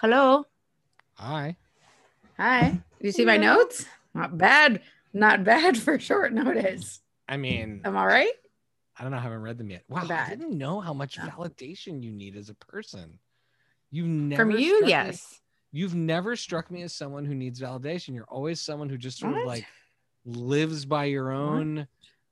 Hello. 0.00 0.44
Hi. 1.14 1.56
Hi. 2.36 2.78
You 3.00 3.12
see 3.12 3.24
my 3.24 3.36
notes? 3.36 3.84
Not 4.14 4.38
bad. 4.38 4.80
Not 5.12 5.44
bad 5.44 5.76
for 5.76 5.98
short 5.98 6.32
notice. 6.32 7.00
I 7.28 7.36
mean, 7.36 7.80
am 7.84 7.92
I'm 7.92 7.96
all 7.96 8.06
right. 8.06 8.32
I 8.98 9.02
don't 9.02 9.12
know. 9.12 9.18
I 9.18 9.22
haven't 9.22 9.42
read 9.42 9.58
them 9.58 9.70
yet. 9.70 9.84
Wow. 9.88 10.06
I 10.10 10.28
didn't 10.30 10.56
know 10.56 10.80
how 10.80 10.92
much 10.92 11.18
Oh. 11.20 11.26
validation 11.26 12.02
you 12.02 12.10
need 12.12 12.36
as 12.36 12.48
a 12.48 12.54
person. 12.54 13.18
You 13.90 14.06
never 14.06 14.42
From 14.42 14.50
you, 14.52 14.76
struck 14.76 14.82
me- 14.84 14.88
yes. 14.90 15.40
you've 15.72 15.94
never 15.94 16.36
struck 16.36 16.70
me 16.70 16.82
as 16.82 16.92
someone 16.92 17.24
who 17.24 17.34
needs 17.34 17.60
validation. 17.60 18.14
You're 18.14 18.24
always 18.24 18.60
someone 18.60 18.88
who 18.88 18.98
just 18.98 19.18
sort 19.18 19.36
of 19.36 19.46
like 19.46 19.66
lives 20.24 20.84
by 20.84 21.04
your 21.06 21.30
own 21.32 21.86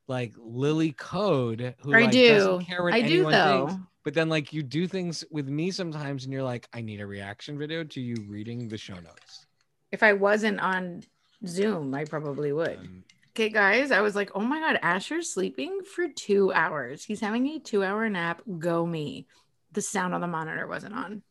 like 0.09 0.33
Lily 0.39 0.93
code 0.93 1.75
who 1.79 1.95
I 1.95 2.03
like, 2.03 2.11
do. 2.11 2.29
doesn't 2.29 2.65
care 2.67 2.83
what 2.83 2.93
I 2.93 3.01
do 3.03 3.29
though. 3.31 3.69
thinks. 3.69 3.83
But 4.07 4.15
then 4.15 4.29
like 4.29 4.53
you 4.53 4.63
do 4.63 4.87
things 4.87 5.25
with 5.33 5.49
me 5.49 5.73
sometimes 5.73 6.23
and 6.23 6.33
you're 6.33 6.45
like, 6.45 6.69
I 6.73 6.81
need 6.81 7.01
a 7.01 7.07
reaction 7.09 7.59
video 7.59 7.83
to 7.83 8.01
you 8.01 8.15
reading 8.29 8.69
the 8.69 8.79
show 8.79 8.95
notes. 8.95 9.47
If 9.91 10.05
I 10.05 10.13
wasn't 10.13 10.61
on 10.61 11.03
Zoom, 11.45 11.93
I 11.93 12.05
probably 12.05 12.53
would. 12.53 12.79
Um, 12.79 13.05
Okay, 13.35 13.49
guys, 13.49 13.91
I 13.91 14.03
was 14.03 14.15
like, 14.15 14.31
oh 14.37 14.41
my 14.41 14.61
God, 14.61 14.79
Asher's 14.81 15.31
sleeping 15.31 15.81
for 15.83 16.07
two 16.09 16.53
hours. 16.53 17.05
He's 17.05 17.19
having 17.19 17.49
a 17.49 17.59
two 17.59 17.83
hour 17.83 18.09
nap. 18.09 18.43
Go 18.61 18.87
me. 18.87 19.27
The 19.73 19.83
sound 19.83 20.15
on 20.15 20.21
the 20.21 20.29
monitor 20.29 20.69
wasn't 20.69 20.95
on. 20.95 21.23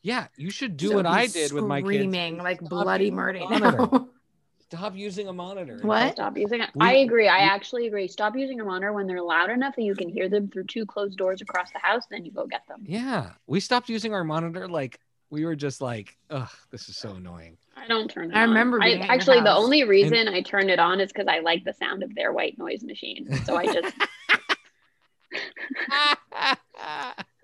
yeah, 0.00 0.28
you 0.36 0.52
should 0.52 0.76
do 0.76 0.90
So 0.90 0.94
what 0.94 1.06
I 1.06 1.26
did 1.26 1.50
with 1.50 1.64
my 1.64 1.82
kids. 1.82 1.88
Screaming 1.88 2.38
like 2.38 2.58
Stop 2.58 2.70
bloody 2.70 3.10
murder. 3.10 3.40
Stop 4.72 4.96
using 4.96 5.26
a 5.26 5.32
monitor. 5.32 5.80
What? 5.82 6.12
Stop 6.12 6.38
using 6.38 6.60
it. 6.60 6.70
We- 6.76 6.86
I 6.86 6.92
agree. 6.98 7.26
I 7.26 7.38
we- 7.38 7.50
actually 7.50 7.86
agree. 7.88 8.06
Stop 8.06 8.36
using 8.36 8.60
a 8.60 8.64
monitor 8.64 8.92
when 8.92 9.08
they're 9.08 9.20
loud 9.20 9.50
enough 9.50 9.74
that 9.74 9.82
you 9.82 9.96
can 9.96 10.08
hear 10.08 10.28
them 10.28 10.46
through 10.48 10.62
two 10.64 10.86
closed 10.86 11.18
doors 11.18 11.42
across 11.42 11.72
the 11.72 11.80
house. 11.80 12.04
Then 12.08 12.24
you 12.24 12.30
go 12.30 12.46
get 12.46 12.64
them. 12.68 12.84
Yeah, 12.86 13.30
we 13.48 13.58
stopped 13.58 13.88
using 13.88 14.14
our 14.14 14.22
monitor. 14.22 14.68
Like 14.68 15.00
we 15.28 15.44
were 15.44 15.56
just 15.56 15.80
like, 15.80 16.16
ugh, 16.30 16.48
this 16.70 16.88
is 16.88 16.96
so 16.96 17.14
annoying. 17.14 17.56
I 17.76 17.88
don't 17.88 18.08
turn. 18.08 18.28
Them 18.28 18.36
I 18.36 18.42
on. 18.44 18.48
remember 18.50 18.80
I, 18.80 18.84
being 18.90 19.00
at 19.00 19.06
your 19.06 19.12
actually 19.14 19.40
the 19.40 19.50
house. 19.50 19.58
only 19.64 19.82
reason 19.82 20.28
I 20.28 20.40
turned 20.40 20.70
it 20.70 20.78
on 20.78 21.00
is 21.00 21.08
because 21.12 21.26
I 21.26 21.40
like 21.40 21.64
the 21.64 21.74
sound 21.74 22.04
of 22.04 22.14
their 22.14 22.32
white 22.32 22.56
noise 22.56 22.84
machine. 22.84 23.26
So 23.44 23.56
I 23.56 23.66
just 23.66 23.92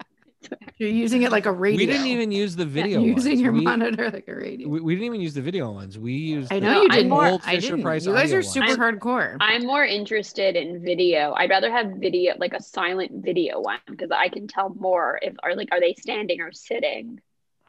You're 0.78 0.90
using 0.90 1.22
it 1.22 1.30
like 1.32 1.46
a 1.46 1.52
radio. 1.52 1.78
we 1.78 1.86
didn't 1.86 2.06
even 2.06 2.30
use 2.32 2.54
the 2.56 2.64
video. 2.78 3.00
using 3.00 3.32
ones. 3.32 3.40
your 3.40 3.52
we, 3.52 3.60
monitor 3.62 4.10
like 4.10 4.28
a 4.28 4.34
radio. 4.34 4.68
We, 4.68 4.80
we 4.80 4.94
didn't 4.94 5.06
even 5.06 5.20
use 5.20 5.34
the 5.34 5.40
video 5.42 5.70
ones. 5.72 5.98
We 5.98 6.12
used. 6.12 6.52
I 6.52 6.60
the 6.60 6.66
know 6.66 6.82
you 6.82 6.88
didn't. 6.88 7.08
more- 7.10 7.24
I 7.44 7.54
Fisher 7.56 7.60
didn't. 7.70 7.82
Price 7.82 8.06
You 8.06 8.12
guys 8.12 8.32
are 8.32 8.42
super 8.42 8.66
ones. 8.66 8.78
hardcore. 8.78 9.36
I'm 9.40 9.64
more 9.66 9.84
interested 9.84 10.56
in 10.56 10.82
video. 10.82 11.32
I'd 11.36 11.50
rather 11.50 11.70
have 11.70 11.92
video 11.98 12.34
like 12.38 12.52
a 12.52 12.62
silent 12.62 13.24
video 13.24 13.60
one 13.60 13.78
because 13.88 14.10
I 14.10 14.28
can 14.28 14.48
tell 14.48 14.70
more 14.78 15.18
if 15.22 15.34
are 15.42 15.54
like 15.54 15.68
are 15.72 15.80
they 15.80 15.94
standing 15.98 16.40
or 16.40 16.52
sitting 16.52 17.20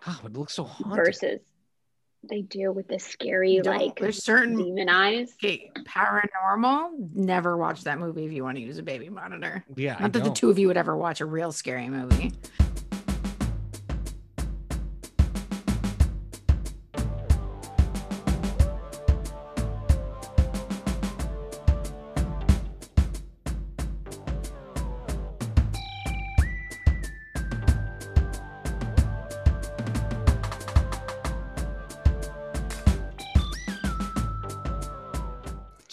Oh, 0.05 0.21
it 0.25 0.33
looks 0.33 0.53
so 0.53 0.63
haunted. 0.63 0.97
versus 1.05 1.39
they 2.29 2.41
do 2.41 2.71
with 2.71 2.87
the 2.87 2.99
scary 2.99 3.59
Don't- 3.63 3.75
like 3.77 3.99
there's 3.99 4.21
certain 4.23 4.57
demon 4.57 4.89
eyes. 4.89 5.33
okay, 5.41 5.71
paranormal. 5.85 7.15
Never 7.15 7.55
watch 7.57 7.83
that 7.85 7.99
movie 7.99 8.25
if 8.25 8.31
you 8.31 8.43
want 8.43 8.57
to 8.57 8.61
use 8.61 8.77
a 8.77 8.83
baby 8.83 9.09
monitor. 9.09 9.63
Yeah, 9.75 9.95
I 9.97 10.01
Not 10.03 10.13
that 10.13 10.19
the 10.19 10.25
don't. 10.25 10.35
two 10.35 10.49
of 10.49 10.59
you 10.59 10.67
would 10.67 10.77
ever 10.77 10.95
watch 10.97 11.21
a 11.21 11.25
real 11.25 11.51
scary 11.51 11.87
movie. 11.89 12.33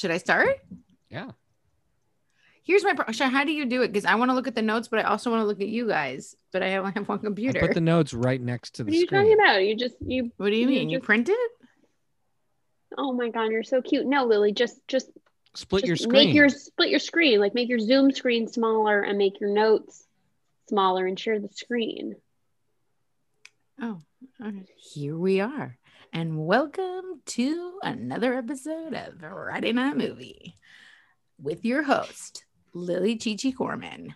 Should 0.05 0.11
I 0.11 0.19
start? 0.19 0.59
Yeah. 1.09 1.31
Here's 2.63 2.85
my 2.85 2.93
pro- 2.93 3.11
Sean, 3.11 3.31
How 3.31 3.43
do 3.45 3.53
you 3.53 3.65
do 3.65 3.81
it? 3.81 3.89
Because 3.89 4.05
I 4.05 4.17
want 4.17 4.31
to 4.31 4.35
look 4.35 4.47
at 4.47 4.55
the 4.55 4.61
notes, 4.61 4.87
but 4.87 4.99
I 4.99 5.05
also 5.05 5.31
want 5.31 5.41
to 5.41 5.47
look 5.47 5.63
at 5.63 5.69
you 5.69 5.89
guys. 5.89 6.37
But 6.53 6.63
I 6.63 6.77
only 6.77 6.93
have 6.93 7.09
one 7.09 7.21
I 7.21 7.23
computer. 7.23 7.59
put 7.59 7.73
the 7.73 7.81
notes 7.81 8.13
right 8.13 8.39
next 8.39 8.75
to 8.75 8.85
the 8.85 8.91
What 8.91 8.95
are 8.95 8.99
you 9.01 9.07
screen. 9.07 9.23
talking 9.23 9.33
about? 9.43 9.65
You 9.65 9.75
just 9.75 9.95
you 10.07 10.31
what 10.37 10.51
do 10.51 10.57
you 10.57 10.61
you 10.61 10.67
mean? 10.67 10.91
You 10.91 11.01
print 11.01 11.31
it? 11.31 11.51
oh 12.99 13.15
my 13.15 13.31
god, 13.31 13.51
you're 13.51 13.63
so 13.63 13.81
cute. 13.81 14.05
No, 14.07 14.27
Lily, 14.27 14.53
just 14.53 14.79
just 14.89 15.09
Split 15.55 15.87
your 15.87 15.97
screen. 15.97 16.27
Make 16.27 16.35
your 16.35 16.51
split 16.51 16.91
your 16.91 17.01
screen, 17.01 17.41
like 17.41 17.55
make 17.55 17.71
your 17.71 17.79
Zoom 17.79 18.13
screen 18.13 18.47
smaller 18.47 19.01
and 19.01 19.17
make 19.17 19.41
your 19.41 19.55
notes 19.55 20.05
smaller 20.69 21.07
and 21.07 21.19
share 21.19 21.41
the 21.41 21.49
screen. 21.49 22.17
Oh, 23.81 24.03
okay. 24.39 24.67
here 24.77 25.17
we 25.17 25.41
are. 25.41 25.79
And 26.17 26.47
welcome 26.47 27.21
to 27.27 27.79
another 27.83 28.35
episode 28.35 28.95
of 28.95 29.19
Friday 29.19 29.73
Night 29.73 29.97
Movie 29.97 30.57
with 31.43 31.65
your 31.65 31.83
host, 31.83 32.45
Lily 32.73 33.17
Chichi 33.17 33.51
Corman 33.51 34.15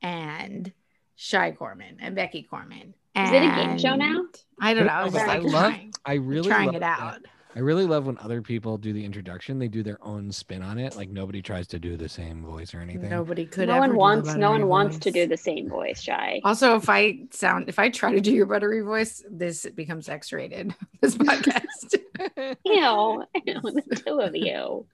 and 0.00 0.72
Shy 1.16 1.52
Corman 1.52 1.98
and 2.00 2.14
Becky 2.14 2.44
Corman. 2.44 2.94
Is 3.14 3.30
it 3.30 3.42
a 3.42 3.54
game 3.56 3.78
show 3.78 3.94
now? 3.94 4.24
I 4.58 4.72
don't 4.72 4.86
know. 4.86 4.92
I 4.92 5.04
was 5.04 5.12
but 5.12 5.28
I 5.28 5.38
love- 5.38 5.50
trying, 5.72 5.92
I 6.06 6.14
really 6.14 6.48
trying 6.48 6.66
love 6.68 6.76
it 6.76 6.80
that- 6.80 7.00
out. 7.00 7.18
I 7.56 7.60
really 7.60 7.84
love 7.84 8.06
when 8.06 8.18
other 8.18 8.42
people 8.42 8.78
do 8.78 8.92
the 8.92 9.04
introduction. 9.04 9.60
They 9.60 9.68
do 9.68 9.84
their 9.84 9.98
own 10.02 10.32
spin 10.32 10.60
on 10.60 10.78
it. 10.78 10.96
Like 10.96 11.08
nobody 11.10 11.40
tries 11.40 11.68
to 11.68 11.78
do 11.78 11.96
the 11.96 12.08
same 12.08 12.44
voice 12.44 12.74
or 12.74 12.80
anything. 12.80 13.10
Nobody 13.10 13.46
could. 13.46 13.68
no 13.68 13.74
ever 13.74 13.94
one 13.94 13.96
wants 13.96 14.34
no 14.34 14.48
buttery 14.48 14.60
one 14.64 14.68
wants 14.68 14.98
to 14.98 15.12
do 15.12 15.28
the 15.28 15.36
same 15.36 15.68
voice, 15.68 16.02
Shy. 16.02 16.40
Also, 16.42 16.74
if 16.76 16.88
I 16.88 17.20
sound, 17.30 17.68
if 17.68 17.78
I 17.78 17.90
try 17.90 18.12
to 18.12 18.20
do 18.20 18.32
your 18.32 18.46
buttery 18.46 18.80
voice, 18.80 19.22
this 19.30 19.66
becomes 19.74 20.08
X-rated. 20.08 20.74
This 21.00 21.16
podcast. 21.16 21.98
Ew, 22.64 23.24
ew, 23.44 23.60
the 23.62 24.02
two 24.04 24.20
of 24.20 24.34
you. 24.34 24.86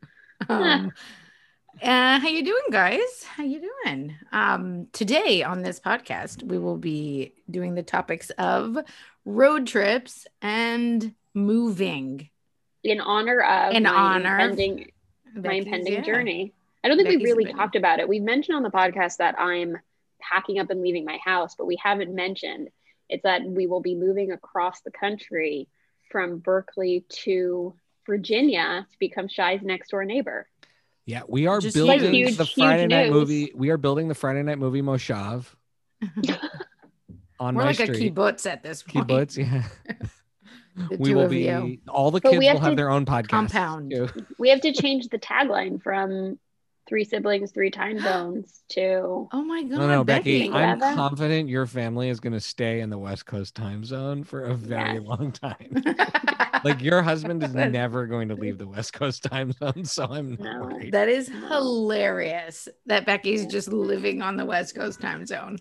um, 0.48 0.92
uh, 1.80 2.18
how 2.18 2.28
you 2.28 2.44
doing, 2.44 2.64
guys? 2.72 3.22
How 3.24 3.44
you 3.44 3.70
doing? 3.84 4.16
Um, 4.32 4.88
today 4.92 5.44
on 5.44 5.62
this 5.62 5.78
podcast, 5.78 6.42
we 6.42 6.58
will 6.58 6.76
be 6.78 7.34
doing 7.48 7.74
the 7.74 7.82
topics 7.84 8.30
of 8.30 8.76
road 9.24 9.66
trips 9.68 10.26
and 10.42 11.14
moving. 11.32 12.28
In 12.82 13.00
honor 13.00 13.40
of 13.40 13.74
In 13.74 13.82
my 13.84 13.90
honor 13.90 14.38
of 14.38 14.50
impending, 14.50 14.90
my 15.34 15.52
impending 15.54 15.92
yeah. 15.94 16.00
journey. 16.02 16.52
I 16.82 16.88
don't 16.88 16.96
think 16.96 17.08
Becky's 17.08 17.18
we've 17.18 17.28
really 17.28 17.42
impending. 17.44 17.56
talked 17.60 17.76
about 17.76 18.00
it. 18.00 18.08
We've 18.08 18.22
mentioned 18.22 18.56
on 18.56 18.62
the 18.62 18.70
podcast 18.70 19.18
that 19.18 19.38
I'm 19.38 19.76
packing 20.20 20.58
up 20.58 20.70
and 20.70 20.80
leaving 20.80 21.04
my 21.04 21.18
house, 21.24 21.54
but 21.56 21.66
we 21.66 21.76
haven't 21.82 22.14
mentioned 22.14 22.68
it's 23.08 23.22
that 23.24 23.42
we 23.44 23.66
will 23.66 23.80
be 23.80 23.94
moving 23.94 24.30
across 24.32 24.80
the 24.82 24.90
country 24.90 25.68
from 26.10 26.38
Berkeley 26.38 27.04
to 27.24 27.74
Virginia 28.06 28.86
to 28.90 28.98
become 28.98 29.28
Shy's 29.28 29.60
next 29.62 29.90
door 29.90 30.04
neighbor. 30.04 30.48
Yeah, 31.06 31.22
we 31.28 31.46
are 31.46 31.60
Just 31.60 31.74
building 31.74 32.02
like 32.02 32.10
huge, 32.10 32.36
the 32.36 32.46
Friday 32.46 32.86
night 32.86 33.06
news. 33.06 33.12
movie. 33.12 33.52
We 33.54 33.70
are 33.70 33.76
building 33.76 34.08
the 34.08 34.14
Friday 34.14 34.42
night 34.42 34.58
movie 34.58 34.80
Moshav 34.80 35.46
on 37.40 37.54
We're 37.54 37.62
my 37.62 37.66
like 37.68 37.80
a 37.80 37.88
kibbutz 37.88 38.46
at 38.46 38.62
this 38.62 38.82
point. 38.82 39.08
Kibbutz, 39.08 39.36
yeah. 39.36 39.64
The 40.76 40.96
we 40.98 41.10
two 41.10 41.16
will 41.16 41.24
of 41.24 41.30
be 41.30 41.40
you. 41.40 41.78
all 41.88 42.10
the 42.10 42.20
But 42.20 42.30
kids 42.30 42.38
we 42.40 42.46
will 42.46 42.54
have 42.58 42.62
have 42.62 42.72
to 42.72 42.76
their 42.76 42.90
own 42.90 43.04
podcast. 43.06 43.28
Compound. 43.28 43.90
too. 43.92 44.08
We 44.38 44.48
have 44.50 44.60
to 44.62 44.72
change 44.72 45.08
the 45.08 45.18
tagline 45.18 45.82
from 45.82 46.38
three 46.88 47.04
siblings, 47.04 47.52
three 47.52 47.70
time 47.70 48.00
zones 48.02 48.62
to 48.70 49.28
Oh 49.32 49.42
my 49.44 49.62
god, 49.62 49.78
No, 49.78 49.86
no, 49.88 50.04
Becky, 50.04 50.40
Becky. 50.48 50.52
I'm 50.52 50.78
Together? 50.78 50.94
confident 50.96 51.48
your 51.48 51.66
family 51.66 52.08
is 52.08 52.18
going 52.20 52.32
to 52.32 52.40
stay 52.40 52.80
in 52.80 52.90
the 52.90 52.98
West 52.98 53.26
Coast 53.26 53.54
time 53.54 53.84
zone 53.84 54.24
for 54.24 54.44
a 54.44 54.54
very 54.54 54.94
Yes. 54.94 55.02
long 55.04 55.32
time. 55.32 55.82
Like 56.62 56.82
your 56.82 57.00
husband 57.00 57.42
is 57.42 57.54
never 57.54 58.06
going 58.06 58.28
to 58.28 58.34
leave 58.34 58.58
the 58.58 58.68
West 58.68 58.92
Coast 58.92 59.22
time 59.22 59.50
zone, 59.52 59.82
so 59.86 60.04
I'm 60.10 60.36
not 60.38 60.68
No. 60.68 60.78
that 60.90 61.08
is 61.08 61.26
hilarious 61.48 62.68
that 62.84 63.06
Becky's 63.06 63.46
just 63.46 63.72
living 63.72 64.20
on 64.20 64.36
the 64.36 64.44
West 64.44 64.74
Coast 64.74 65.00
time 65.00 65.24
zone 65.24 65.56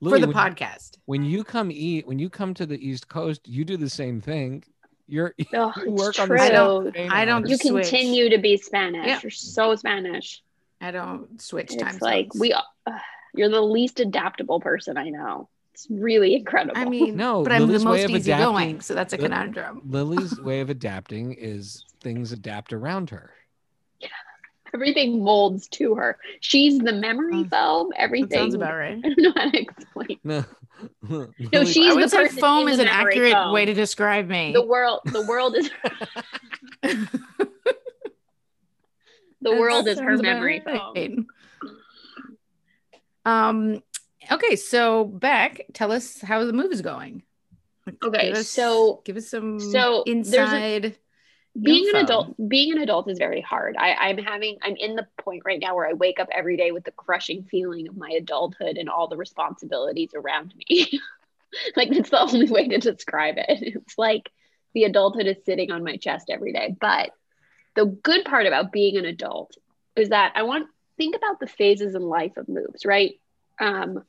Louis, 0.00 0.12
for 0.14 0.18
the 0.20 0.26
when, 0.32 0.36
podcast. 0.36 0.98
when 1.06 1.24
you 1.24 1.44
come 1.44 1.70
eat, 1.70 2.06
when 2.06 2.18
you 2.18 2.28
come 2.30 2.54
to 2.54 2.66
the 2.66 2.76
East 2.86 3.08
Coast, 3.08 3.46
you 3.48 3.64
do 3.64 3.76
the 3.76 3.88
same 3.90 4.20
thing. 4.20 4.62
You're 5.08 5.34
oh, 5.54 5.72
you 5.84 5.90
work 5.92 6.18
on 6.18 6.26
true. 6.28 6.36
the 6.36 6.42
I 6.42 6.48
don't- 6.50 6.96
I 7.12 7.24
don't 7.24 7.48
you 7.48 7.56
switch. 7.56 7.88
continue 7.90 8.28
to 8.30 8.38
be 8.38 8.56
Spanish. 8.56 9.06
Yeah. 9.06 9.20
You're 9.22 9.30
so 9.30 9.74
Spanish. 9.76 10.42
I 10.80 10.90
don't 10.90 11.40
switch 11.40 11.76
time 11.78 11.94
It's 11.94 12.02
like 12.02 12.32
zones. 12.32 12.40
we 12.40 12.52
uh, 12.52 12.62
you're 13.34 13.48
the 13.48 13.60
least 13.62 14.00
adaptable 14.00 14.60
person 14.60 14.96
I 14.98 15.08
know. 15.10 15.48
It's 15.74 15.86
really 15.90 16.34
incredible. 16.34 16.76
I 16.80 16.86
mean, 16.86 17.16
No, 17.16 17.42
but 17.42 17.52
I'm 17.52 17.66
the 17.68 17.78
most 17.80 18.04
of 18.04 18.10
easygoing, 18.10 18.56
adapting- 18.56 18.80
so 18.80 18.94
that's 18.94 19.12
a 19.12 19.16
Li- 19.16 19.22
conundrum. 19.24 19.82
Lily's 19.86 20.40
way 20.40 20.60
of 20.60 20.70
adapting 20.70 21.34
is 21.34 21.84
things 22.00 22.32
adapt 22.32 22.72
around 22.72 23.10
her. 23.10 23.30
Everything 24.76 25.22
molds 25.24 25.66
to 25.68 25.94
her. 25.94 26.18
She's 26.40 26.78
the 26.78 26.92
memory 26.92 27.32
Mm. 27.44 27.50
foam. 27.50 27.88
That 27.90 28.00
Everything. 28.00 28.38
sounds 28.38 28.54
about 28.54 28.74
right. 28.76 28.98
I 29.04 29.08
don't 29.08 29.18
know 29.18 29.32
how 29.34 29.50
to 29.50 29.58
explain. 29.58 30.18
No, 30.24 30.44
No, 31.52 31.64
she's 31.72 31.92
I 31.92 31.94
would 31.94 32.04
the 32.04 32.08
say 32.10 32.28
foam 32.28 32.68
is 32.68 32.78
an 32.78 32.86
accurate 32.88 33.32
foam. 33.32 33.52
way 33.54 33.64
to 33.64 33.72
describe 33.74 34.28
me. 34.28 34.52
The 34.52 34.64
world. 34.66 35.00
The 35.06 35.22
world 35.26 35.56
is. 35.56 35.70
the 36.82 37.10
That 39.40 39.58
world 39.58 39.88
is 39.88 39.98
her 39.98 40.04
sounds 40.10 40.20
about 40.20 40.34
memory 40.34 40.60
foam. 40.64 41.26
Um. 43.24 43.82
Okay, 44.30 44.56
so 44.56 45.04
Beck, 45.04 45.66
tell 45.72 45.92
us 45.92 46.20
how 46.20 46.44
the 46.44 46.52
move 46.52 46.72
is 46.72 46.82
going. 46.82 47.22
Okay, 48.04 48.28
Give 48.28 48.36
us- 48.38 48.48
so- 48.48 49.00
give 49.04 49.16
us 49.16 49.28
some 49.28 49.60
so 49.60 50.02
there's 50.04 50.52
a- 50.52 50.76
inside. 50.80 50.98
Being 51.62 51.88
an 51.88 51.96
adult 51.96 52.34
being 52.48 52.72
an 52.72 52.78
adult 52.78 53.08
is 53.10 53.18
very 53.18 53.40
hard. 53.40 53.76
I, 53.78 53.94
i'm 53.94 54.18
having 54.18 54.58
i'm 54.62 54.76
in 54.76 54.96
the 54.96 55.06
point 55.18 55.42
right 55.44 55.60
now 55.60 55.74
where 55.74 55.86
i 55.86 55.92
wake 55.92 56.20
up 56.20 56.28
every 56.32 56.56
day 56.56 56.72
with 56.72 56.84
the 56.84 56.92
crushing 56.92 57.44
feeling 57.44 57.88
of 57.88 57.96
my 57.96 58.10
adulthood 58.10 58.76
and 58.76 58.88
all 58.88 59.08
the 59.08 59.16
responsibilities 59.16 60.10
around 60.14 60.54
me. 60.56 61.00
Like 61.74 61.90
that's 61.90 62.10
the 62.10 62.20
only 62.20 62.50
way 62.50 62.68
to 62.68 62.78
describe 62.78 63.36
it. 63.38 63.46
It's 63.48 63.96
like 63.96 64.30
the 64.74 64.84
adulthood 64.84 65.26
is 65.26 65.36
sitting 65.46 65.70
on 65.70 65.84
my 65.84 65.96
chest 65.96 66.28
every 66.28 66.52
day. 66.52 66.76
But 66.78 67.12
the 67.76 67.86
good 67.86 68.24
part 68.24 68.46
about 68.46 68.72
being 68.72 68.96
an 68.96 69.04
adult 69.04 69.56
is 69.94 70.08
that 70.08 70.32
i 70.34 70.42
want 70.42 70.68
think 70.96 71.14
about 71.14 71.38
the 71.38 71.46
phases 71.46 71.94
in 71.94 72.02
life 72.02 72.36
of 72.36 72.48
moves 72.48 72.84
right? 72.84 73.20
Um 73.60 74.02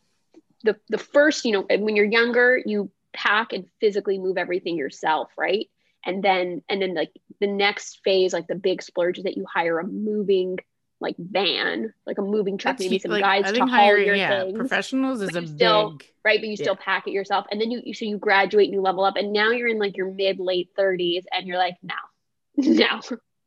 the 0.64 0.76
the 0.90 0.98
first 0.98 1.46
you 1.46 1.52
know 1.52 1.66
when 1.70 1.96
you're 1.96 2.06
younger 2.06 2.60
you 2.66 2.90
pack 3.14 3.54
and 3.54 3.70
physically 3.80 4.18
move 4.18 4.38
everything 4.38 4.78
yourself 4.78 5.30
right 5.38 5.70
and 6.06 6.24
then 6.24 6.62
and 6.70 6.82
then 6.82 6.94
like 6.94 7.12
the 7.40 7.48
next 7.48 8.00
phase 8.04 8.34
like 8.34 8.48
the 8.48 8.56
big 8.56 8.82
splurge 8.82 9.18
is 9.18 9.24
that 9.26 9.38
you 9.38 9.46
hire 9.52 9.80
a 9.80 9.86
moving 9.88 10.58
like 11.00 11.16
van 11.20 11.94
like 12.08 12.18
a 12.18 12.22
moving 12.22 12.58
truck 12.58 12.78
That's 12.78 12.90
maybe 12.90 13.00
some 13.00 13.12
like, 13.12 13.22
guys 13.22 13.46
I 13.46 13.52
to 13.52 13.60
haul 13.60 13.68
hiring, 13.68 14.08
your 14.08 14.16
yeah, 14.16 14.44
things 14.46 14.58
professionals 14.58 15.22
is 15.22 15.36
a 15.36 15.46
still- 15.46 15.92
big. 15.92 16.08
right 16.26 16.40
but 16.40 16.48
you 16.50 16.58
still 16.58 16.76
pack 16.76 17.08
it 17.08 17.12
yourself 17.12 17.46
and 17.52 17.62
then 17.62 17.70
you 17.70 17.94
so 17.94 18.06
you 18.06 18.18
graduate 18.18 18.66
and 18.66 18.74
you 18.74 18.82
level 18.82 19.04
up 19.04 19.16
and 19.16 19.32
now 19.32 19.52
you're 19.52 19.68
in 19.68 19.78
like 19.80 19.96
your 19.96 20.12
mid 20.12 20.40
late 20.40 20.70
30s 20.78 21.24
and 21.32 21.46
you're 21.48 21.58
like 21.58 21.76
no 21.84 21.94
no 22.58 23.00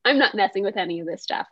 i'm 0.04 0.18
not 0.18 0.34
messing 0.34 0.62
with 0.62 0.76
any 0.76 1.00
of 1.00 1.06
this 1.06 1.22
stuff 1.22 1.46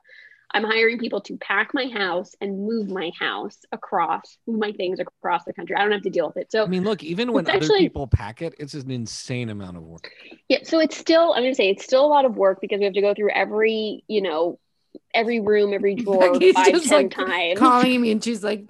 i'm 0.55 0.65
hiring 0.65 0.99
people 0.99 1.21
to 1.21 1.37
pack 1.37 1.71
my 1.75 1.87
house 1.89 2.35
and 2.41 2.67
move 2.67 2.91
my 2.91 3.11
house 3.19 3.59
across 3.73 4.39
move 4.47 4.59
my 4.59 4.73
things 4.73 4.99
across 5.01 5.45
the 5.45 5.53
country 5.53 5.77
i 5.77 5.83
don't 5.83 5.93
have 5.93 6.03
to 6.03 6.11
deal 6.11 6.27
with 6.27 6.37
it 6.37 6.51
so 6.51 6.65
I 6.65 6.67
mean, 6.67 6.85
look, 6.85 7.03
even 7.03 7.33
when 7.33 7.49
other 7.49 7.67
people 7.67 8.07
pack 8.07 8.43
it, 8.43 8.55
it's 8.59 8.75
an 8.75 8.91
insane 8.91 9.49
amount 9.49 9.77
of 9.77 9.85
work. 9.85 10.11
Yeah, 10.49 10.59
so 10.65 10.81
it's 10.81 10.97
still, 10.97 11.33
I'm 11.33 11.43
gonna 11.43 11.55
say 11.55 11.71
it's 11.71 11.85
still 11.85 12.05
a 12.05 12.07
lot 12.07 12.25
of 12.25 12.37
work 12.37 12.61
because 12.61 12.79
we 12.79 12.85
have 12.85 12.95
to 12.95 13.01
go 13.01 13.15
through 13.15 13.31
every, 13.31 14.05
you 14.07 14.21
know, 14.21 14.59
every 15.15 15.41
room, 15.41 15.73
every 15.73 15.95
drawer 15.95 16.33
Becky's 16.33 16.55
five, 16.55 16.73
just, 16.73 16.89
ten 16.89 17.05
like, 17.05 17.11
times. 17.11 17.59
calling 17.59 18.01
me 18.01 18.11
and 18.11 18.23
she's 18.23 18.45
like, 18.45 18.67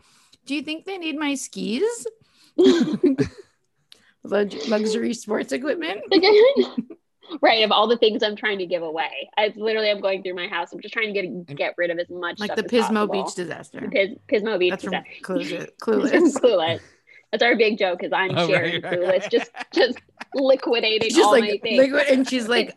"Do 0.46 0.54
you 0.54 0.62
think 0.62 0.84
they 0.84 0.98
need 0.98 1.18
my 1.18 1.34
skis? 1.34 2.06
Lux- 4.22 4.68
Luxury 4.68 5.14
sports 5.14 5.52
equipment?" 5.52 6.02
Right, 7.40 7.62
of 7.64 7.70
all 7.72 7.86
the 7.88 7.96
things 7.96 8.22
I'm 8.22 8.36
trying 8.36 8.58
to 8.58 8.66
give 8.66 8.82
away. 8.82 9.28
I 9.36 9.52
literally 9.56 9.90
i'm 9.90 10.00
going 10.00 10.22
through 10.22 10.34
my 10.34 10.48
house. 10.48 10.72
I'm 10.72 10.80
just 10.80 10.94
trying 10.94 11.12
to 11.12 11.22
get 11.22 11.56
get 11.56 11.74
rid 11.76 11.90
of 11.90 11.98
as 11.98 12.08
much 12.10 12.38
Like 12.40 12.52
stuff 12.52 12.56
the 12.56 12.76
Pismo 12.76 13.06
possible. 13.06 13.24
Beach 13.24 13.34
disaster. 13.34 13.80
The 13.80 13.88
Pis, 13.88 14.10
Pismo 14.42 14.58
Beach 14.58 14.70
That's 14.70 14.84
from 14.84 14.92
disaster. 14.92 15.12
Clueless. 15.22 15.68
From 15.84 16.00
Clueless. 16.00 16.32
Clueless. 16.34 16.80
That's 17.30 17.42
our 17.42 17.56
big 17.56 17.78
joke 17.78 17.98
because 17.98 18.12
I'm 18.12 18.36
Oh, 18.36 18.46
sharing 18.48 18.82
right, 18.82 18.84
right, 18.84 18.98
Clueless, 19.00 19.20
right. 19.22 19.30
just 19.30 19.50
just 19.72 19.98
liquidating 20.34 21.10
Just 21.10 21.20
all 21.20 21.32
my 21.38 21.40
like 21.48 21.62
things. 21.62 21.78
liquid, 21.78 22.06
and 22.08 22.28
she's 22.28 22.48
like, 22.56 22.74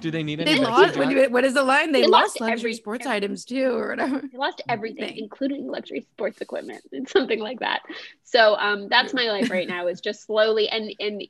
Do 0.00 0.10
they 0.10 0.22
need 0.22 0.40
any? 0.40 0.54
"They 0.54 0.60
lost. 0.64 0.96
What, 0.96 1.30
what 1.30 1.44
is 1.44 1.54
the 1.54 1.62
line? 1.62 1.92
They, 1.92 2.02
They 2.02 2.06
lost, 2.08 2.40
lost 2.40 2.40
luxury 2.40 2.70
every- 2.70 2.74
sports 2.74 3.06
every- 3.06 3.16
items 3.16 3.44
too, 3.44 3.70
or 3.76 3.90
whatever." 3.90 4.20
they 4.20 4.36
lost 4.38 4.62
everything, 4.68 5.08
Thing. 5.10 5.18
including 5.18 5.66
luxury 5.68 6.06
sports 6.12 6.40
equipment 6.40 6.82
and 6.92 7.08
something 7.16 7.38
like 7.38 7.60
that. 7.60 7.82
So 8.24 8.56
um, 8.56 8.88
that's 8.88 9.14
my 9.14 9.24
life 9.30 9.50
right 9.50 9.68
now 9.68 9.86
is 9.86 10.00
just 10.00 10.24
slowly 10.26 10.68
and 10.68 10.92
and 10.98 11.22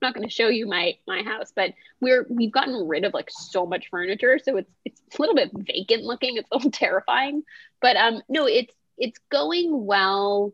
I'm 0.00 0.08
not 0.08 0.14
going 0.14 0.28
to 0.28 0.32
show 0.34 0.48
you 0.48 0.66
my 0.66 0.96
my 1.06 1.22
house, 1.22 1.52
but 1.54 1.74
we're 2.00 2.26
we've 2.28 2.52
gotten 2.52 2.86
rid 2.86 3.04
of 3.04 3.14
like 3.14 3.30
so 3.30 3.66
much 3.66 3.88
furniture, 3.90 4.38
so 4.38 4.56
it's 4.56 4.70
it's 4.84 5.00
a 5.00 5.20
little 5.20 5.34
bit 5.34 5.50
vacant 5.52 6.04
looking. 6.04 6.36
It's 6.36 6.48
a 6.50 6.56
little 6.56 6.70
terrifying, 6.72 7.42
but 7.80 7.96
um, 7.96 8.22
no, 8.28 8.46
it's 8.46 8.74
it's 8.96 9.18
going 9.30 9.86
well 9.86 10.52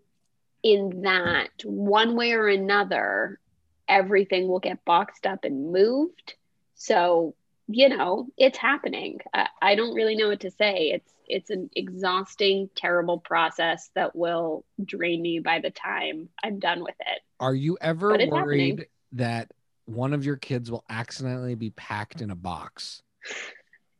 in 0.62 1.02
that 1.02 1.50
one 1.64 2.16
way 2.16 2.32
or 2.32 2.48
another, 2.48 3.38
everything 3.86 4.48
will 4.48 4.60
get 4.60 4.84
boxed 4.84 5.26
up 5.26 5.44
and 5.44 5.72
moved. 5.72 6.34
So 6.74 7.34
you 7.68 7.88
know 7.88 8.28
it's 8.36 8.58
happening 8.58 9.20
I, 9.32 9.48
I 9.62 9.74
don't 9.74 9.94
really 9.94 10.16
know 10.16 10.28
what 10.28 10.40
to 10.40 10.50
say 10.50 10.90
it's 10.90 11.10
it's 11.26 11.50
an 11.50 11.70
exhausting 11.74 12.68
terrible 12.74 13.18
process 13.18 13.90
that 13.94 14.14
will 14.14 14.64
drain 14.84 15.22
me 15.22 15.38
by 15.38 15.60
the 15.60 15.70
time 15.70 16.28
i'm 16.42 16.58
done 16.58 16.82
with 16.82 16.96
it 17.00 17.22
Are 17.40 17.54
you 17.54 17.78
ever 17.80 18.10
worried 18.10 18.32
happening. 18.32 18.84
That 19.14 19.50
one 19.86 20.12
of 20.12 20.24
your 20.24 20.36
kids 20.36 20.70
will 20.70 20.84
accidentally 20.88 21.54
be 21.54 21.70
packed 21.70 22.20
in 22.20 22.30
a 22.30 22.34
box? 22.36 23.02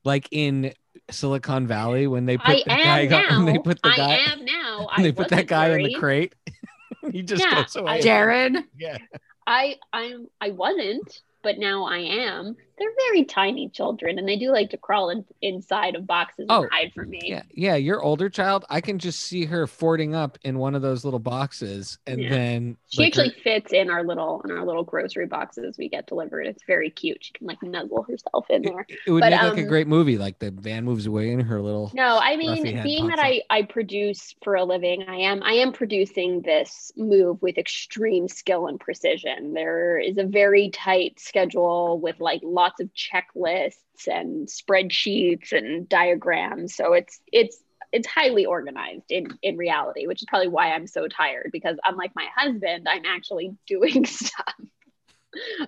Like 0.04 0.28
in 0.30 0.72
Silicon 1.10 1.66
Valley 1.66 2.06
when 2.06 2.24
they 2.26 2.36
put 2.36 2.48
i 2.48 2.62
the 2.64 2.64
guy 2.70 3.06
now 3.06 3.28
when 3.36 3.46
they 3.46 3.58
put 3.58 3.82
the 3.82 3.88
i 3.88 3.96
guy 3.96 4.14
am 4.30 4.44
now 4.44 4.88
I 4.90 5.02
they 5.02 5.12
put 5.12 5.28
that 5.28 5.36
wasn't 5.36 5.48
guy 5.48 5.68
in 5.70 5.82
the 5.82 5.94
crate. 5.94 6.34
he 7.12 7.22
just 7.22 7.42
Yeah, 7.44 7.62
goes 7.62 7.76
away. 7.76 7.92
I- 7.92 8.00
Jared, 8.00 8.56
yeah. 8.78 8.98
i 9.46 9.76
i'm 9.92 10.26
i 10.40 10.50
wasn't 10.50 11.20
but 11.42 11.58
now 11.58 11.84
i 11.84 11.98
am 11.98 12.56
they're 12.78 12.88
very 13.10 13.24
tiny 13.24 13.68
children 13.68 14.18
and 14.18 14.28
they 14.28 14.36
do 14.36 14.50
like 14.50 14.70
to 14.70 14.76
crawl 14.78 15.10
in, 15.10 15.24
inside 15.42 15.94
of 15.94 16.06
boxes 16.06 16.46
Oh, 16.48 16.62
and 16.62 16.70
hide 16.70 16.92
from 16.94 17.10
me 17.10 17.20
Yeah, 17.28 17.42
yeah. 17.54 17.74
Your 17.76 18.02
older 18.02 18.28
child, 18.28 18.64
I 18.68 18.80
can 18.80 18.98
just 18.98 19.20
see 19.20 19.46
her 19.46 19.66
fording 19.66 20.14
up 20.14 20.38
in 20.42 20.58
one 20.58 20.74
of 20.74 20.82
those 20.82 21.04
little 21.04 21.18
boxes, 21.20 21.98
and 22.06 22.20
Yeah. 22.22 22.30
then 22.30 22.76
she 22.88 23.04
like, 23.04 23.14
her- 23.14 23.22
actually 23.22 23.40
fits 23.42 23.72
in 23.72 23.90
our 23.90 24.04
little 24.04 24.42
in 24.42 24.50
our 24.50 24.64
little 24.64 24.84
grocery 24.84 25.26
boxes 25.26 25.76
we 25.78 25.88
get 25.88 26.06
delivered 26.06 26.46
it's 26.46 26.62
very 26.64 26.90
cute 26.90 27.24
she 27.24 27.32
can 27.32 27.46
like 27.46 27.62
nuzzle 27.62 28.02
herself 28.04 28.46
in 28.50 28.62
there 28.62 28.86
it, 28.88 29.00
it 29.06 29.10
would 29.10 29.20
But, 29.20 29.32
make 29.32 29.42
like 29.42 29.56
a 29.56 29.62
um, 29.62 29.64
great 29.64 29.86
movie. 29.86 30.18
Like 30.18 30.38
the 30.38 30.50
van 30.50 30.84
moves 30.84 31.06
away 31.06 31.32
and 31.32 31.42
her 31.42 31.60
little. 31.62 31.92
No, 31.92 32.18
I 32.20 32.36
mean, 32.36 32.80
being 32.80 33.06
that 33.06 33.18
pops 33.18 33.20
I, 33.20 33.42
I 33.50 33.62
produce 33.62 34.34
for 34.42 34.56
a 34.56 34.64
living, 34.64 35.04
I 35.08 35.14
am 35.18 35.44
I 35.44 35.52
am 35.52 35.72
producing 35.72 36.42
this 36.42 36.90
move 36.96 37.40
with 37.40 37.56
extreme 37.56 38.26
skill 38.26 38.66
and 38.66 38.80
precision. 38.80 39.54
There 39.54 39.98
is 40.00 40.18
a 40.18 40.24
very 40.24 40.70
tight 40.70 41.20
schedule 41.20 42.00
with 42.00 42.18
like 42.18 42.40
lots 42.42 42.63
of 42.80 42.90
checklists 42.94 44.08
and 44.08 44.48
spreadsheets 44.48 45.52
and 45.52 45.88
diagrams. 45.88 46.74
So 46.74 46.92
it's 46.94 47.20
it's 47.32 47.58
it's 47.92 48.08
highly 48.08 48.44
organized 48.44 49.10
in 49.10 49.38
in 49.42 49.56
reality, 49.56 50.06
which 50.06 50.22
is 50.22 50.26
probably 50.28 50.48
why 50.48 50.72
I'm 50.72 50.86
so 50.86 51.06
tired 51.06 51.50
because 51.52 51.76
unlike 51.84 52.12
my 52.16 52.26
husband, 52.36 52.88
I'm 52.88 53.04
actually 53.06 53.56
doing 53.66 54.04
stuff. 54.04 54.54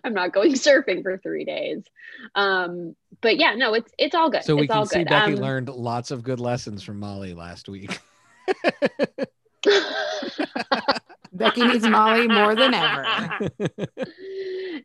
I'm 0.05 0.15
not 0.15 0.33
going 0.33 0.53
surfing 0.53 1.03
for 1.03 1.19
three 1.19 1.45
days. 1.45 1.83
Um, 2.35 2.95
but 3.21 3.37
yeah, 3.37 3.55
no, 3.55 3.75
it's 3.75 3.93
it's 3.99 4.15
all 4.15 4.31
good. 4.31 4.45
So 4.45 4.57
we 4.57 4.63
it's 4.63 4.71
can 4.71 4.79
all 4.79 4.87
see 4.87 4.99
good. 4.99 5.09
Becky 5.09 5.35
Um, 5.35 5.41
learned 5.41 5.69
lots 5.69 6.11
of 6.11 6.23
good 6.23 6.41
lessons 6.41 6.83
from 6.83 7.01
Molly 7.01 7.35
last 7.35 7.69
week. 7.69 8.01
Becky 11.33 11.67
needs 11.67 11.87
Molly 11.87 12.29
more 12.29 12.55
than 12.55 12.75
ever. 12.75 13.51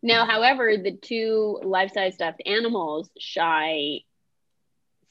now, 0.01 0.25
however, 0.25 0.75
the 0.77 0.91
two 0.97 1.59
life-size 1.63 2.15
stuffed 2.15 2.41
animals 2.45 3.10
Shy 3.19 4.01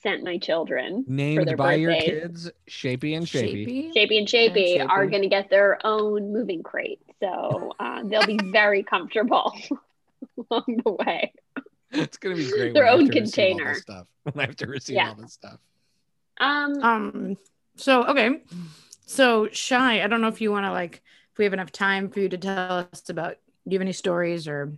sent 0.03 0.25
my 0.25 0.39
children 0.39 1.05
Named 1.07 1.47
their 1.47 1.57
by 1.57 1.75
your 1.75 1.95
kids, 1.95 2.51
Shapey 2.69 3.17
and 3.17 3.27
Shapey. 3.27 3.93
Shapey 3.95 4.19
and 4.19 4.27
Shapey 4.27 4.81
And 4.81 4.91
are 4.91 5.07
going 5.07 5.23
to 5.23 5.29
get 5.29 5.51
their 5.51 5.79
own 5.87 6.33
moving 6.33 6.63
crate, 6.63 7.01
so 7.21 7.73
uh, 7.79 8.03
they'll 8.05 8.25
be 8.27 8.39
very 8.51 8.83
comfortable 8.83 9.53
along 10.51 10.81
the 10.85 10.93
way. 10.93 11.33
It's 11.93 12.17
gonna 12.19 12.37
be 12.37 12.49
great. 12.49 12.73
Their 12.73 12.85
when 12.85 12.89
I 12.89 12.91
have 12.93 13.01
own 13.01 13.11
to 13.11 13.21
receive 13.21 13.43
all 13.53 13.59
container. 13.59 13.75
stuff. 13.75 14.07
When 14.23 14.35
I 14.39 14.47
have 14.47 14.57
to 14.57 14.67
receive 14.67 14.97
Yeah. 14.97 15.09
all 15.09 15.17
this 15.17 15.33
stuff. 15.33 15.59
Um, 16.39 16.83
Um. 16.83 17.37
So 17.77 18.05
okay. 18.07 18.43
So 19.07 19.49
shy. 19.51 20.03
I 20.03 20.07
don't 20.07 20.21
know 20.21 20.29
if 20.29 20.41
you 20.41 20.53
want 20.53 20.67
to 20.67 20.71
like. 20.73 21.03
If 21.33 21.39
we 21.39 21.45
have 21.45 21.53
enough 21.53 21.73
time 21.73 22.09
for 22.09 22.21
you 22.21 22.29
to 22.29 22.39
tell 22.39 22.89
us 22.93 23.09
about. 23.09 23.37
Do 23.71 23.75
you 23.75 23.79
have 23.79 23.83
any 23.85 23.93
stories 23.93 24.49
or 24.49 24.73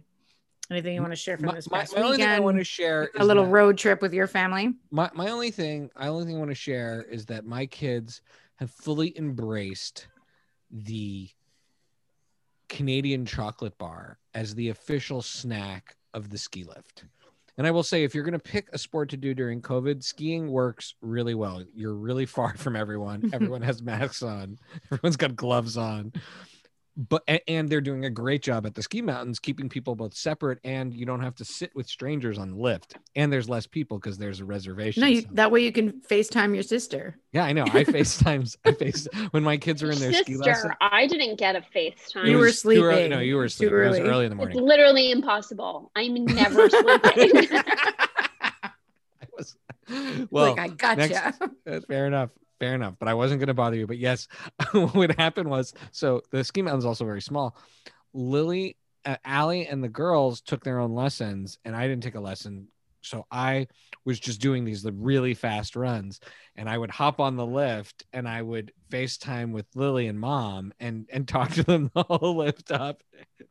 anything 0.71 0.95
you 0.95 1.01
want 1.01 1.13
to 1.13 1.17
share 1.17 1.39
from 1.39 1.47
My, 1.47 1.55
this 1.55 1.71
my, 1.71 1.79
past 1.79 1.97
my 1.97 2.03
only 2.03 2.19
thing 2.19 2.27
I 2.27 2.33
weekend? 2.33 2.45
want 2.45 2.59
to 2.59 2.65
share 2.65 3.05
is 3.05 3.21
a 3.21 3.25
little 3.25 3.47
road 3.47 3.79
trip 3.79 4.03
with 4.03 4.13
your 4.13 4.27
family. 4.27 4.75
my, 4.91 5.11
my 5.15 5.31
only 5.31 5.51
thing 5.51 5.91
I 5.97 6.09
only 6.09 6.27
thing 6.27 6.37
I 6.37 6.39
want 6.39 6.51
to 6.51 6.55
share 6.55 7.03
is 7.11 7.25
that 7.27 7.47
my 7.47 7.65
kids 7.65 8.21
have 8.57 8.71
fully 8.71 9.17
embraced 9.19 10.09
the 10.71 11.31
Canadian 12.69 13.25
chocolate 13.25 13.77
bar 13.79 14.19
as 14.35 14.55
the 14.55 14.69
official 14.69 15.23
snack 15.23 15.97
of 16.13 16.29
the 16.29 16.37
ski 16.37 16.65
lift. 16.65 17.05
And 17.59 17.67
I 17.67 17.71
will 17.71 17.83
say, 17.83 18.05
if 18.05 18.15
you're 18.15 18.25
going 18.25 18.33
to 18.33 18.39
pick 18.39 18.69
a 18.73 18.79
sport 18.79 19.11
to 19.11 19.17
do 19.17 19.35
during 19.35 19.61
COVID, 19.61 20.03
skiing 20.03 20.51
works 20.51 20.95
really 21.03 21.35
well. 21.35 21.63
You're 21.75 21.95
really 21.95 22.25
far 22.27 22.55
from 22.57 22.77
everyone. 22.77 23.31
Everyone 23.33 23.63
has 23.63 23.83
masks 23.83 24.23
on. 24.23 24.59
Everyone's 24.91 25.17
got 25.17 25.37
gloves 25.37 25.77
on. 25.77 26.13
But 26.95 27.23
and 27.49 27.71
they're 27.71 27.81
doing 27.81 28.05
a 28.05 28.11
great 28.11 28.43
job 28.43 28.67
at 28.67 28.75
the 28.75 28.83
ski 28.83 29.01
mountains, 29.01 29.39
keeping 29.39 29.71
people 29.71 29.95
both 29.95 30.13
separate, 30.15 30.59
and 30.63 30.93
you 30.93 31.07
don't 31.07 31.23
have 31.23 31.35
to 31.37 31.45
sit 31.45 31.75
with 31.75 31.87
strangers 31.89 32.37
on 32.37 32.51
the 32.51 32.57
lift. 32.59 32.97
And 33.17 33.33
there's 33.33 33.49
less 33.49 33.67
people 33.67 33.99
because 33.99 34.19
there's 34.19 34.41
a 34.41 34.45
reservation. 34.45 35.01
No, 35.01 35.07
you, 35.07 35.23
so- 35.23 35.29
that 35.33 35.51
way 35.51 35.63
you 35.63 35.73
can 35.73 36.03
FaceTime 36.03 36.53
your 36.53 36.63
sister. 36.63 37.17
yeah, 37.33 37.45
I 37.45 37.55
know. 37.55 37.63
I 37.63 37.85
FaceTimes. 37.85 38.57
I 38.67 38.73
face 38.73 39.09
when 39.31 39.43
my 39.43 39.57
kids 39.57 39.83
were 39.83 39.91
in 39.91 40.01
their 40.01 40.13
ski 40.13 40.37
lesson. 40.37 40.55
sister, 40.55 40.77
I 40.83 41.07
didn't 41.07 41.39
get 41.39 41.57
a 41.57 41.63
FaceTime. 41.75 42.27
You 42.27 42.37
were 42.37 42.45
was 42.45 42.61
too 42.61 42.69
early- 42.83 42.95
sleeping. 42.95 43.11
No, 43.11 43.21
you 43.21 43.37
were 43.37 43.45
Too 43.45 43.49
sleeping. 43.49 43.75
It 43.79 43.89
was 43.89 43.99
early. 43.99 44.09
early 44.11 44.25
in 44.27 44.31
the 44.31 44.37
morning 44.37 44.59
It's 44.59 44.63
literally 44.67 45.11
impossible. 45.13 45.91
I'm 45.97 46.25
never 46.27 46.69
sleeping. 46.69 47.49
I 48.63 48.71
was, 49.37 49.57
well, 50.31 50.55
like 50.55 50.59
I 50.59 50.69
gotcha. 50.69 50.99
next- 51.09 51.43
Uh, 51.67 51.81
fair 51.89 52.07
enough. 52.07 52.31
Fair 52.63 52.77
enough. 52.77 52.95
But 53.01 53.09
I 53.09 53.15
wasn't 53.15 53.41
going 53.41 53.49
to 53.49 53.55
bother 53.55 53.75
you. 53.75 53.89
But 53.89 53.99
yes, 53.99 54.29
what 54.93 55.19
happened 55.19 55.51
was 55.51 55.75
so 55.91 56.23
the 56.31 56.45
ski 56.45 56.63
mountain 56.63 56.79
is 56.79 56.85
also 56.85 57.05
very 57.05 57.21
small. 57.21 57.57
Lily 58.15 58.77
uh, 59.05 59.17
Allie 59.25 59.67
and 59.67 59.83
the 59.83 59.89
girls 59.89 60.41
took 60.41 60.63
their 60.63 60.79
own 60.79 60.95
lessons, 60.95 61.59
and 61.65 61.75
I 61.75 61.89
didn't 61.89 62.05
take 62.05 62.15
a 62.15 62.21
lesson. 62.21 62.69
So 63.03 63.27
I 63.31 63.69
was 64.05 64.19
just 64.19 64.41
doing 64.41 64.65
these 64.65 64.85
really 64.85 65.35
fast 65.35 65.77
runs, 65.77 66.21
and 66.57 66.69
I 66.69 66.77
would 66.77 66.91
hop 66.91 67.21
on 67.21 67.37
the 67.37 67.47
lift 67.47 68.05
and 68.13 68.29
I 68.29 68.43
would 68.43 68.73
FaceTime 68.91 69.53
with 69.53 69.67
Lily 69.75 70.07
and 70.07 70.19
Mom 70.19 70.73
and 70.81 71.09
and 71.13 71.27
talk 71.29 71.51
to 71.53 71.63
them 71.63 71.91
the 71.95 72.03
whole 72.03 72.37
lift 72.37 72.71
up, 72.71 73.03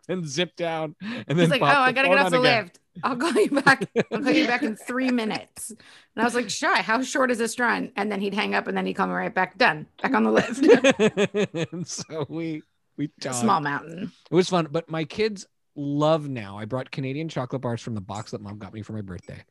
and 0.07 0.27
zip 0.27 0.55
down, 0.55 0.95
and 1.01 1.25
then 1.27 1.37
He's 1.37 1.49
like, 1.49 1.61
oh, 1.61 1.65
I 1.65 1.91
gotta 1.91 2.09
get 2.09 2.17
off 2.17 2.31
the 2.31 2.39
again." 2.39 2.63
lift. 2.65 2.79
I'll 3.03 3.15
call 3.15 3.33
you 3.33 3.49
back. 3.49 3.89
I'll 4.11 4.21
call 4.21 4.33
you 4.33 4.47
back 4.47 4.63
in 4.63 4.75
three 4.87 5.11
minutes. 5.11 5.69
And 5.69 5.79
I 6.17 6.23
was 6.23 6.35
like, 6.35 6.49
shy, 6.49 6.81
how 6.81 7.01
short 7.01 7.31
is 7.31 7.37
this 7.37 7.57
run? 7.57 7.91
And 7.95 8.11
then 8.11 8.19
he'd 8.19 8.33
hang 8.33 8.53
up 8.53 8.67
and 8.67 8.75
then 8.75 8.85
he'd 8.85 8.95
call 8.95 9.07
me 9.07 9.13
right 9.13 9.33
back. 9.33 9.57
Done. 9.57 9.87
Back 10.01 10.13
on 10.13 10.23
the 10.23 10.31
lift. 10.31 11.71
and 11.71 11.87
so 11.87 12.25
we 12.27 12.63
we 12.97 13.09
talked. 13.21 13.37
Small 13.37 13.61
mountain. 13.61 14.11
It 14.29 14.35
was 14.35 14.49
fun, 14.49 14.67
but 14.71 14.89
my 14.89 15.05
kids 15.05 15.45
love 15.75 16.27
now. 16.29 16.57
I 16.57 16.65
brought 16.65 16.91
Canadian 16.91 17.29
chocolate 17.29 17.61
bars 17.61 17.81
from 17.81 17.95
the 17.95 18.01
box 18.01 18.31
that 18.31 18.41
mom 18.41 18.57
got 18.57 18.73
me 18.73 18.81
for 18.81 18.93
my 18.93 19.01
birthday. 19.01 19.43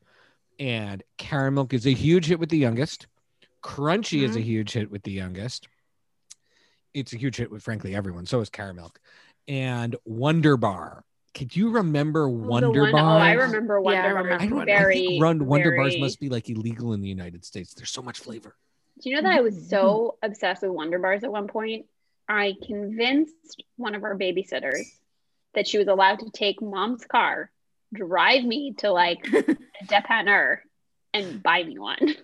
And 0.59 1.01
caramel 1.17 1.67
is 1.71 1.87
a 1.87 1.93
huge 1.93 2.25
hit 2.27 2.39
with 2.39 2.49
the 2.49 2.57
youngest. 2.57 3.07
Crunchie 3.63 4.23
is 4.23 4.35
a 4.35 4.41
huge 4.41 4.71
hit 4.73 4.89
with 4.91 5.03
the 5.03 5.11
youngest. 5.11 5.67
It's 6.93 7.13
a 7.13 7.17
huge 7.17 7.37
hit 7.37 7.49
with 7.51 7.63
frankly 7.63 7.95
everyone. 7.95 8.25
So 8.25 8.41
is 8.41 8.49
caramel. 8.49 8.91
And 9.47 9.95
Wonder 10.05 10.57
Bar. 10.57 11.03
Could 11.33 11.55
you 11.55 11.69
remember 11.71 12.27
Wonder 12.29 12.81
one- 12.81 12.91
Bar? 12.91 13.17
Oh, 13.17 13.21
I 13.21 13.33
remember 13.33 13.79
Wonder 13.81 13.99
Yeah, 13.99 14.05
I 14.05 14.09
Bar. 14.13 14.23
remember 14.23 14.43
I, 14.43 14.47
don't, 14.47 14.57
Wonder 14.57 14.73
I 14.89 14.93
think 14.93 15.21
run, 15.23 15.45
Wonder 15.45 15.75
Bars 15.75 15.97
must 15.97 16.19
be 16.19 16.29
like 16.29 16.49
illegal 16.49 16.93
in 16.93 17.01
the 17.01 17.07
United 17.07 17.45
States. 17.45 17.73
There's 17.73 17.89
so 17.89 18.01
much 18.01 18.19
flavor. 18.19 18.55
Do 19.01 19.09
you 19.09 19.15
know 19.15 19.21
that 19.23 19.37
I 19.37 19.41
was 19.41 19.69
so 19.69 20.17
Mm-hmm. 20.21 20.31
obsessed 20.31 20.61
with 20.61 20.71
Wonder 20.71 20.99
Bars 20.99 21.23
at 21.23 21.31
one 21.31 21.47
point? 21.47 21.85
I 22.27 22.55
convinced 22.65 23.63
one 23.77 23.95
of 23.95 24.03
our 24.03 24.17
babysitters 24.17 24.83
that 25.53 25.67
she 25.67 25.77
was 25.77 25.87
allowed 25.87 26.19
to 26.19 26.29
take 26.31 26.61
mom's 26.61 27.05
car, 27.05 27.51
drive 27.93 28.43
me 28.43 28.73
to 28.79 28.91
like 28.91 29.19
a 29.33 29.57
depanneur, 29.85 30.59
and 31.13 31.41
buy 31.43 31.63
me 31.63 31.77
one. 31.79 32.15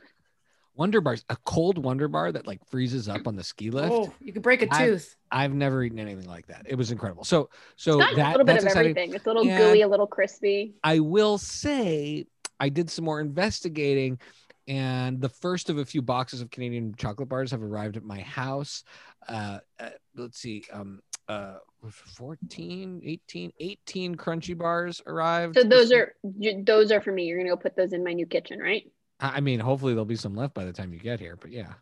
Wonder 0.76 1.02
Bars, 1.02 1.26
a 1.30 1.36
cold 1.44 1.80
Wonder 1.84 2.08
Bar 2.08 2.32
that 2.34 2.46
like 2.46 2.64
freezes 2.70 3.10
up 3.10 3.28
on 3.28 3.36
the 3.36 3.44
ski 3.44 3.72
lift. 3.72 3.92
Oh, 3.92 4.14
you 4.22 4.32
could 4.32 4.44
break 4.44 4.62
a 4.62 4.68
I- 4.72 4.86
tooth. 4.86 5.16
I've 5.32 5.54
never 5.54 5.84
eaten 5.84 5.98
anything 6.00 6.28
like 6.30 6.48
that. 6.48 6.68
It 6.70 6.76
was 6.76 6.92
incredible. 6.92 7.24
So, 7.24 7.50
so 7.76 7.98
that 7.98 8.14
a 8.14 8.16
little 8.16 8.46
bit 8.46 8.54
that's 8.54 8.64
of 8.64 8.68
exciting. 8.68 8.92
everything. 8.92 9.14
It's 9.16 9.26
a 9.26 9.30
little 9.30 9.44
Yeah. 9.46 9.58
gooey, 9.58 9.82
a 9.82 9.88
little 9.88 10.06
crispy. 10.08 10.76
I 10.84 11.00
will 11.00 11.38
say 11.40 12.28
I 12.60 12.70
did 12.70 12.90
some 12.92 13.06
more 13.06 13.20
investigating, 13.20 14.20
and 14.68 15.20
the 15.20 15.30
first 15.30 15.70
of 15.72 15.80
a 15.80 15.86
few 15.86 16.02
boxes 16.04 16.42
of 16.42 16.52
Canadian 16.52 16.94
chocolate 16.96 17.28
bars 17.30 17.52
have 17.52 17.64
arrived 17.64 17.98
at 17.98 18.04
my 18.04 18.22
house. 18.22 18.84
Uh, 19.28 19.60
uh, 19.80 19.90
let's 20.16 20.40
see, 20.40 20.64
um, 20.72 21.02
uh, 21.28 21.56
14, 21.90 23.02
18, 23.04 23.54
18 23.60 24.16
Crunchie 24.16 24.58
bars 24.58 25.02
arrived. 25.06 25.56
So 25.56 25.64
those 25.64 25.92
are 25.92 26.16
those 26.64 26.92
are 26.92 27.02
for 27.02 27.12
me. 27.12 27.26
You're 27.26 27.38
gonna 27.38 27.50
go 27.50 27.58
put 27.58 27.76
those 27.76 27.94
in 27.94 28.04
my 28.04 28.14
new 28.14 28.26
kitchen, 28.26 28.60
right? 28.60 28.84
I 29.20 29.38
I 29.38 29.40
mean, 29.40 29.60
hopefully 29.60 29.94
there'll 29.94 30.06
be 30.06 30.16
some 30.16 30.36
left 30.36 30.54
by 30.54 30.66
the 30.66 30.74
time 30.74 30.94
you 30.94 31.00
get 31.00 31.20
here, 31.20 31.36
but 31.36 31.52
yeah. 31.52 31.74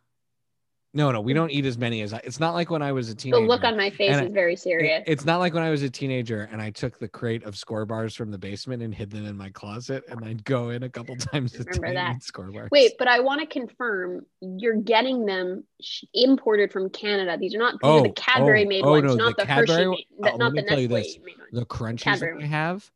No, 0.95 1.11
no, 1.11 1.19
we 1.19 1.33
mm. 1.33 1.35
don't 1.35 1.51
eat 1.51 1.65
as 1.65 1.77
many 1.77 2.01
as 2.03 2.13
I. 2.13 2.21
It's 2.23 2.39
not 2.39 2.53
like 2.53 2.69
when 2.69 2.81
I 2.81 2.93
was 2.93 3.09
a 3.09 3.15
teenager. 3.15 3.41
The 3.41 3.47
look 3.47 3.65
on 3.65 3.75
my 3.75 3.89
face 3.89 4.15
is 4.15 4.31
very 4.31 4.53
It- 4.53 4.59
serious. 4.59 5.03
it's 5.05 5.25
not 5.25 5.39
like 5.39 5.53
when 5.53 5.61
I 5.61 5.69
was 5.69 5.83
a 5.83 5.89
teenager 5.89 6.47
and 6.53 6.61
I 6.61 6.71
took 6.71 6.97
the 6.99 7.07
crate 7.09 7.43
of 7.43 7.53
Skor 7.55 7.85
bars 7.85 8.15
from 8.15 8.31
the 8.31 8.37
basement 8.37 8.81
and 8.81 8.95
hid 8.95 9.11
them 9.11 9.25
in 9.25 9.35
my 9.35 9.49
closet, 9.49 10.05
and 10.07 10.23
I'd 10.23 10.45
go 10.45 10.69
in 10.69 10.83
a 10.83 10.89
couple 10.89 11.15
times 11.17 11.53
a 11.55 11.63
Remember 11.65 11.93
that. 11.93 12.19
Skor 12.21 12.53
bars. 12.53 12.69
Wait, 12.71 12.93
but 12.97 13.09
I 13.09 13.19
want 13.19 13.41
to 13.41 13.45
confirm 13.47 14.25
you're 14.39 14.81
getting 14.81 15.25
them 15.25 15.65
imported 16.13 16.71
from 16.71 16.89
Canada. 16.89 17.37
These 17.37 17.55
are 17.55 17.59
not 17.59 17.73
these 17.73 17.79
are 17.89 17.99
Oh, 17.99 18.01
the 18.03 18.13
Cadbury 18.13 18.63
oh, 18.63 18.69
made 18.69 18.85
oh, 18.85 18.91
ones, 18.91 19.03
no, 19.03 19.15
not 19.15 19.35
the 19.37 19.43
the, 19.43 19.51
Hershey, 19.51 19.67
Cadbury- 19.73 19.87
made, 19.89 20.05
oh, 20.11 20.15
the- 20.17 20.29
let 20.29 20.37
not 20.37 20.53
the 20.55 20.63
tell 20.63 20.79
you 20.79 20.87
Nestle 20.87 21.03
this. 21.03 21.17
made 21.25 21.37
ones. 21.37 21.49
the 21.51 21.65
Crunchies 21.65 22.01
Cadbury. 22.03 22.37
that 22.37 22.43
I 22.43 22.47
have, 22.47 22.91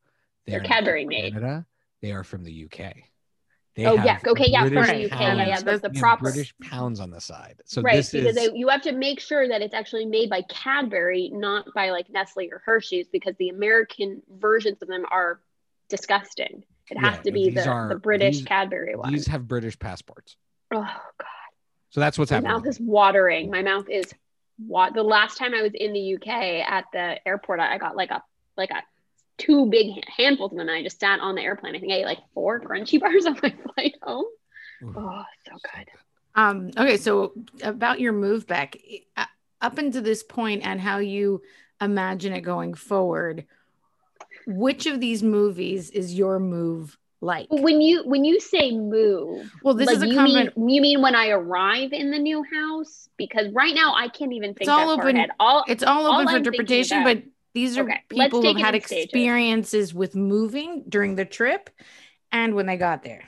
They're 0.48 0.62
are 0.62 0.64
Cadbury 0.64 1.06
made. 1.06 1.34
Canada. 1.34 1.66
They 2.02 2.14
are 2.14 2.24
from 2.24 2.46
the 2.46 2.64
UK. 2.66 2.94
They 3.76 3.86
Oh 3.86 3.94
yeah, 3.96 4.20
okay, 4.26 4.46
yeah, 4.50 4.64
from 4.66 4.74
British 4.74 4.88
the 4.90 5.06
UK, 5.06 5.12
pounds. 5.20 5.38
yeah, 5.38 5.48
yeah, 5.48 5.60
the, 5.62 5.78
the 5.78 5.90
proper 5.92 6.24
British 6.24 6.54
pounds 6.60 7.00
on 7.00 7.12
the 7.12 7.22
side. 7.22 7.62
So 7.66 7.82
right 7.82 7.96
this 7.98 8.12
because 8.12 8.36
is 8.36 8.36
they, 8.36 8.58
you 8.58 8.68
have 8.70 8.82
to 8.82 8.92
make 8.92 9.20
sure 9.20 9.48
that 9.48 9.62
it's 9.62 9.74
actually 9.74 10.06
made 10.06 10.30
by 10.30 10.42
Cadbury, 10.44 11.30
not 11.34 11.66
by 11.76 11.92
like 11.92 12.10
Nestle 12.10 12.50
or 12.52 12.62
Hershey's, 12.66 13.08
because 13.08 13.36
the 13.38 13.50
American 13.50 14.22
versions 14.40 14.82
of 14.82 14.88
them 14.88 15.06
are 15.12 15.40
disgusting. 15.88 16.64
It 16.90 16.98
has 16.98 17.16
Yeah, 17.18 17.22
to 17.22 17.32
be 17.32 17.50
the, 17.52 17.68
are- 17.70 17.90
the 17.90 17.96
British 18.00 18.38
these- 18.40 18.46
Cadbury 18.46 18.96
one. 18.96 19.14
these 19.14 19.28
have 19.28 19.48
British 19.48 19.78
passports. 19.78 20.36
oh 20.74 20.80
god, 20.82 21.28
So 21.92 22.00
that's 22.00 22.18
what's 22.18 22.32
my 22.32 22.36
happening. 22.38 22.54
mouth 22.54 22.68
is 22.68 22.80
watering. 22.80 23.50
My 23.52 23.62
mouth 23.62 23.88
is 23.90 24.14
what 24.68 24.94
the 24.94 25.04
last 25.04 25.38
time 25.38 25.54
I 25.54 25.62
was 25.62 25.72
in 25.74 25.94
the 25.94 26.16
UK 26.16 26.28
at 26.68 26.86
the 26.92 27.26
airport, 27.28 27.60
I 27.60 27.78
got 27.78 27.96
like 27.96 28.12
a 28.12 28.24
like 28.58 28.72
a 28.72 28.82
two 29.40 29.66
big 29.68 30.04
handfuls 30.16 30.52
of 30.52 30.58
them. 30.58 30.68
And 30.70 30.78
I 30.78 30.84
just 30.84 31.00
sat 31.00 31.20
on 31.20 31.36
the 31.36 31.42
airplane. 31.42 31.76
I 31.76 31.80
think 31.80 31.92
I 31.92 31.96
ate 31.98 32.06
like 32.06 32.20
four 32.34 32.60
Crunchie 32.60 33.00
bars 33.02 33.26
on 33.26 33.38
my 33.42 33.54
flight 33.76 33.96
home. 34.04 34.26
Ooh. 34.84 34.94
Oh, 34.96 35.24
so 35.48 35.54
good. 35.76 35.88
Um, 36.36 36.70
okay, 36.78 36.98
so 36.98 37.34
about 37.64 38.00
your 38.00 38.14
move 38.14 38.46
back 38.48 38.78
uh, 39.18 39.26
up 39.62 39.78
until 39.78 40.02
this 40.04 40.22
point 40.24 40.64
and 40.66 40.80
how 40.80 41.00
you 41.00 41.42
imagine 41.82 42.34
it 42.34 42.42
going 42.42 42.76
forward, 42.76 43.46
which 44.48 44.86
of 44.86 45.00
these 45.00 45.24
movies 45.24 45.90
is 45.90 46.14
your 46.14 46.40
move 46.40 46.98
like? 47.22 47.48
When 47.50 47.82
you 47.82 48.04
when 48.06 48.24
you 48.24 48.40
say 48.40 48.72
move, 48.72 49.52
Well, 49.64 49.74
this 49.74 49.88
like 49.88 49.98
is 49.98 50.04
a 50.04 50.08
you 50.08 50.16
comment. 50.16 50.56
mean 50.58 50.70
you 50.70 50.82
mean 50.82 51.02
when 51.02 51.16
I 51.16 51.30
arrive 51.30 51.92
in 51.92 52.12
the 52.12 52.20
new 52.20 52.44
house? 52.44 53.10
Because 53.18 53.52
right 53.52 53.74
now 53.76 53.94
I 53.98 54.08
can't 54.08 54.32
even 54.34 54.52
think 54.54 54.62
it's 54.62 54.70
all 54.70 54.96
that 54.96 55.02
open- 55.04 55.18
ahead. 55.18 55.32
All 55.40 55.66
It's 55.68 55.84
all 55.84 56.06
all 56.06 56.14
open 56.22 56.26
for 56.28 56.32
I'm 56.32 56.38
interpretation, 56.38 57.02
about- 57.02 57.16
but 57.16 57.24
these 57.54 57.78
are 57.78 57.84
Okay, 57.84 58.02
people 58.10 58.42
who've 58.42 58.58
had 58.58 58.76
in 58.76 58.82
stages. 58.82 59.06
experiences 59.06 59.94
with 59.94 60.16
moving 60.16 60.84
during 60.88 61.16
the 61.16 61.26
trip 61.26 61.70
and 62.32 62.54
when 62.56 62.66
they 62.68 62.78
got 62.78 63.04
there. 63.04 63.24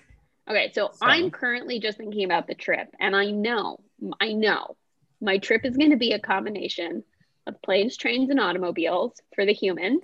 Okay, 0.50 0.72
so, 0.74 0.90
So- 0.94 1.06
I'm 1.06 1.32
currently 1.32 1.80
just 1.80 1.98
thinking 1.98 2.24
about 2.26 2.48
the 2.48 2.56
trip, 2.56 2.90
and 3.00 3.16
I 3.16 3.32
know, 3.32 3.80
I 4.20 4.34
know, 4.34 4.76
my 5.22 5.38
trip 5.38 5.66
is 5.66 5.78
going 5.78 5.92
to 5.92 5.98
be 5.98 6.14
a 6.14 6.20
combination 6.20 7.04
of 7.48 7.62
planes, 7.62 7.96
trains, 7.98 8.30
and 8.30 8.40
automobiles 8.40 9.14
for 9.36 9.46
the 9.46 9.54
humans, 9.54 10.02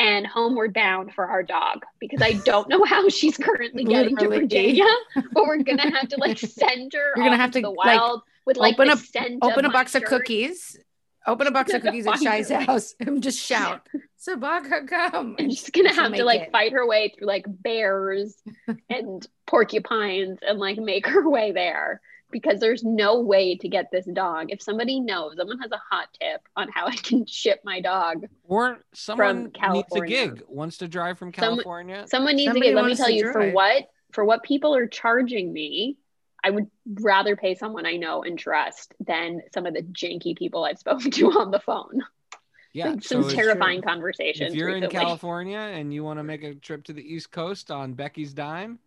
and 0.00 0.26
homeward 0.26 0.72
bound 0.74 1.12
for 1.12 1.26
our 1.26 1.42
dog 1.42 1.84
because 1.98 2.22
I 2.22 2.32
don't 2.44 2.68
know 2.68 2.84
how 2.84 3.08
she's 3.08 3.36
currently 3.36 3.84
getting 3.84 4.16
to 4.18 4.28
Virginia, 4.28 4.84
but 5.32 5.44
we're 5.44 5.62
gonna 5.62 5.90
have 5.90 6.08
to 6.10 6.16
like 6.18 6.38
send 6.38 6.92
her. 6.92 7.12
You're 7.16 7.24
gonna 7.24 7.36
have 7.36 7.50
to, 7.52 7.60
the 7.60 7.70
like, 7.70 7.98
wild 8.00 8.22
with 8.46 8.56
like 8.56 8.74
open 8.78 8.90
a- 8.90 9.44
Open 9.44 9.64
a 9.64 9.70
box 9.70 9.94
of 9.94 10.04
cookies. 10.04 10.78
Open 11.26 11.46
a 11.46 11.50
box 11.50 11.74
of 11.74 11.82
cookies 11.82 12.06
at 12.06 12.14
find 12.14 12.22
Shai's 12.22 12.48
her 12.48 12.58
way. 12.58 12.64
house 12.64 12.94
and 13.00 13.22
just 13.22 13.38
shout, 13.38 13.86
Sabaka, 14.18 14.88
come. 14.88 15.36
and 15.38 15.52
she's 15.52 15.68
gonna 15.70 15.92
have 15.94 16.14
to 16.14 16.24
like 16.24 16.42
it. 16.42 16.52
fight 16.52 16.72
her 16.72 16.86
way 16.86 17.12
through 17.16 17.26
like 17.26 17.44
bears 17.48 18.36
and 18.90 19.26
porcupines 19.46 20.38
and 20.46 20.58
like 20.58 20.78
make 20.78 21.06
her 21.06 21.28
way 21.28 21.52
there 21.52 22.00
because 22.30 22.60
there's 22.60 22.84
no 22.84 23.20
way 23.20 23.56
to 23.56 23.68
get 23.68 23.90
this 23.90 24.06
dog. 24.12 24.46
If 24.50 24.62
somebody 24.62 25.00
knows, 25.00 25.36
someone 25.36 25.58
has 25.60 25.70
a 25.72 25.80
hot 25.90 26.08
tip 26.20 26.42
on 26.56 26.68
how 26.70 26.86
I 26.86 26.94
can 26.94 27.24
ship 27.26 27.60
my 27.64 27.80
dog, 27.80 28.26
Or 28.44 28.78
someone 28.92 29.50
needs 29.72 29.94
a 29.94 30.00
gig, 30.02 30.42
wants 30.48 30.78
to 30.78 30.88
drive 30.88 31.18
from 31.18 31.28
Some- 31.34 31.42
California. 31.54 32.04
someone 32.08 32.36
needs 32.36 32.50
Somebody 32.52 32.68
to 32.70 32.74
get. 32.74 32.82
Let 32.82 32.86
me 32.86 32.94
tell 32.96 33.06
to 33.06 33.12
you, 33.14 33.32
for 33.32 33.50
what 33.50 33.84
for 34.12 34.24
what 34.24 34.42
people 34.42 34.74
are 34.74 34.86
charging 34.86 35.52
me, 35.52 35.96
I 36.44 36.50
would 36.50 36.68
rather 37.00 37.34
pay 37.36 37.54
someone 37.54 37.84
I 37.86 37.96
know 37.96 38.22
and 38.22 38.38
trust 38.38 38.94
than 39.04 39.42
some 39.52 39.66
of 39.66 39.74
the 39.74 39.82
janky 39.82 40.36
people 40.36 40.64
I've 40.64 40.78
spoken 40.78 41.10
to 41.10 41.26
on 41.32 41.50
the 41.50 41.58
phone. 41.60 42.02
yeah, 42.72 42.90
Like, 42.90 43.02
some 43.02 43.20
it's- 43.20 43.34
terrifying 43.34 43.82
conversations. 43.82 44.52
If 44.52 44.58
you're 44.58 44.68
in. 44.70 44.88
California 44.88 45.58
and 45.58 45.92
you 45.92 46.04
want 46.04 46.18
to 46.18 46.22
make 46.22 46.44
a 46.44 46.54
trip 46.54 46.84
to 46.84 46.92
the 46.92 47.02
East 47.02 47.32
Coast 47.32 47.70
on 47.70 47.94
Becky's 47.94 48.32
dime, 48.32 48.78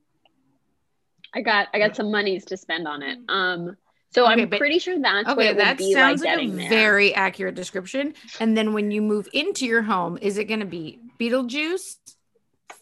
I 1.34 1.42
got 1.42 1.68
I 1.74 1.80
got 1.80 1.96
some 1.96 2.12
monies 2.12 2.46
to 2.46 2.58
spend 2.58 2.88
on 2.88 3.02
it. 3.02 3.18
Um, 3.30 3.76
so 4.14 4.26
Okay, 4.30 4.42
I'm 4.44 4.50
but- 4.50 4.60
pretty 4.60 4.80
sure 4.80 5.00
that's 5.00 5.28
what 5.28 5.38
Okay, 5.38 5.48
it 5.50 5.56
would 5.56 5.66
that 5.66 5.78
be 5.78 5.94
sounds 5.94 6.22
like 6.22 6.38
like, 6.38 6.48
a 6.48 6.52
there. 6.52 6.70
very 6.70 7.14
accurate 7.16 7.56
description. 7.56 8.14
And 8.40 8.58
then 8.58 8.74
when 8.74 8.92
you 8.92 9.02
move 9.02 9.28
into 9.34 9.66
your 9.66 9.82
home, 9.84 10.18
is 10.22 10.38
it 10.38 10.46
going 10.46 10.60
to 10.62 10.66
be 10.66 11.00
Beetlejuice, 11.20 11.98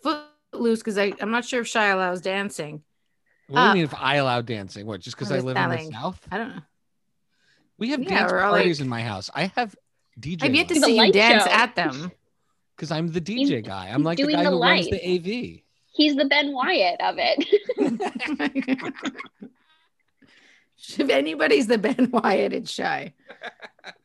Footloose? 0.03 0.79
Because 0.79 0.97
I'm 0.97 1.29
not 1.31 1.45
sure 1.45 1.61
if 1.61 1.67
Shia 1.67 1.93
allows 1.93 2.21
dancing. 2.21 2.81
What 3.49 3.55
do 3.59 3.61
Uh, 3.61 3.67
you 3.69 3.73
mean 3.75 3.83
if 3.83 3.93
I 3.95 4.15
allow 4.15 4.41
dancing? 4.41 4.85
What, 4.85 5.01
just 5.01 5.15
because 5.17 5.29
I'm 5.31 5.35
I 5.35 5.37
just 5.37 5.45
live 5.47 5.57
in 5.57 5.69
the 5.69 5.91
South? 5.91 6.27
I 6.31 6.37
don't 6.37 6.55
know. 6.55 6.61
We 7.77 7.89
have 7.89 8.01
Yeah, 8.03 8.09
dance 8.09 8.31
parties 8.31 8.79
like- 8.79 8.85
in 8.85 8.89
my 8.89 9.01
house. 9.01 9.29
I 9.33 9.51
have 9.55 9.75
DJ. 10.19 10.43
I've 10.43 10.55
yet 10.55 10.67
to 10.69 10.75
see 10.79 10.97
you 10.97 11.11
dance 11.11 11.43
show. 11.43 11.49
at 11.51 11.75
them. 11.75 12.11
because 12.75 12.91
I'm 12.91 13.11
the 13.11 13.21
DJ 13.21 13.47
He's- 13.47 13.65
guy. 13.67 13.87
I'm 13.89 14.03
like 14.03 14.17
the 14.17 14.27
guy 14.27 14.43
the 14.43 14.49
who 14.51 14.61
runs 14.61 14.87
the 14.89 15.01
AV. 15.15 15.61
He's 15.91 16.15
the 16.15 16.25
Ben 16.25 16.53
Wyatt 16.53 17.01
of 17.01 17.15
it. 17.17 17.45
if 20.97 21.09
anybody's 21.09 21.67
the 21.67 21.77
Ben 21.77 22.09
Wyatt, 22.11 22.53
it's 22.53 22.71
Shy. 22.71 23.13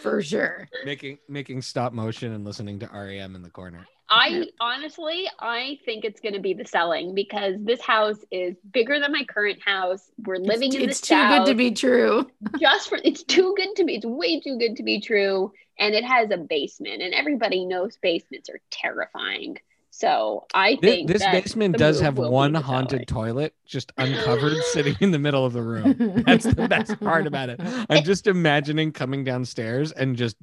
for 0.00 0.22
sure. 0.22 0.68
Making 0.84 1.18
making 1.28 1.62
stop 1.62 1.92
motion 1.92 2.32
and 2.32 2.44
listening 2.44 2.78
to 2.80 2.90
REM 2.92 3.34
in 3.34 3.42
the 3.42 3.50
corner. 3.50 3.86
I 4.08 4.48
honestly, 4.60 5.26
I 5.40 5.78
think 5.84 6.04
it's 6.04 6.20
going 6.20 6.34
to 6.34 6.40
be 6.40 6.52
the 6.52 6.66
selling 6.66 7.14
because 7.14 7.54
this 7.60 7.80
house 7.80 8.18
is 8.30 8.54
bigger 8.70 9.00
than 9.00 9.12
my 9.12 9.24
current 9.24 9.60
house. 9.64 10.10
We're 10.24 10.36
living 10.36 10.68
it's, 10.68 10.76
in 10.76 10.82
it's 10.90 11.00
the 11.00 11.06
too 11.06 11.14
south. 11.14 11.38
good 11.38 11.50
to 11.50 11.54
be 11.54 11.70
true. 11.70 12.30
just 12.60 12.88
for 12.90 12.98
it's 13.02 13.22
too 13.22 13.54
good 13.56 13.76
to 13.76 13.84
be. 13.84 13.96
It's 13.96 14.04
way 14.04 14.40
too 14.40 14.58
good 14.58 14.76
to 14.76 14.82
be 14.82 15.00
true, 15.00 15.52
and 15.78 15.94
it 15.94 16.04
has 16.04 16.30
a 16.30 16.36
basement, 16.36 17.02
and 17.02 17.14
everybody 17.14 17.64
knows 17.64 17.96
basements 17.96 18.50
are 18.50 18.60
terrifying. 18.70 19.56
So 19.96 20.44
I 20.52 20.76
This, 20.82 20.90
think 20.90 21.08
this 21.08 21.22
that 21.22 21.30
basement 21.30 21.78
does 21.78 22.00
have 22.00 22.18
one 22.18 22.52
haunted 22.52 23.06
toilet 23.06 23.54
just 23.64 23.92
uncovered 23.96 24.56
sitting 24.72 24.96
in 24.98 25.12
the 25.12 25.20
middle 25.20 25.46
of 25.46 25.52
the 25.52 25.62
room. 25.62 25.94
That's 26.26 26.42
the 26.42 26.66
best 26.66 26.98
part 26.98 27.28
about 27.28 27.48
it. 27.48 27.60
I'm 27.88 28.02
just 28.04 28.26
imagining 28.26 28.90
coming 28.90 29.22
downstairs 29.22 29.92
and 29.92 30.16
just 30.16 30.36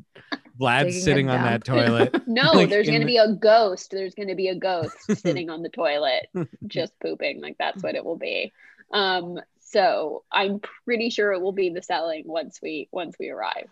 Vlad 0.58 0.94
sitting 0.94 1.30
on 1.30 1.42
that 1.44 1.66
toilet. 1.66 2.16
No, 2.28 2.54
Like, 2.54 2.70
there's 2.70 2.88
going 2.88 3.02
to 3.02 3.06
the- 3.06 3.12
be 3.12 3.18
a 3.18 3.28
ghost. 3.34 3.92
There's 3.92 4.16
going 4.16 4.30
to 4.30 4.36
be 4.36 4.48
a 4.48 4.56
ghost 4.56 4.96
sitting 5.16 5.50
on 5.50 5.64
the 5.64 5.70
toilet, 5.70 6.30
just 6.68 6.98
pooping. 7.02 7.42
Like 7.42 7.58
that's 7.60 7.84
what 7.84 7.96
it 7.96 8.06
will 8.06 8.16
be. 8.18 8.54
Um, 8.94 9.38
so 9.60 10.24
I'm 10.32 10.62
pretty 10.86 11.10
sure 11.10 11.34
it 11.34 11.42
will 11.42 11.52
be 11.52 11.70
the 11.72 11.82
selling 11.82 12.24
once 12.26 12.62
we 12.64 12.88
once 12.94 13.18
we 13.20 13.30
arrive. 13.30 13.68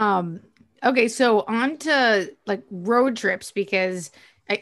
Um 0.00 0.40
okay, 0.84 1.06
so 1.06 1.42
on 1.46 1.76
to 1.78 2.32
like 2.44 2.62
road 2.72 3.16
trips 3.16 3.52
because 3.52 4.10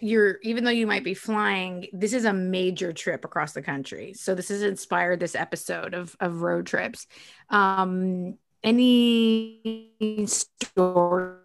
you're 0.00 0.38
even 0.42 0.64
though 0.64 0.70
you 0.70 0.86
might 0.86 1.04
be 1.04 1.14
flying, 1.14 1.86
this 1.92 2.12
is 2.12 2.24
a 2.24 2.32
major 2.32 2.92
trip 2.92 3.24
across 3.24 3.52
the 3.52 3.62
country. 3.62 4.12
So 4.14 4.34
this 4.34 4.48
has 4.48 4.62
inspired 4.62 5.20
this 5.20 5.34
episode 5.34 5.94
of 5.94 6.16
of 6.20 6.42
road 6.42 6.66
trips. 6.66 7.06
Um 7.50 8.38
any 8.64 9.92
stories 10.26 11.36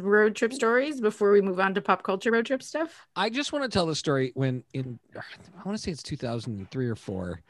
road 0.00 0.34
trip 0.34 0.52
stories 0.52 1.00
before 1.00 1.30
we 1.32 1.40
move 1.40 1.60
on 1.60 1.74
to 1.74 1.82
pop 1.82 2.02
culture 2.02 2.30
road 2.32 2.46
trip 2.46 2.62
stuff? 2.62 3.06
I 3.14 3.28
just 3.30 3.52
want 3.52 3.64
to 3.64 3.68
tell 3.68 3.86
the 3.86 3.94
story 3.94 4.32
when 4.34 4.64
in 4.72 4.98
I 5.14 5.62
want 5.64 5.76
to 5.76 5.82
say 5.82 5.90
it's 5.90 6.02
2003 6.02 6.88
or 6.88 6.96
4 6.96 7.42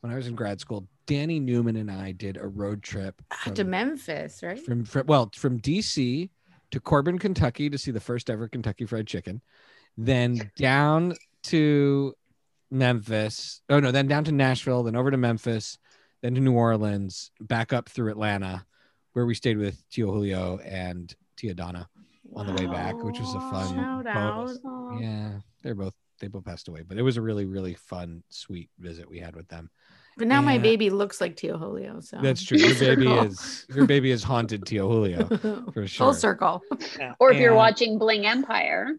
when 0.00 0.12
I 0.12 0.16
was 0.16 0.26
in 0.28 0.34
grad 0.34 0.60
school. 0.60 0.86
Danny 1.06 1.40
Newman 1.40 1.76
and 1.76 1.90
I 1.90 2.12
did 2.12 2.36
a 2.36 2.46
road 2.46 2.82
trip 2.82 3.20
Ah, 3.32 3.50
to 3.54 3.64
Memphis, 3.64 4.42
right? 4.42 4.58
from, 4.64 4.84
from 4.84 5.06
well 5.06 5.30
from 5.34 5.58
DC 5.60 6.30
to 6.72 6.80
Corbin, 6.80 7.18
Kentucky 7.18 7.70
to 7.70 7.78
see 7.78 7.90
the 7.90 8.00
first 8.00 8.28
ever 8.28 8.48
Kentucky 8.48 8.84
Fried 8.84 9.06
Chicken, 9.06 9.40
then 9.96 10.50
down 10.56 11.14
to 11.44 12.14
Memphis. 12.70 13.62
Oh 13.68 13.80
no, 13.80 13.92
then 13.92 14.08
down 14.08 14.24
to 14.24 14.32
Nashville, 14.32 14.82
then 14.82 14.96
over 14.96 15.10
to 15.10 15.16
Memphis, 15.16 15.78
then 16.22 16.34
to 16.34 16.40
New 16.40 16.54
Orleans, 16.54 17.30
back 17.40 17.72
up 17.72 17.88
through 17.88 18.10
Atlanta, 18.10 18.64
where 19.12 19.26
we 19.26 19.34
stayed 19.34 19.58
with 19.58 19.82
Tio 19.90 20.10
Julio 20.12 20.58
and 20.58 21.14
Tia 21.36 21.54
Donna 21.54 21.88
on 22.34 22.46
the 22.46 22.54
way 22.54 22.66
back, 22.66 22.94
which 23.02 23.18
was 23.20 23.34
a 23.34 23.40
fun 23.40 23.74
Shout 23.74 24.06
out. 24.06 24.48
bonus. 24.62 25.02
Yeah, 25.02 25.38
they're 25.62 25.74
both 25.74 25.94
they 26.20 26.28
both 26.28 26.44
passed 26.44 26.68
away, 26.68 26.82
but 26.82 26.96
it 26.96 27.02
was 27.02 27.16
a 27.16 27.22
really 27.22 27.44
really 27.44 27.74
fun, 27.74 28.22
sweet 28.30 28.70
visit 28.78 29.08
we 29.08 29.18
had 29.18 29.36
with 29.36 29.48
them. 29.48 29.70
But 30.16 30.26
now 30.28 30.42
my 30.42 30.58
baby 30.58 30.90
looks 30.90 31.20
like 31.20 31.36
Tio 31.36 31.56
Julio. 31.56 32.00
So 32.00 32.18
That's 32.22 32.42
true. 32.42 32.58
Your 32.58 32.74
baby 32.78 33.10
is 33.10 33.66
your 33.74 33.86
baby 33.86 34.10
is 34.10 34.22
haunted 34.22 34.66
Tio 34.66 34.88
Julio 34.88 35.24
for 35.72 35.86
sure. 35.86 36.06
full 36.06 36.14
circle. 36.14 36.62
Or 37.18 37.32
if 37.32 37.38
you're 37.38 37.54
watching 37.54 37.98
Bling 37.98 38.26
Empire, 38.26 38.96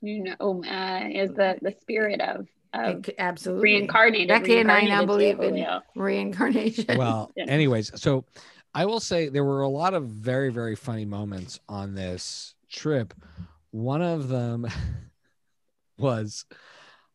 you 0.00 0.24
know, 0.24 0.62
uh, 0.64 1.08
is 1.12 1.30
the 1.32 1.58
the 1.60 1.74
spirit 1.80 2.20
of 2.20 2.46
of 2.72 3.04
Absolutely. 3.18 3.62
reincarnated. 3.62 4.28
Becky 4.28 4.58
and 4.58 4.70
I 4.70 4.82
now 4.82 5.00
reincarnated 5.04 5.38
believe 5.38 5.64
in 5.66 5.80
reincarnation. 5.96 6.96
well 6.96 7.30
Yeah. 7.36 7.46
anyways 7.48 7.90
so 8.00 8.24
i 8.72 8.86
will 8.86 9.00
say 9.00 9.28
there 9.28 9.42
were 9.44 9.62
a 9.62 9.68
lot 9.68 9.92
of 9.92 10.04
very 10.06 10.52
very 10.52 10.76
funny 10.76 11.04
moments 11.04 11.58
on 11.68 11.96
this 11.96 12.54
trip 12.70 13.12
one 13.72 14.02
of 14.02 14.28
them 14.28 14.68
was 15.98 16.44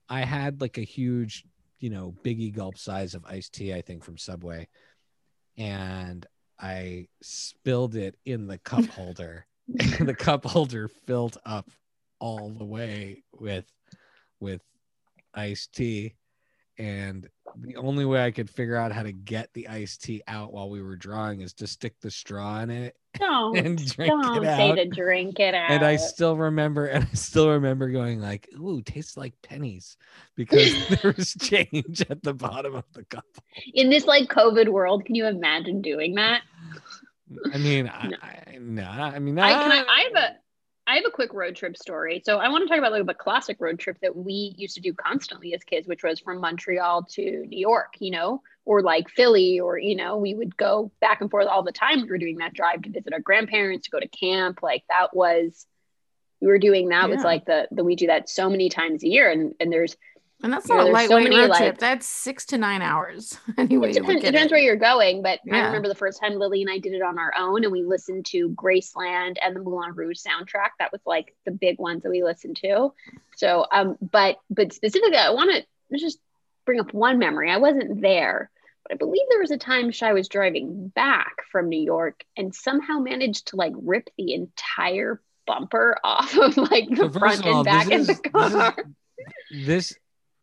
i 0.09 0.21
had 0.25 0.59
like 0.59 0.77
a 0.77 0.81
huge 0.81 1.45
you 1.79 1.89
know 1.89 2.15
biggie 2.23 2.53
gulp 2.53 2.77
size 2.77 3.13
of 3.13 3.25
iced 3.25 3.53
tea 3.53 3.73
i 3.73 3.81
think 3.81 4.03
from 4.03 4.17
subway. 4.17 4.67
And 5.57 6.25
i 6.59 7.07
spilled 7.21 7.95
it 7.95 8.15
in 8.25 8.47
the 8.47 8.57
cup 8.57 8.85
holder 8.97 9.45
and 9.67 10.07
the 10.07 10.15
cup 10.15 10.45
holder 10.45 10.87
filled 10.87 11.37
up 11.45 11.69
all 12.19 12.49
the 12.49 12.65
way 12.65 13.23
with 13.39 13.65
with 14.39 14.61
iced 15.33 15.73
tea. 15.73 16.15
And 16.77 17.27
the 17.57 17.77
only 17.77 18.05
way 18.05 18.25
I 18.25 18.31
could 18.31 18.49
figure 18.49 18.75
out 18.75 18.91
how 18.91 19.03
to 19.03 19.13
get 19.13 19.49
the 19.53 19.67
iced 19.67 20.03
tea 20.03 20.21
out 20.27 20.53
while 20.53 20.69
we 20.69 20.81
were 20.81 20.97
drawing 20.97 21.41
is 21.41 21.53
to 21.55 21.67
stick 21.67 21.95
the 22.01 22.11
straw 22.11 22.59
in 22.61 22.69
it 22.69 22.95
Don't 23.19 23.57
and 23.57 23.77
drink 23.93 24.11
don't 24.11 24.43
it 24.43 24.47
say 24.57 24.71
out. 24.71 24.75
to 24.75 24.85
drink 24.85 25.39
it 25.39 25.53
out. 25.53 25.71
And 25.71 25.83
I 25.83 25.95
still 25.95 26.35
remember, 26.37 26.85
and 26.87 27.03
I 27.03 27.13
still 27.15 27.49
remember 27.51 27.89
going 27.89 28.19
like, 28.19 28.49
"Ooh, 28.59 28.81
tastes 28.81 29.15
like 29.17 29.33
pennies," 29.41 29.97
because 30.35 30.71
there 31.01 31.13
was 31.15 31.33
change 31.35 32.01
at 32.09 32.21
the 32.23 32.33
bottom 32.33 32.75
of 32.75 32.85
the 32.93 33.03
cup. 33.05 33.25
in 33.73 33.89
this 33.89 34.05
like 34.05 34.29
COVID 34.29 34.69
world, 34.69 35.05
can 35.05 35.15
you 35.15 35.25
imagine 35.27 35.81
doing 35.81 36.15
that? 36.15 36.41
I 37.53 37.57
mean, 37.57 37.89
I, 37.93 38.07
No. 38.07 38.17
I, 38.21 38.57
no, 38.59 38.83
I 38.83 39.19
mean, 39.19 39.39
I 39.39 39.51
can 39.53 39.71
I, 39.71 39.75
I- 39.77 39.85
I 39.87 40.09
have 40.13 40.23
a 40.23 40.35
I 40.87 40.95
have 40.95 41.05
a 41.07 41.11
quick 41.11 41.33
road 41.33 41.55
trip 41.55 41.77
story. 41.77 42.21
So 42.23 42.37
I 42.37 42.49
want 42.49 42.63
to 42.63 42.67
talk 42.67 42.77
about 42.77 42.91
like 42.91 43.03
a 43.07 43.13
classic 43.13 43.57
road 43.59 43.79
trip 43.79 43.97
that 44.01 44.15
we 44.15 44.53
used 44.55 44.75
to 44.75 44.81
do 44.81 44.93
constantly 44.93 45.53
as 45.55 45.63
kids, 45.63 45.87
which 45.87 46.03
was 46.03 46.19
from 46.19 46.39
Montreal 46.39 47.03
to 47.13 47.45
New 47.47 47.57
York, 47.57 47.95
you 47.99 48.11
know, 48.11 48.43
or 48.65 48.81
like 48.81 49.09
Philly, 49.09 49.59
or 49.59 49.79
you 49.79 49.95
know, 49.95 50.17
we 50.17 50.35
would 50.35 50.55
go 50.57 50.91
back 51.01 51.21
and 51.21 51.31
forth 51.31 51.47
all 51.47 51.63
the 51.63 51.71
time. 51.71 52.01
We 52.01 52.09
were 52.09 52.19
doing 52.19 52.37
that 52.37 52.53
drive 52.53 52.83
to 52.83 52.91
visit 52.91 53.13
our 53.13 53.19
grandparents, 53.19 53.85
to 53.85 53.91
go 53.91 53.99
to 53.99 54.07
camp. 54.07 54.61
Like 54.61 54.83
that 54.89 55.15
was 55.15 55.65
we 56.39 56.47
were 56.47 56.59
doing 56.59 56.89
that 56.89 57.09
was 57.09 57.23
like 57.23 57.45
the 57.45 57.67
the 57.71 57.83
we 57.83 57.95
do 57.95 58.07
that 58.07 58.29
so 58.29 58.49
many 58.49 58.69
times 58.69 59.03
a 59.03 59.07
year. 59.07 59.31
And 59.31 59.55
and 59.59 59.71
there's 59.71 59.95
and 60.43 60.51
that's 60.53 60.67
you 60.69 60.75
not 60.75 60.83
know, 60.85 60.89
a 60.89 60.93
there's 60.93 61.07
so 61.07 61.13
lightweight 61.15 61.23
many, 61.31 61.41
road 61.41 61.49
like- 61.49 61.57
trip. 61.59 61.77
That's 61.77 62.05
six 62.05 62.45
to 62.47 62.57
nine 62.57 62.81
hours. 62.81 63.37
anyway, 63.57 63.89
it 63.91 63.93
depends, 63.93 64.23
look 64.23 64.31
depends 64.33 64.51
it. 64.51 64.55
where 64.55 64.61
you're 64.61 64.75
going, 64.75 65.21
but 65.21 65.39
I 65.51 65.59
remember 65.67 65.87
the 65.87 65.95
first 65.95 66.19
time 66.19 66.33
Lily 66.37 66.61
and 66.61 66.69
I 66.69 66.77
did 66.77 66.93
it 66.93 67.01
on 67.01 67.17
our 67.17 67.33
own 67.37 67.63
and 67.63 67.71
we 67.71 67.83
listened 67.83 68.25
to 68.27 68.49
Graceland 68.49 69.37
and 69.41 69.55
the 69.55 69.59
Moulin 69.61 69.93
Rouge 69.95 70.19
soundtrack. 70.19 70.69
That 70.79 70.91
was 70.91 71.01
like 71.05 71.33
the 71.45 71.51
big 71.51 71.79
ones 71.79 72.03
that 72.03 72.09
we 72.09 72.23
listened 72.23 72.57
to. 72.57 72.93
So 73.37 73.65
um 73.71 73.97
but 74.01 74.37
but 74.49 74.73
specifically 74.73 75.17
I 75.17 75.31
want 75.31 75.51
to 75.51 75.97
just 75.97 76.19
bring 76.65 76.79
up 76.79 76.93
one 76.93 77.17
memory. 77.19 77.49
I 77.51 77.57
wasn't 77.57 78.01
there, 78.01 78.49
but 78.83 78.93
I 78.93 78.97
believe 78.97 79.21
there 79.29 79.39
was 79.39 79.51
a 79.51 79.57
time 79.57 79.91
Shy 79.91 80.13
was 80.13 80.27
driving 80.27 80.89
back 80.89 81.37
from 81.51 81.69
New 81.69 81.81
York 81.81 82.23
and 82.35 82.53
somehow 82.53 82.99
managed 82.99 83.47
to 83.47 83.55
like 83.55 83.73
rip 83.77 84.09
the 84.17 84.33
entire 84.33 85.21
bumper 85.47 85.97
off 86.03 86.35
of 86.37 86.57
like 86.57 86.89
the 86.89 87.09
So 87.13 87.19
front 87.19 87.39
of 87.39 87.45
all, 87.45 87.57
and 87.59 87.65
back 87.65 87.91
of 87.91 88.07
the 88.07 88.15
car. 88.15 88.75
this 89.65 89.93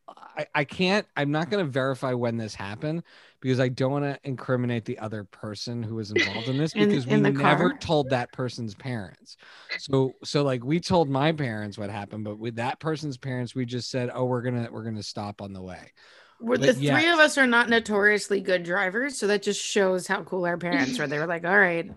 I, 0.08 0.46
I 0.54 0.64
can't 0.64 1.06
i'm 1.16 1.30
not 1.30 1.50
going 1.50 1.64
to 1.64 1.70
verify 1.70 2.12
when 2.12 2.36
this 2.36 2.54
happened 2.54 3.02
because 3.40 3.60
i 3.60 3.68
don't 3.68 3.92
want 3.92 4.04
to 4.04 4.18
incriminate 4.24 4.84
the 4.84 4.98
other 4.98 5.24
person 5.24 5.82
who 5.82 5.94
was 5.96 6.10
involved 6.10 6.48
in 6.48 6.56
this 6.56 6.72
because 6.76 7.06
in 7.06 7.22
we 7.22 7.30
the 7.30 7.30
never 7.30 7.70
car? 7.70 7.78
told 7.78 8.10
that 8.10 8.32
person's 8.32 8.74
parents 8.74 9.36
so 9.78 10.16
so 10.24 10.42
like 10.42 10.64
we 10.64 10.80
told 10.80 11.08
my 11.08 11.32
parents 11.32 11.78
what 11.78 11.90
happened 11.90 12.24
but 12.24 12.38
with 12.38 12.56
that 12.56 12.80
person's 12.80 13.16
parents 13.16 13.54
we 13.54 13.64
just 13.64 13.90
said 13.90 14.10
oh 14.12 14.24
we're 14.24 14.42
gonna 14.42 14.68
we're 14.72 14.84
gonna 14.84 15.02
stop 15.02 15.40
on 15.40 15.52
the 15.52 15.62
way 15.62 15.92
We're, 16.40 16.58
the 16.58 16.68
But 16.68 16.76
three 16.76 17.08
of 17.08 17.18
us 17.20 17.38
are 17.38 17.46
not 17.46 17.68
notoriously 17.68 18.40
good 18.40 18.64
drivers, 18.64 19.16
so 19.16 19.28
that 19.28 19.42
just 19.42 19.60
shows 19.62 20.08
how 20.08 20.24
cool 20.24 20.44
our 20.44 20.58
parents 20.58 20.98
were. 20.98 21.06
They 21.06 21.18
were 21.20 21.26
like, 21.28 21.44
"All 21.44 21.56
right, 21.56 21.88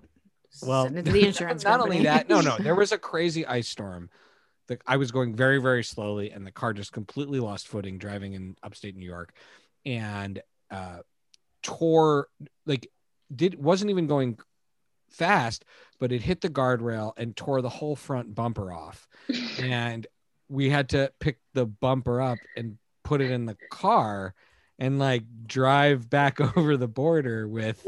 well 0.62 0.84
send 0.86 0.98
it 1.00 1.06
to 1.06 1.12
the 1.12 1.26
insurance 1.26 1.64
not 1.66 1.80
company." 1.80 1.98
only 1.98 2.04
that 2.06 2.30
no 2.30 2.42
no 2.42 2.58
there 2.62 2.76
was 2.76 2.92
a 2.92 2.98
crazy 2.98 3.46
ice 3.46 3.68
storm 3.68 4.10
the, 4.68 4.78
i 4.86 4.98
was 4.98 5.12
going 5.12 5.36
very 5.36 5.60
very 5.60 5.84
slowly 5.84 6.32
and 6.32 6.46
the 6.46 6.52
car 6.52 6.74
just 6.74 6.92
completely 6.92 7.40
lost 7.40 7.68
footing 7.68 7.98
driving 7.98 8.34
in 8.34 8.56
upstate 8.64 8.96
new 8.96 9.06
york 9.06 9.34
and 9.86 10.42
uh 10.72 10.98
tore 11.62 12.28
like 12.66 12.88
did 13.36 13.62
wasn't 13.62 13.90
even 13.90 14.08
going 14.08 14.38
fast 15.10 15.66
but 16.00 16.12
it 16.12 16.22
hit 16.22 16.42
the 16.42 16.50
guardrail 16.50 17.14
and 17.18 17.36
tore 17.36 17.62
the 17.62 17.70
whole 17.70 17.96
front 17.96 18.34
bumper 18.36 18.72
off 18.72 19.08
and 19.60 20.08
we 20.50 20.70
had 20.70 20.90
to 20.90 21.12
pick 21.20 21.40
the 21.54 21.66
bumper 21.66 22.22
up 22.22 22.38
and 22.56 22.78
put 23.04 23.22
it 23.22 23.32
in 23.32 23.46
the 23.46 23.58
car 23.72 24.34
and 24.78 25.00
like 25.00 25.24
drive 25.48 26.10
back 26.10 26.40
over 26.58 26.78
the 26.78 26.88
border 26.88 27.48
with 27.48 27.86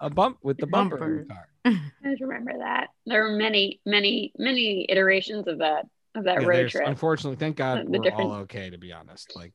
a 0.00 0.10
bump 0.10 0.38
with 0.42 0.58
the 0.58 0.66
bumper, 0.66 0.96
in 0.96 1.18
the 1.18 1.24
Bumper. 1.24 1.34
car 1.34 1.48
I 1.66 2.14
remember 2.20 2.58
that. 2.58 2.88
There 3.06 3.22
were 3.22 3.36
many, 3.36 3.80
many, 3.86 4.32
many 4.36 4.86
iterations 4.88 5.46
of 5.48 5.58
that 5.58 5.86
of 6.14 6.24
that 6.24 6.40
Yeah, 6.42 6.48
road 6.48 6.68
trip. 6.70 6.86
Unfortunately, 6.86 7.36
thank 7.36 7.56
God 7.56 7.84
The 7.88 7.98
we're 7.98 8.04
different- 8.04 8.30
all 8.30 8.36
okay. 8.42 8.70
To 8.70 8.78
be 8.78 8.92
honest, 8.92 9.34
like 9.36 9.52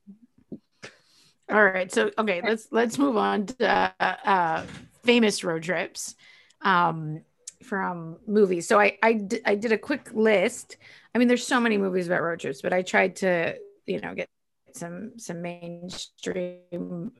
All 1.51 1.63
right, 1.63 1.91
so 1.91 2.11
okay, 2.17 2.41
let's 2.43 2.67
let's 2.71 2.97
move 2.99 3.17
on 3.17 3.47
to 3.47 3.67
uh, 3.67 4.15
uh, 4.23 4.65
famous 5.03 5.43
road 5.43 5.63
trips 5.63 6.15
um, 6.61 7.21
from 7.63 8.17
movies. 8.27 8.67
So 8.67 8.79
I 8.79 8.97
I, 9.01 9.13
d- 9.13 9.41
I 9.45 9.55
did 9.55 9.71
a 9.71 9.77
quick 9.77 10.11
list. 10.13 10.77
I 11.15 11.17
mean, 11.17 11.27
there's 11.27 11.45
so 11.47 11.59
many 11.59 11.77
movies 11.79 12.05
about 12.05 12.21
road 12.21 12.39
trips, 12.39 12.61
but 12.61 12.71
I 12.71 12.83
tried 12.83 13.15
to 13.17 13.55
you 13.87 13.99
know 13.99 14.13
get 14.13 14.27
some 14.75 15.13
some 15.17 15.41
mainstream 15.41 17.11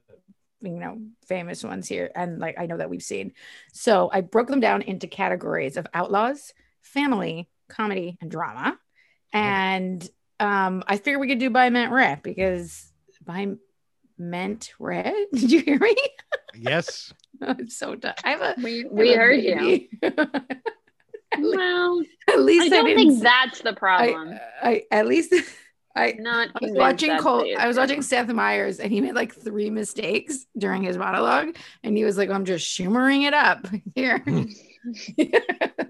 you 0.62 0.69
know 0.80 0.99
famous 1.25 1.63
ones 1.63 1.88
here 1.88 2.12
and 2.15 2.38
like 2.39 2.60
i 2.60 2.65
know 2.67 2.78
that 2.78 2.89
we've 2.89 3.02
seen 3.02 3.32
so 3.73 4.10
i 4.13 4.21
broke 4.21 4.47
them 4.47 4.60
down 4.60 4.82
into 4.84 5.08
categories 5.08 5.78
of 5.78 5.88
outlaws 5.93 6.54
family 6.82 7.49
comedy 7.69 8.17
and 8.21 8.30
drama 8.30 8.78
and 9.33 10.09
um 10.39 10.83
i 10.87 10.97
figured 10.97 11.19
we 11.19 11.27
could 11.27 11.39
do 11.39 11.49
by 11.49 11.69
meant 11.69 11.91
red 11.91 12.21
because 12.23 12.91
by 13.25 13.47
meant 14.17 14.71
red 14.79 15.13
did 15.33 15.51
you 15.51 15.61
hear 15.61 15.79
me 15.79 15.95
Yes. 16.55 17.13
i'm 17.41 17.69
so 17.69 17.95
done 17.95 18.15
i 18.23 18.31
have 18.31 18.41
a 18.41 18.55
We 18.61 18.79
I 18.79 18.83
have 18.83 18.91
we 18.91 19.13
a 19.13 19.17
heard 19.17 19.41
you. 19.41 19.87
Well, 21.37 22.01
at 22.27 22.39
least 22.39 22.63
I 22.63 22.65
I, 22.65 22.69
don't 22.69 22.85
didn't 22.85 23.09
think 23.11 23.23
that's 23.23 23.61
the 23.61 23.73
problem. 23.73 24.39
I, 24.63 24.69
I 24.69 24.83
at 24.91 25.05
least 25.07 25.33
I 25.95 26.13
Not 26.17 26.49
I 26.55 26.65
was 26.65 26.71
watching 26.73 27.09
that's 27.11 27.23
Cole. 27.23 27.55
I 27.57 27.67
was 27.67 27.77
watching 27.77 28.01
Seth 28.01 28.29
Meyers, 28.29 28.79
and 28.79 28.91
he 28.91 28.99
made 28.99 29.13
like 29.13 29.35
three 29.35 29.69
mistakes 29.69 30.47
during 30.57 30.81
his 30.81 30.97
monologue, 30.97 31.55
and 31.83 31.95
he 31.95 32.03
was 32.03 32.17
like, 32.17 32.31
"I'm 32.31 32.45
just 32.45 32.65
shimmering 32.67 33.21
it 33.23 33.35
up 33.35 33.67
here." 33.93 34.23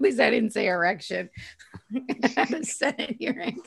At 0.00 0.04
least 0.04 0.20
I 0.20 0.30
didn't 0.30 0.54
say 0.54 0.66
erection 0.66 1.28
at 2.36 2.50
a 2.50 2.64
Senate 2.64 3.16
hearing. 3.18 3.60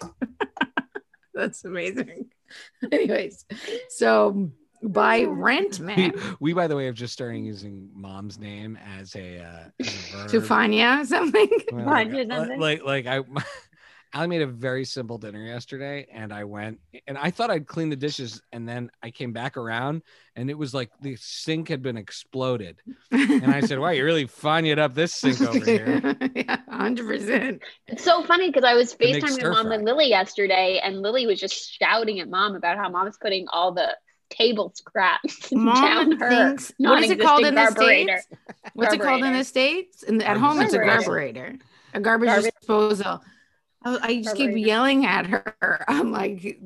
That's 1.35 1.63
amazing. 1.63 2.31
Anyways, 2.91 3.45
so 3.89 4.49
by 4.81 5.25
rent 5.25 5.79
man 5.79 6.11
we, 6.39 6.53
by 6.53 6.65
the 6.65 6.75
way, 6.75 6.87
have 6.87 6.95
just 6.95 7.13
started 7.13 7.37
using 7.37 7.87
mom's 7.93 8.39
name 8.39 8.79
as 8.97 9.15
a, 9.15 9.39
uh, 9.39 9.63
as 9.79 9.87
a 9.87 10.17
verb. 10.17 10.29
to 10.31 10.41
Fania 10.41 11.05
something. 11.05 11.47
Well, 11.71 11.85
Find 11.85 12.11
like, 12.11 12.27
you 12.27 12.35
something? 12.35 12.59
like, 12.59 12.83
like 12.83 13.05
I, 13.05 13.21
Allie 14.13 14.27
made 14.27 14.41
a 14.43 14.47
very 14.47 14.85
simple 14.85 15.17
dinner 15.17 15.43
yesterday, 15.43 16.05
and 16.11 16.31
I 16.31 16.43
went 16.43 16.79
and 17.07 17.17
I 17.17 17.31
thought 17.31 17.49
I'd 17.49 17.65
clean 17.65 17.89
the 17.89 17.95
dishes, 17.95 18.41
and 18.51 18.69
then 18.69 18.91
I 19.01 19.09
came 19.09 19.33
back 19.33 19.57
around, 19.57 20.03
and 20.35 20.51
it 20.51 20.53
was 20.57 20.71
like 20.73 20.91
the 21.01 21.15
sink 21.19 21.67
had 21.69 21.81
been 21.81 21.97
exploded, 21.97 22.77
and 23.11 23.47
I 23.51 23.61
said, 23.61 23.79
"Wow, 23.79 23.89
you 23.89 24.05
really 24.05 24.27
fine 24.27 24.67
it 24.67 24.77
up 24.77 24.93
this 24.93 25.15
sink 25.15 25.41
over 25.41 25.57
here." 25.65 26.15
yeah, 26.35 26.57
hundred 26.69 27.07
percent. 27.07 27.63
It's 27.87 28.03
so 28.03 28.21
funny 28.23 28.49
because 28.49 28.63
I 28.63 28.75
was 28.75 28.95
make 28.99 29.15
FaceTiming 29.23 29.29
stir 29.29 29.51
mom 29.51 29.65
fry. 29.67 29.75
and 29.75 29.85
Lily 29.85 30.09
yesterday, 30.09 30.79
and 30.83 31.01
Lily 31.01 31.25
was 31.25 31.39
just 31.39 31.73
shouting 31.79 32.19
at 32.19 32.29
mom 32.29 32.55
about 32.55 32.77
how 32.77 32.89
mom's 32.89 33.17
putting 33.17 33.47
all 33.47 33.71
the 33.71 33.97
table 34.29 34.71
scraps 34.75 35.49
down 35.49 36.11
her. 36.19 36.29
thinks 36.29 36.71
what 36.77 37.03
is 37.03 37.09
it 37.09 37.19
called 37.19 37.45
in 37.45 37.55
the 37.55 37.61
non-existing 37.63 38.07
states? 38.09 38.27
What's 38.73 38.93
it 38.93 39.01
called 39.01 39.23
in 39.23 39.33
the 39.33 39.43
states? 39.43 40.03
And 40.03 40.21
at 40.21 40.37
home, 40.37 40.59
it's 40.61 40.73
a 40.75 40.79
garburator, 40.79 41.59
a 41.95 41.99
garbage, 41.99 42.27
Garbage- 42.27 42.53
disposal. 42.59 43.23
I, 43.85 43.97
I 44.01 44.21
just 44.21 44.35
keep 44.35 44.51
Garburator. 44.51 44.65
yelling 44.65 45.05
at 45.05 45.25
her. 45.27 45.85
I'm 45.87 46.11
like, 46.11 46.59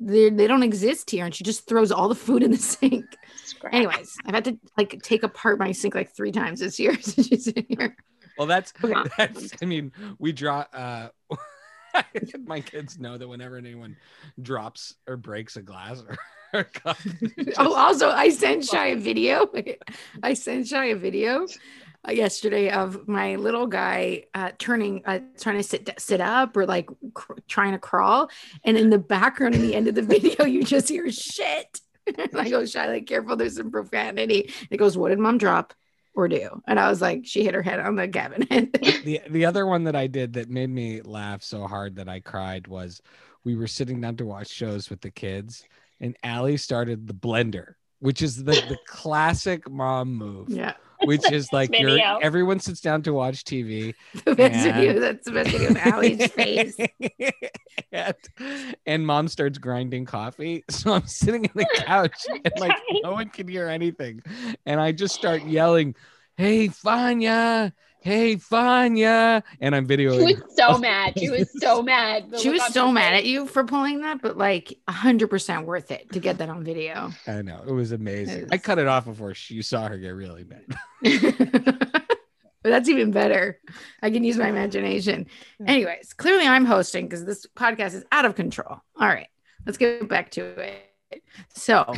they 0.00 0.30
they 0.30 0.46
don't 0.46 0.62
exist 0.62 1.10
here, 1.10 1.24
and 1.24 1.34
she 1.34 1.44
just 1.44 1.66
throws 1.68 1.92
all 1.92 2.08
the 2.08 2.14
food 2.14 2.42
in 2.42 2.50
the 2.50 2.56
sink. 2.72 3.04
Scrap. 3.44 3.72
Anyways, 3.74 4.16
I've 4.26 4.34
had 4.34 4.44
to 4.46 4.58
like 4.76 5.00
take 5.02 5.22
apart 5.22 5.58
my 5.58 5.72
sink 5.72 5.94
like 5.94 6.14
three 6.14 6.32
times 6.32 6.60
this 6.60 6.78
year 6.78 6.94
since 7.00 7.28
she's 7.28 7.46
in 7.48 7.66
here. 7.68 7.96
Well, 8.36 8.46
that's 8.46 8.72
Okay. 8.82 9.08
that's. 9.16 9.50
I 9.62 9.66
mean, 9.66 9.92
we 10.18 10.32
draw. 10.32 10.64
uh 10.72 11.08
My 12.44 12.60
kids 12.60 12.98
know 12.98 13.16
that 13.18 13.28
whenever 13.28 13.56
anyone 13.56 13.96
drops 14.42 14.94
or 15.06 15.16
breaks 15.16 15.54
a 15.56 15.62
glass 15.62 16.02
or, 16.08 16.16
or 16.52 16.64
cup, 16.64 16.96
just- 17.38 17.56
oh, 17.58 17.72
also, 17.72 18.08
I 18.10 18.30
sent 18.30 18.64
Shy 18.64 18.86
a 18.88 18.96
video. 18.96 19.48
I 20.20 20.34
sent 20.34 20.66
Shy 20.66 20.86
a 20.86 20.96
video 20.96 21.46
yesterday 22.12 22.70
of 22.70 23.08
my 23.08 23.36
little 23.36 23.66
guy 23.66 24.24
uh, 24.34 24.50
turning, 24.58 25.02
uh, 25.06 25.20
trying 25.40 25.56
to 25.56 25.62
sit 25.62 25.90
sit 25.98 26.20
up 26.20 26.56
or 26.56 26.66
like 26.66 26.88
cr- 27.14 27.40
trying 27.48 27.72
to 27.72 27.78
crawl, 27.78 28.28
and 28.64 28.76
in 28.76 28.90
the 28.90 28.98
background, 28.98 29.54
in 29.54 29.62
the 29.62 29.74
end 29.74 29.88
of 29.88 29.94
the 29.94 30.02
video, 30.14 30.44
you 30.44 30.62
just 30.62 30.88
hear 30.88 31.10
shit. 31.10 31.80
and 32.18 32.30
I 32.38 32.50
go, 32.50 32.64
Shy, 32.64 33.00
careful, 33.00 33.36
there's 33.36 33.56
some 33.56 33.70
profanity. 33.70 34.52
It 34.70 34.76
goes, 34.76 34.96
what 34.96 35.08
did 35.08 35.18
mom 35.18 35.38
drop 35.38 35.74
or 36.14 36.28
do? 36.28 36.62
And 36.66 36.78
I 36.78 36.88
was 36.88 37.00
like, 37.00 37.22
she 37.24 37.44
hit 37.44 37.54
her 37.54 37.62
head 37.62 37.80
on 37.80 37.96
the 37.96 38.08
cabinet. 38.08 38.72
the 39.04 39.20
the 39.28 39.44
other 39.44 39.66
one 39.66 39.84
that 39.84 39.96
I 39.96 40.06
did 40.06 40.34
that 40.34 40.50
made 40.50 40.70
me 40.70 41.00
laugh 41.02 41.42
so 41.42 41.66
hard 41.66 41.96
that 41.96 42.08
I 42.08 42.20
cried 42.20 42.66
was 42.66 43.00
we 43.44 43.56
were 43.56 43.66
sitting 43.66 44.00
down 44.00 44.16
to 44.16 44.26
watch 44.26 44.48
shows 44.48 44.90
with 44.90 45.00
the 45.00 45.10
kids, 45.10 45.64
and 46.00 46.16
Allie 46.22 46.56
started 46.56 47.06
the 47.06 47.14
blender, 47.14 47.74
which 48.00 48.22
is 48.22 48.44
the 48.44 48.52
the 48.52 48.78
classic 48.86 49.70
mom 49.70 50.14
move, 50.14 50.48
yeah, 50.50 50.74
which 51.06 51.22
is 51.32 51.52
like 51.52 51.78
you're 51.78 51.98
everyone 52.22 52.60
sits 52.60 52.80
down 52.80 53.02
to 53.02 53.12
watch 53.12 53.44
TV, 53.44 53.94
the 54.24 54.34
best 54.34 54.66
And- 54.66 54.74
video. 54.74 55.00
That's 55.00 55.24
the 55.26 55.32
best 55.32 55.50
video 55.50 55.70
of 55.70 55.76
Allie's 55.78 56.26
face. 56.32 56.76
and, 57.92 58.14
and 58.86 59.06
mom 59.06 59.28
starts 59.28 59.58
grinding 59.58 60.04
coffee. 60.04 60.64
So 60.70 60.92
I'm 60.92 61.06
sitting 61.06 61.44
on 61.46 61.52
the 61.54 61.66
couch 61.76 62.26
and 62.30 62.52
like 62.58 62.76
no 63.02 63.12
one 63.12 63.28
can 63.28 63.48
hear 63.48 63.68
anything. 63.68 64.22
And 64.66 64.80
I 64.80 64.92
just 64.92 65.14
start 65.14 65.44
yelling, 65.44 65.94
Hey 66.36 66.68
Fanya, 66.68 67.72
hey 68.04 68.36
Fanya. 68.36 69.42
And 69.60 69.74
I'm 69.74 69.88
videoing. 69.88 70.28
She 70.28 70.34
was 70.34 70.56
so 70.56 70.78
mad. 70.78 71.18
She 71.18 71.30
was 71.30 71.50
so 71.60 71.82
mad. 71.82 72.30
The 72.30 72.38
she 72.38 72.50
was 72.50 72.62
so 72.72 72.92
mad 72.92 73.12
face. 73.12 73.20
at 73.20 73.24
you 73.24 73.46
for 73.46 73.64
pulling 73.64 74.02
that, 74.02 74.22
but 74.22 74.36
like 74.36 74.78
hundred 74.88 75.28
percent 75.28 75.66
worth 75.66 75.90
it 75.90 76.12
to 76.12 76.20
get 76.20 76.38
that 76.38 76.48
on 76.48 76.62
video. 76.62 77.10
I 77.26 77.42
know 77.42 77.64
it 77.66 77.72
was 77.72 77.92
amazing. 77.92 78.44
It 78.44 78.48
I 78.52 78.58
cut 78.58 78.78
it 78.78 78.86
off 78.86 79.06
before 79.06 79.34
she 79.34 79.62
saw 79.62 79.88
her 79.88 79.96
get 79.98 80.10
really 80.10 80.44
mad. 80.44 80.76
but 81.02 82.16
that's 82.62 82.88
even 82.88 83.10
better. 83.10 83.58
I 84.02 84.10
can 84.10 84.22
use 84.22 84.36
my 84.36 84.48
imagination. 84.48 85.26
Anyways, 85.66 86.12
clearly 86.12 86.46
I'm 86.46 86.66
hosting 86.66 87.06
because 87.06 87.24
this 87.24 87.46
podcast 87.56 87.94
is 87.94 88.04
out 88.12 88.26
of 88.26 88.34
control. 88.36 88.80
All 89.00 89.08
right, 89.08 89.28
let's 89.66 89.78
get 89.78 90.06
back 90.08 90.30
to 90.32 90.44
it. 90.44 90.90
So, 91.54 91.94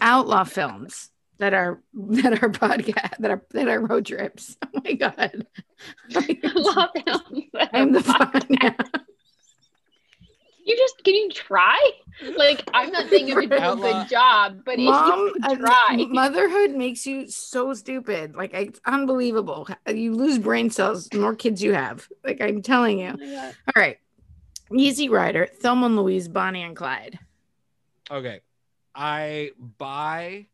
outlaw 0.00 0.44
films 0.44 1.11
that 1.42 1.54
are 1.54 1.82
that 1.94 2.42
are 2.42 2.48
podcast 2.48 3.18
that 3.18 3.30
are 3.30 3.42
that 3.50 3.68
are 3.68 3.80
road 3.80 4.06
trips. 4.06 4.56
Oh 4.74 4.80
my 4.84 4.92
god, 4.94 5.46
Love 6.54 6.90
films. 7.04 7.44
I'm 7.72 7.92
the 7.92 8.02
fun. 8.02 8.74
You 10.64 10.76
just 10.76 11.04
can 11.04 11.14
you 11.14 11.30
try? 11.30 11.90
Like 12.36 12.68
I'm 12.72 12.90
not 12.90 13.08
saying 13.10 13.28
you 13.28 13.34
have 13.34 13.50
to 13.50 13.58
do 13.58 13.72
a 13.72 13.76
good 13.76 14.08
job, 14.08 14.62
but 14.64 14.78
Mom, 14.78 15.32
if 15.36 15.50
you 15.50 15.50
uh, 15.50 15.56
try. 15.56 16.06
motherhood 16.08 16.70
makes 16.70 17.04
you 17.06 17.28
so 17.28 17.74
stupid. 17.74 18.34
Like 18.34 18.54
it's 18.54 18.80
unbelievable. 18.86 19.68
You 19.86 20.14
lose 20.14 20.38
brain 20.38 20.70
cells 20.70 21.08
the 21.08 21.18
more 21.18 21.34
kids 21.34 21.62
you 21.62 21.74
have. 21.74 22.08
Like 22.24 22.40
I'm 22.40 22.62
telling 22.62 23.00
you. 23.00 23.14
Oh. 23.20 23.52
All 23.66 23.82
right. 23.82 23.98
Easy 24.74 25.08
Rider, 25.08 25.48
Thelma 25.60 25.86
and 25.86 25.96
Louise, 25.96 26.28
Bonnie 26.28 26.62
and 26.62 26.76
Clyde. 26.76 27.18
Okay. 28.10 28.40
I 28.94 29.50
buy. 29.78 30.46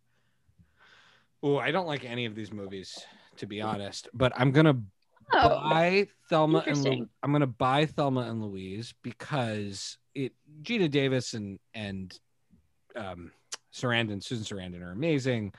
Oh, 1.42 1.59
I 1.59 1.70
don't 1.70 1.87
like 1.87 2.05
any 2.05 2.24
of 2.27 2.35
these 2.35 2.53
movies, 2.53 2.98
to 3.37 3.46
be 3.46 3.61
honest. 3.61 4.09
But 4.12 4.33
I'm 4.37 4.51
gonna 4.51 4.74
Oh, 5.31 5.48
buy 5.48 6.09
Thelma 6.31 6.64
and 6.66 6.83
Lu- 6.83 7.09
I'm 7.22 7.33
gonna 7.33 7.46
buy 7.46 7.85
Thelma 7.85 8.22
and 8.22 8.42
Louise 8.42 8.94
because 9.03 9.98
it 10.14 10.33
Geena 10.62 10.90
Davis 10.90 11.35
and 11.35 11.59
and 11.74 12.18
um, 12.96 13.31
Sarandon, 13.72 14.22
Susan 14.22 14.44
Sarandon 14.44 14.83
are 14.83 14.90
amazing. 14.92 15.53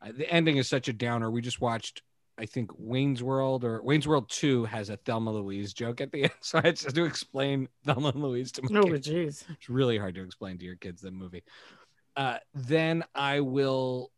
Uh, 0.00 0.12
the 0.16 0.30
ending 0.32 0.56
is 0.56 0.68
such 0.68 0.86
a 0.86 0.92
downer. 0.92 1.30
We 1.32 1.40
just 1.42 1.60
watched, 1.60 2.02
I 2.38 2.46
think 2.46 2.70
Wayne's 2.78 3.20
World 3.22 3.64
or 3.64 3.82
Wayne's 3.82 4.06
World 4.06 4.30
Two 4.30 4.64
has 4.66 4.88
a 4.88 4.96
Thelma 4.96 5.32
Louise 5.32 5.72
joke 5.72 6.00
at 6.00 6.12
the 6.12 6.22
end, 6.24 6.32
so 6.40 6.58
I 6.58 6.66
had 6.68 6.76
to 6.76 7.04
explain 7.04 7.68
Thelma 7.84 8.10
and 8.10 8.22
Louise 8.22 8.52
to 8.52 8.62
my 8.62 8.68
kids. 8.68 8.78
Oh, 8.78 8.84
kids. 8.92 9.08
jeez. 9.08 9.44
It's 9.50 9.68
really 9.68 9.98
hard 9.98 10.14
to 10.14 10.22
explain 10.22 10.58
to 10.58 10.64
your 10.64 10.76
kids 10.76 11.02
the 11.02 11.10
movie. 11.10 11.42
Uh, 12.16 12.38
then 12.54 13.02
I 13.16 13.40
will, 13.40 14.12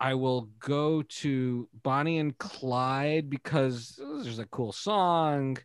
I 0.00 0.14
will 0.14 0.48
go 0.60 1.02
to 1.02 1.68
Bonnie 1.82 2.18
and 2.18 2.36
Clyde 2.38 3.28
because 3.28 4.00
there's 4.22 4.38
a 4.38 4.46
cool 4.46 4.72
song 4.72 5.58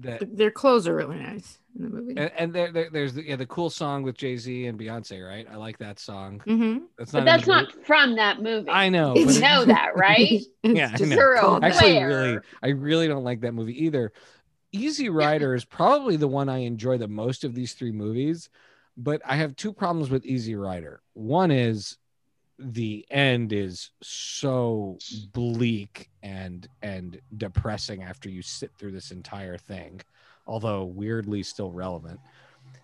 that, 0.00 0.36
Their 0.36 0.50
clothes 0.50 0.88
are 0.88 0.96
really 0.96 1.18
nice 1.18 1.58
in 1.78 1.84
the 1.84 1.90
movie. 1.90 2.14
and, 2.16 2.32
and 2.36 2.52
there, 2.54 2.72
there, 2.72 2.88
there's 2.90 3.12
the, 3.14 3.22
yeah, 3.22 3.36
the 3.36 3.46
cool 3.46 3.68
song 3.70 4.02
with 4.02 4.16
Jay 4.16 4.36
Z 4.38 4.66
and 4.66 4.78
Beyonce, 4.78 5.24
right? 5.26 5.46
I 5.50 5.56
like 5.56 5.78
that 5.78 5.98
song. 6.00 6.40
hmm 6.44 6.78
That's 6.98 7.12
not. 7.12 7.18
in 7.20 7.24
that's 7.26 7.46
not 7.46 7.66
movie. 7.74 7.84
from 7.84 8.16
that 8.16 8.42
movie. 8.42 8.70
I 8.70 8.88
know. 8.88 9.14
You 9.14 9.26
but- 9.26 9.40
know 9.40 9.64
that, 9.66 9.90
right? 9.96 10.40
Yeah, 10.62 10.90
I 10.98 11.04
know. 11.04 11.14
You're 11.16 11.38
called 11.38 11.62
that. 11.62 11.72
Actually, 11.74 11.96
aware. 11.98 12.08
really, 12.08 12.38
I 12.62 12.68
really 12.70 13.08
don't 13.08 13.24
like 13.24 13.42
that 13.42 13.52
movie 13.52 13.84
either. 13.84 14.12
Easy 14.72 15.08
Rider 15.10 15.54
is 15.54 15.64
probably 15.64 16.16
the 16.16 16.26
one 16.28 16.48
I 16.48 16.58
enjoy 16.58 16.96
the 16.98 17.06
most 17.06 17.44
of 17.44 17.54
these 17.54 17.74
three 17.74 17.92
movies, 17.92 18.48
but 18.96 19.20
I 19.24 19.36
have 19.36 19.54
two 19.54 19.72
problems 19.72 20.10
with 20.10 20.24
Easy 20.26 20.56
Rider. 20.56 21.00
One 21.12 21.50
is 21.52 21.98
the 22.58 23.04
end 23.10 23.52
is 23.52 23.90
so 24.02 24.98
bleak 25.32 26.10
and 26.22 26.68
and 26.82 27.20
depressing 27.36 28.02
after 28.02 28.28
you 28.28 28.42
sit 28.42 28.70
through 28.78 28.92
this 28.92 29.10
entire 29.10 29.58
thing, 29.58 30.00
although 30.46 30.84
weirdly 30.84 31.42
still 31.42 31.70
relevant. 31.72 32.20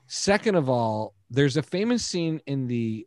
Second 0.06 0.56
of 0.56 0.68
all, 0.68 1.14
there's 1.30 1.56
a 1.56 1.62
famous 1.62 2.04
scene 2.04 2.40
in 2.46 2.66
the 2.66 3.06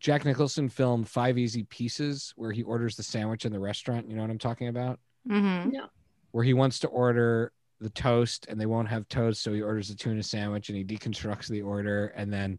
Jack 0.00 0.24
Nicholson 0.24 0.68
film 0.68 1.04
Five 1.04 1.38
Easy 1.38 1.64
Pieces 1.64 2.32
where 2.36 2.52
he 2.52 2.62
orders 2.62 2.96
the 2.96 3.02
sandwich 3.02 3.44
in 3.44 3.52
the 3.52 3.60
restaurant. 3.60 4.08
You 4.08 4.16
know 4.16 4.22
what 4.22 4.30
I'm 4.30 4.38
talking 4.38 4.68
about? 4.68 4.98
mm-hmm. 5.28 5.70
Yeah. 5.70 5.86
Where 6.32 6.42
he 6.42 6.54
wants 6.54 6.78
to 6.80 6.88
order 6.88 7.52
the 7.80 7.90
toast 7.90 8.46
and 8.48 8.60
they 8.60 8.66
won't 8.66 8.88
have 8.88 9.08
toast, 9.08 9.42
so 9.42 9.52
he 9.52 9.60
orders 9.60 9.90
a 9.90 9.96
tuna 9.96 10.22
sandwich 10.22 10.70
and 10.70 10.78
he 10.78 10.84
deconstructs 10.84 11.48
the 11.48 11.62
order 11.62 12.06
and 12.16 12.32
then 12.32 12.58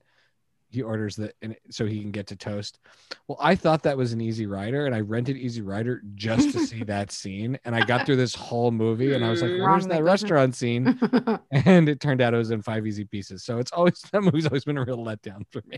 he 0.73 0.81
orders 0.81 1.15
the 1.15 1.33
and 1.41 1.55
so 1.69 1.85
he 1.85 2.01
can 2.01 2.11
get 2.11 2.27
to 2.27 2.35
toast. 2.35 2.79
Well, 3.27 3.37
I 3.41 3.55
thought 3.55 3.83
that 3.83 3.97
was 3.97 4.13
an 4.13 4.21
Easy 4.21 4.45
Rider, 4.45 4.85
and 4.85 4.95
I 4.95 5.01
rented 5.01 5.37
Easy 5.37 5.61
Rider 5.61 6.01
just 6.15 6.51
to 6.53 6.65
see 6.65 6.83
that 6.85 7.11
scene. 7.11 7.57
And 7.65 7.75
I 7.75 7.85
got 7.85 8.05
through 8.05 8.17
this 8.17 8.35
whole 8.35 8.71
movie, 8.71 9.13
and 9.13 9.23
I 9.23 9.29
was 9.29 9.41
like. 9.41 9.51
"Where's 9.51 9.87
that 9.87 10.03
restaurant 10.03 10.55
scene?" 10.55 10.99
And 11.51 11.87
it 11.87 11.99
turned 11.99 12.21
out 12.21 12.33
it 12.33 12.37
was 12.37 12.51
in 12.51 12.61
Five 12.61 12.85
Easy 12.85 13.05
Pieces. 13.05 13.43
So 13.43 13.59
it's 13.59 13.71
always 13.71 14.01
that 14.11 14.21
movie's 14.21 14.45
always 14.45 14.65
been 14.65 14.77
a 14.77 14.83
real 14.83 14.97
letdown 14.97 15.43
for 15.51 15.61
me. 15.65 15.77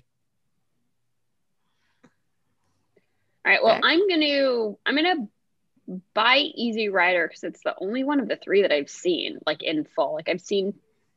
All 3.45 3.51
right. 3.51 3.63
Well, 3.63 3.79
I'm 3.83 4.07
gonna 4.09 4.75
I'm 4.85 4.95
gonna 4.95 5.27
buy 6.13 6.37
Easy 6.37 6.89
Rider 6.89 7.27
because 7.27 7.43
it's 7.43 7.61
the 7.63 7.75
only 7.79 8.03
one 8.03 8.19
of 8.19 8.27
the 8.27 8.37
three 8.37 8.63
that 8.63 8.71
I've 8.71 8.89
seen 8.89 9.39
like 9.45 9.61
in 9.61 9.85
full. 9.85 10.15
Like 10.15 10.29
I've 10.29 10.41
seen 10.41 10.73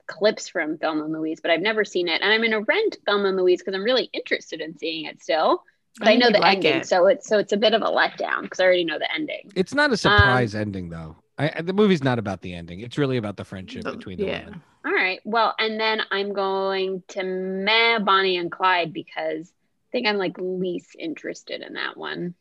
clips 0.08 0.48
from 0.48 0.78
Thelma 0.78 1.04
and 1.04 1.12
Louise, 1.12 1.40
but 1.40 1.52
I've 1.52 1.60
never 1.60 1.84
seen 1.84 2.08
it. 2.08 2.20
And 2.20 2.32
I'm 2.32 2.42
gonna 2.42 2.62
rent 2.62 2.96
Thelma 3.06 3.28
and 3.28 3.36
Louise 3.36 3.60
because 3.60 3.74
I'm 3.74 3.84
really 3.84 4.10
interested 4.12 4.60
in 4.60 4.76
seeing 4.76 5.04
it 5.04 5.22
still. 5.22 5.62
But 5.98 6.08
I, 6.08 6.10
think 6.12 6.22
know 6.24 6.30
the 6.32 6.38
like 6.38 6.56
ending, 6.58 6.76
it. 6.80 6.86
so 6.86 7.06
it's 7.06 7.28
so 7.28 7.38
it's 7.38 7.52
a 7.52 7.56
bit 7.56 7.74
of 7.74 7.82
a 7.82 7.86
letdown 7.86 8.42
because 8.42 8.58
I 8.60 8.64
already 8.64 8.84
know 8.84 8.98
the 8.98 9.12
ending. 9.14 9.50
It's 9.54 9.74
not 9.74 9.90
a 9.90 9.92
um, 9.92 9.96
surprise 9.96 10.54
ending 10.54 10.88
though. 10.90 11.16
I, 11.38 11.52
I- 11.56 11.62
the 11.62 11.72
movie's 11.72 12.02
not 12.02 12.18
about 12.18 12.40
the 12.42 12.54
ending. 12.54 12.80
It's 12.80 12.98
really 12.98 13.16
about 13.16 13.36
the 13.36 13.44
friendship 13.44 13.84
The- 13.84 13.92
between 13.92 14.18
the 14.18 14.26
yeah. 14.26 14.44
women. 14.46 14.62
All 14.84 14.92
right. 14.92 15.20
Well, 15.24 15.54
and 15.58 15.78
then 15.78 16.00
I'm 16.10 16.32
going 16.32 17.02
to 17.08 17.22
meh 17.22 17.98
Bonnie 17.98 18.36
and 18.38 18.50
Clyde 18.50 18.92
because 18.92 19.48
I 19.50 19.88
think 19.92 20.06
I'm 20.06 20.16
like 20.16 20.36
least 20.38 20.96
interested 20.98 21.62
in 21.62 21.74
that 21.74 21.96
one. 21.96 22.34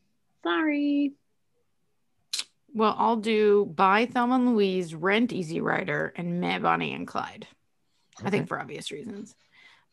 Sorry. 0.44 1.12
Well, 2.74 2.94
I'll 2.96 3.16
do 3.16 3.66
buy 3.74 4.06
Thelma 4.06 4.36
and 4.36 4.54
Louise, 4.54 4.94
rent 4.94 5.32
Easy 5.32 5.60
Rider, 5.60 6.12
and 6.16 6.40
meh 6.40 6.58
Bonnie 6.60 6.92
and 6.94 7.06
Clyde. 7.06 7.46
I 8.24 8.30
think 8.30 8.48
for 8.48 8.60
obvious 8.60 8.90
reasons. 8.90 9.34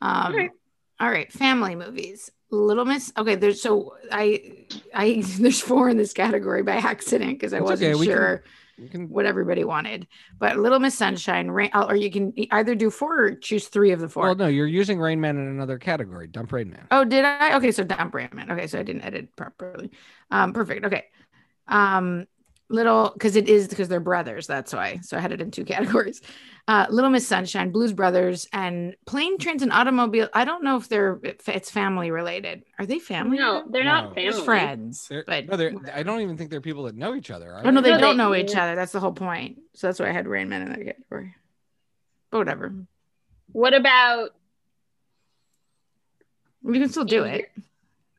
Um, 0.02 0.34
Alright. 0.34 0.52
all 1.00 1.10
right, 1.10 1.32
family 1.32 1.76
movies. 1.76 2.32
Little 2.52 2.86
Miss. 2.86 3.12
Okay, 3.18 3.36
there's 3.36 3.62
so 3.62 3.96
I 4.12 4.68
I 4.94 5.24
there's 5.40 5.62
four 5.62 5.90
in 5.90 5.98
this 5.98 6.14
category 6.14 6.64
by 6.64 6.76
accident 6.76 7.40
because 7.40 7.54
I 7.54 7.60
wasn't 7.60 7.96
okay, 7.96 8.06
can- 8.06 8.06
sure 8.06 8.44
can 8.92 9.10
what 9.10 9.26
everybody 9.26 9.64
wanted. 9.64 10.08
But 10.38 10.58
Little 10.58 10.80
Miss 10.80 10.98
Sunshine, 10.98 11.50
Rain, 11.50 11.72
or 11.74 11.96
you 11.96 12.12
can 12.12 12.34
either 12.52 12.76
do 12.76 12.90
four 12.90 13.20
or 13.20 13.36
choose 13.36 13.68
three 13.68 13.92
of 13.92 14.00
the 14.00 14.10
four. 14.10 14.24
Well, 14.26 14.36
no, 14.36 14.48
you're 14.48 14.68
using 14.68 15.00
Rain 15.00 15.22
Man 15.22 15.38
in 15.38 15.48
another 15.48 15.78
category. 15.78 16.28
Dump 16.28 16.52
Rain 16.52 16.70
Man. 16.70 16.88
Oh, 16.92 17.06
did 17.06 17.26
I? 17.26 17.56
Okay, 17.58 17.72
so 17.72 17.84
dump 17.84 18.14
Rain 18.14 18.30
Man. 18.34 18.52
Okay, 18.52 18.68
so 18.68 18.80
I 18.80 18.84
didn't 18.84 19.04
edit 19.04 19.36
properly. 19.36 19.92
Um, 20.32 20.54
perfect. 20.54 20.86
Okay. 20.86 21.06
Um, 21.68 22.28
little 22.70 23.12
because 23.14 23.36
it 23.36 23.48
is 23.48 23.68
because 23.68 23.88
they're 23.88 24.00
brothers. 24.00 24.48
That's 24.48 24.74
why. 24.74 25.00
So 25.04 25.18
I 25.18 25.20
had 25.20 25.32
it 25.32 25.42
in 25.42 25.52
two 25.52 25.66
categories. 25.74 26.22
Uh, 26.68 26.88
Little 26.90 27.12
Miss 27.12 27.28
Sunshine, 27.28 27.70
Blues 27.72 27.94
Brothers, 27.94 28.48
and 28.52 28.96
Plane, 29.06 29.38
Trains, 29.38 29.62
and 29.62 29.72
Automobile. 29.72 30.30
I 30.34 30.46
don't 30.46 30.64
know 30.64 30.78
if 30.78 30.90
they're 30.90 31.20
it's 31.24 31.70
family 31.70 32.10
related. 32.10 32.64
Are 32.80 32.88
they 32.88 32.98
family? 32.98 33.38
No, 33.38 33.52
related? 33.52 33.74
they're 33.74 33.84
No. 33.84 33.92
not 33.92 34.16
Just 34.16 34.38
family. 34.40 34.46
friends. 34.46 35.08
They're, 35.08 35.24
but 35.28 35.46
no, 35.48 35.58
they're, 35.58 35.74
I 35.94 36.02
don't 36.02 36.22
even 36.22 36.38
think 36.38 36.50
they're 36.50 36.62
people 36.62 36.86
that 36.86 36.96
know 36.96 37.14
each 37.14 37.30
other. 37.30 37.54
Are 37.54 37.62
oh 37.64 37.70
no, 37.70 37.82
they 37.82 37.92
No, 37.92 38.00
don't 38.00 38.18
they- 38.18 38.24
know 38.24 38.34
each 38.36 38.56
other. 38.56 38.74
That's 38.76 38.92
the 38.94 39.00
whole 39.00 39.14
point. 39.14 39.60
So 39.76 39.86
that's 39.88 40.00
why 40.00 40.10
I 40.10 40.12
had 40.12 40.28
Rain 40.28 40.50
Man 40.50 40.64
in 40.64 40.70
that 40.70 40.84
category. 40.84 41.36
But 42.32 42.40
whatever, 42.40 42.74
What 43.52 43.76
about 43.76 44.30
we 46.64 46.80
can 46.80 46.90
still 46.90 47.06
do 47.06 47.24
it. 47.24 47.52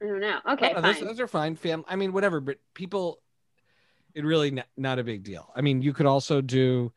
I 0.00 0.06
don't 0.06 0.20
know. 0.20 0.38
Okay, 0.52 0.68
No, 0.72 0.80
no, 0.80 0.82
those, 0.82 0.96
fine. 0.98 1.04
those 1.06 1.20
are 1.20 1.26
fine. 1.26 1.56
Fam, 1.56 1.84
I 1.88 1.96
mean, 1.96 2.12
whatever. 2.12 2.40
But 2.40 2.58
people, 2.74 3.18
it 4.16 4.24
really 4.24 4.50
not, 4.50 4.66
not 4.76 4.98
a 4.98 5.04
big 5.04 5.22
deal. 5.22 5.52
I 5.54 5.60
mean, 5.60 5.82
you 5.82 5.92
could 5.92 6.06
also 6.06 6.40
do, 6.40 6.90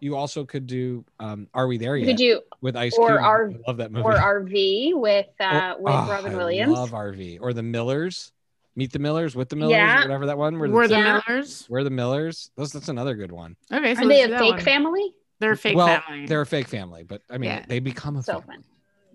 you 0.00 0.16
also 0.16 0.44
could 0.44 0.66
do. 0.66 1.04
Um, 1.20 1.46
Are 1.54 1.66
we 1.68 1.78
there 1.78 1.96
You 1.96 2.04
yet? 2.04 2.10
could 2.12 2.16
do 2.18 2.40
with 2.60 2.76
Ice 2.76 2.94
or 2.98 3.08
Cube. 3.08 3.20
our- 3.22 3.52
love 3.66 3.76
that 3.78 3.90
movie. 3.92 4.04
or 4.04 4.12
RV 4.14 4.94
with 4.94 5.26
uh 5.40 5.74
Or- 5.78 5.82
with 5.82 5.92
oh, 5.94 6.06
Robin 6.10 6.34
I 6.34 6.36
Williams. 6.36 6.72
love 6.72 6.90
RV 6.90 7.38
or 7.40 7.52
the 7.52 7.62
Millers. 7.62 8.32
Meet 8.76 8.92
the 8.92 8.98
Millers 9.00 9.34
with 9.34 9.48
the 9.48 9.56
Millers, 9.56 9.72
Yeah. 9.72 9.98
or 9.98 10.02
whatever 10.02 10.26
that 10.26 10.38
one. 10.38 10.58
Where 10.58 10.68
We're 10.70 10.86
the, 10.88 10.94
the 10.94 11.00
Yeah. 11.00 11.20
Millers. 11.28 11.66
We're 11.68 11.82
the 11.84 11.90
Millers. 11.90 12.50
Those, 12.56 12.70
that's 12.72 12.88
another 12.88 13.14
good 13.16 13.32
one. 13.32 13.56
Okay, 13.72 13.94
so 13.96 14.02
Are 14.02 14.06
they 14.08 14.26
let's 14.26 14.34
a 14.34 14.38
fake 14.38 14.50
one. 14.54 14.60
family? 14.60 15.14
They're 15.40 15.52
a 15.52 15.56
fake 15.56 15.76
well, 15.76 16.00
family. 16.00 16.26
they're 16.26 16.40
a 16.42 16.46
fake 16.46 16.68
family, 16.68 17.02
but 17.04 17.22
I 17.30 17.38
mean, 17.38 17.50
Yeah. 17.50 17.64
they 17.68 17.78
become 17.80 18.16
a 18.16 18.22
So 18.22 18.40
family. 18.40 18.56
fun. 18.56 18.64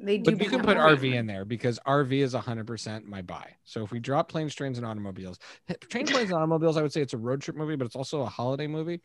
They 0.03 0.17
do. 0.17 0.31
But 0.31 0.43
you 0.43 0.49
can 0.49 0.61
put 0.61 0.77
RV 0.77 1.13
in 1.13 1.27
there 1.27 1.45
because 1.45 1.79
RV 1.87 2.11
is 2.11 2.33
100% 2.33 3.05
my 3.05 3.21
buy. 3.21 3.55
So 3.63 3.83
if 3.83 3.91
we 3.91 3.99
drop 3.99 4.27
planes, 4.29 4.53
trains, 4.53 4.77
and 4.77 4.85
automobiles, 4.85 5.39
trains, 5.89 6.11
planes, 6.11 6.29
and 6.29 6.33
automobiles, 6.37 6.75
I 6.75 6.81
would 6.81 6.91
say 6.91 7.01
it's 7.01 7.13
a 7.13 7.17
road 7.17 7.41
trip 7.41 7.55
movie, 7.55 7.77
but 7.77 7.85
it's 7.85 7.95
also 7.95 8.21
a 8.21 8.25
holiday 8.25 8.67
movie. 8.67 9.01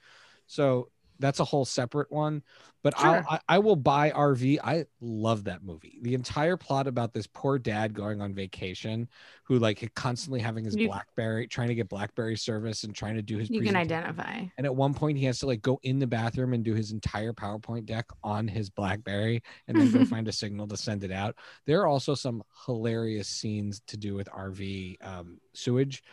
So 0.47 0.91
that's 1.19 1.41
a 1.41 1.45
whole 1.45 1.65
separate 1.65 2.11
one. 2.13 2.43
But 2.85 2.97
Sure. 2.97 3.09
I'll, 3.09 3.25
I, 3.29 3.41
I 3.49 3.59
will 3.59 3.75
buy 3.77 4.11
RV. 4.11 4.61
I 4.63 4.85
love 5.01 5.45
that 5.45 5.65
movie. 5.65 5.99
The 6.03 6.15
entire 6.15 6.57
plot 6.57 6.87
about 6.87 7.13
this 7.13 7.27
poor 7.27 7.59
dad 7.59 7.93
going 7.93 8.21
on 8.23 8.33
vacation, 8.35 9.09
who 9.43 9.59
like 9.59 9.93
constantly 9.95 10.39
having 10.41 10.65
his 10.65 10.77
You- 10.77 10.87
BlackBerry, 10.89 11.49
trying 11.49 11.69
to 11.69 11.75
get 11.75 11.89
BlackBerry 11.89 12.37
service 12.37 12.85
and 12.85 12.95
trying 12.95 13.17
to 13.17 13.23
do 13.23 13.37
his. 13.39 13.51
You 13.51 13.63
can 13.63 13.75
identify. 13.75 14.45
And 14.57 14.65
at 14.65 14.75
one 14.75 14.95
point, 14.95 15.19
he 15.19 15.25
has 15.25 15.41
to 15.41 15.47
like 15.47 15.61
go 15.61 15.81
in 15.83 15.99
the 15.99 16.07
bathroom 16.07 16.55
and 16.55 16.65
do 16.65 16.73
his 16.75 16.93
entire 16.93 17.33
PowerPoint 17.33 17.85
deck 17.85 18.07
on 18.23 18.47
his 18.47 18.71
BlackBerry 18.71 19.43
and 19.67 19.77
then 19.79 19.91
go 19.91 20.05
find 20.05 20.29
a 20.29 20.33
signal 20.33 20.69
to 20.69 20.77
send 20.77 21.03
it 21.03 21.11
out. 21.11 21.35
There 21.67 21.81
are 21.83 21.89
also 21.89 22.15
some 22.15 22.45
hilarious 22.65 23.27
scenes 23.29 23.81
to 23.89 23.97
do 23.97 24.15
with 24.15 24.29
RV 24.29 25.05
um, 25.05 25.41
sewage. 25.53 26.05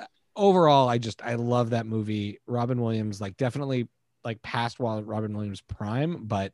Uh, 0.00 0.06
Overall, 0.34 0.88
I 0.88 0.98
just 0.98 1.22
I 1.22 1.34
love 1.34 1.70
that 1.70 1.86
movie. 1.86 2.38
Robin 2.48 2.80
Williams, 2.80 3.20
like 3.20 3.36
definitely 3.36 3.86
like 4.24 4.42
past 4.42 4.78
while 4.78 5.02
Robin 5.02 5.34
Williams 5.34 5.60
prime, 5.60 6.24
but 6.24 6.52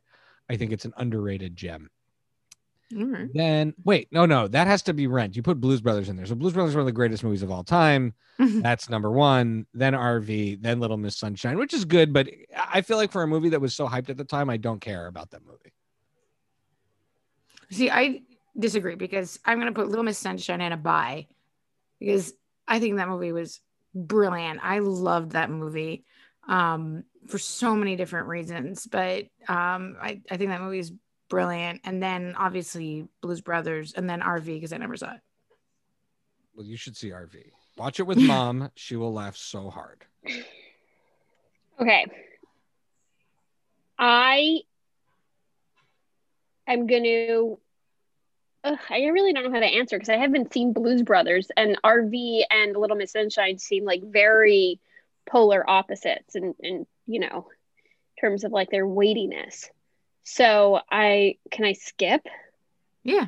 I 0.49 0.57
think 0.57 0.71
it's 0.71 0.85
an 0.85 0.93
underrated 0.97 1.55
gem. 1.55 1.89
Right. 2.91 3.29
Then 3.33 3.75
wait, 3.83 4.07
no, 4.11 4.25
no, 4.25 4.47
that 4.47 4.65
has 4.65 4.81
to 4.83 4.93
be 4.93 5.05
Rent. 5.05 5.35
You 5.35 5.43
put 5.43 5.61
Blues 5.61 5.79
Brothers 5.79 6.09
in 6.09 6.15
there. 6.15 6.25
So 6.25 6.33
Blues 6.33 6.53
Brothers 6.53 6.71
is 6.71 6.75
one 6.75 6.81
of 6.81 6.87
the 6.87 6.91
greatest 6.91 7.23
movies 7.23 7.43
of 7.43 7.51
all 7.51 7.63
time. 7.63 8.13
That's 8.39 8.89
number 8.89 9.11
one. 9.11 9.67
Then 9.73 9.93
RV, 9.93 10.61
then 10.61 10.79
Little 10.79 10.97
Miss 10.97 11.17
Sunshine, 11.17 11.57
which 11.57 11.73
is 11.73 11.85
good, 11.85 12.13
but 12.13 12.29
I 12.55 12.81
feel 12.81 12.97
like 12.97 13.11
for 13.11 13.21
a 13.21 13.27
movie 13.27 13.49
that 13.49 13.61
was 13.61 13.75
so 13.75 13.87
hyped 13.87 14.09
at 14.09 14.17
the 14.17 14.23
time, 14.23 14.49
I 14.49 14.57
don't 14.57 14.79
care 14.79 15.05
about 15.07 15.29
that 15.31 15.45
movie. 15.45 15.73
See, 17.69 17.91
I 17.91 18.21
disagree 18.57 18.95
because 18.95 19.39
I'm 19.45 19.59
going 19.59 19.71
to 19.71 19.79
put 19.79 19.89
Little 19.89 20.03
Miss 20.03 20.17
Sunshine 20.17 20.61
in 20.61 20.71
a 20.71 20.77
buy 20.77 21.27
because 21.99 22.33
I 22.67 22.79
think 22.79 22.97
that 22.97 23.07
movie 23.07 23.31
was 23.31 23.59
brilliant. 23.93 24.61
I 24.63 24.79
loved 24.79 25.31
that 25.31 25.51
movie 25.51 26.05
um, 26.49 27.03
for 27.27 27.37
so 27.37 27.75
many 27.75 27.95
different 27.95 28.27
reasons, 28.27 28.87
but 28.87 29.27
um, 29.47 29.95
I, 30.01 30.19
I 30.29 30.37
think 30.37 30.49
that 30.49 30.61
movie 30.61 30.79
is 30.79 30.91
brilliant. 31.29 31.81
And 31.85 32.01
then 32.01 32.35
obviously 32.35 33.07
Blues 33.21 33.39
Brothers 33.39 33.93
and 33.93 34.09
then 34.09 34.19
RV 34.19 34.45
because 34.45 34.73
I 34.73 34.77
never 34.77 34.97
saw 34.97 35.13
it. 35.13 35.21
Well, 36.55 36.65
you 36.65 36.75
should 36.75 36.97
see 36.97 37.11
RV. 37.11 37.35
Watch 37.77 37.99
it 37.99 38.03
with 38.03 38.17
mom. 38.27 38.71
she 38.75 38.95
will 38.95 39.13
laugh 39.13 39.37
so 39.37 39.69
hard. 39.69 40.03
Okay. 41.79 42.05
I 43.97 44.61
am 46.67 46.87
going 46.87 47.03
to. 47.03 47.59
I 48.61 49.05
really 49.05 49.31
don't 49.31 49.45
know 49.45 49.53
how 49.53 49.61
to 49.61 49.65
answer 49.65 49.97
because 49.97 50.09
I 50.09 50.17
haven't 50.17 50.51
seen 50.51 50.73
Blues 50.73 51.01
Brothers 51.01 51.49
and 51.55 51.77
RV 51.81 52.41
and 52.51 52.75
Little 52.75 52.97
Miss 52.97 53.13
Sunshine 53.13 53.57
seem 53.57 53.85
like 53.85 54.03
very 54.03 54.81
polar 55.29 55.67
opposites 55.69 56.35
and 56.35 56.55
and 56.61 56.85
you 57.05 57.19
know 57.19 57.47
in 58.17 58.21
terms 58.21 58.43
of 58.43 58.51
like 58.51 58.69
their 58.69 58.87
weightiness. 58.87 59.69
So 60.23 60.79
I 60.91 61.37
can 61.51 61.65
I 61.65 61.73
skip? 61.73 62.21
Yeah. 63.03 63.27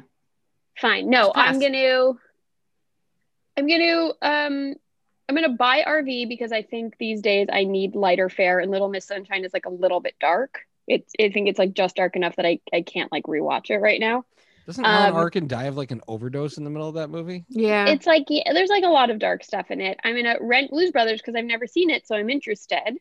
Fine. 0.78 1.10
No, 1.10 1.32
I'm 1.34 1.60
gonna 1.60 2.14
I'm 3.58 3.68
gonna 3.68 4.12
um 4.22 4.76
I'm 5.30 5.36
gonna 5.36 5.50
buy 5.50 5.84
RV 5.88 6.28
because 6.28 6.52
I 6.52 6.62
think 6.62 6.98
these 6.98 7.22
days 7.22 7.48
I 7.52 7.64
need 7.64 7.96
lighter 7.96 8.30
fare 8.30 8.60
and 8.60 8.72
Little 8.72 8.90
Miss 8.90 9.06
Sunshine 9.06 9.46
is 9.46 9.54
like 9.54 9.66
a 9.66 9.70
little 9.70 10.00
bit 10.00 10.16
dark. 10.20 10.66
It's 10.88 11.14
I 11.20 11.30
think 11.30 11.48
it's 11.48 11.60
like 11.60 11.74
just 11.74 11.96
dark 11.96 12.16
enough 12.16 12.36
that 12.36 12.46
I, 12.46 12.60
I 12.74 12.82
can't 12.82 13.12
like 13.12 13.24
rewatch 13.24 13.70
it 13.70 13.78
right 13.78 14.00
now. 14.00 14.26
Doesn't 14.66 14.86
Alan 14.86 15.10
Um, 15.12 15.16
Arkin 15.16 15.48
die 15.48 15.64
of 15.66 15.76
like 15.78 15.92
an 15.92 16.02
overdose 16.08 16.58
in 16.58 16.64
the 16.64 16.70
middle 16.70 16.88
of 16.88 16.96
that 16.96 17.10
movie? 17.10 17.46
Yeah. 17.50 17.88
It's 17.88 18.06
like 18.06 18.26
yeah, 18.30 18.54
there's 18.54 18.70
like 18.70 18.84
a 18.84 18.90
lot 18.90 19.10
of 19.10 19.20
dark 19.20 19.44
stuff 19.44 19.72
in 19.72 19.82
it. 19.82 20.00
I'm 20.04 20.16
gonna 20.16 20.36
rent 20.40 20.70
Blues 20.72 20.92
Brothers 20.92 21.20
because 21.22 21.36
I've 21.36 21.46
never 21.46 21.68
seen 21.68 21.90
it, 21.90 22.06
so 22.08 22.16
I'm 22.16 22.30
interested. 22.30 22.98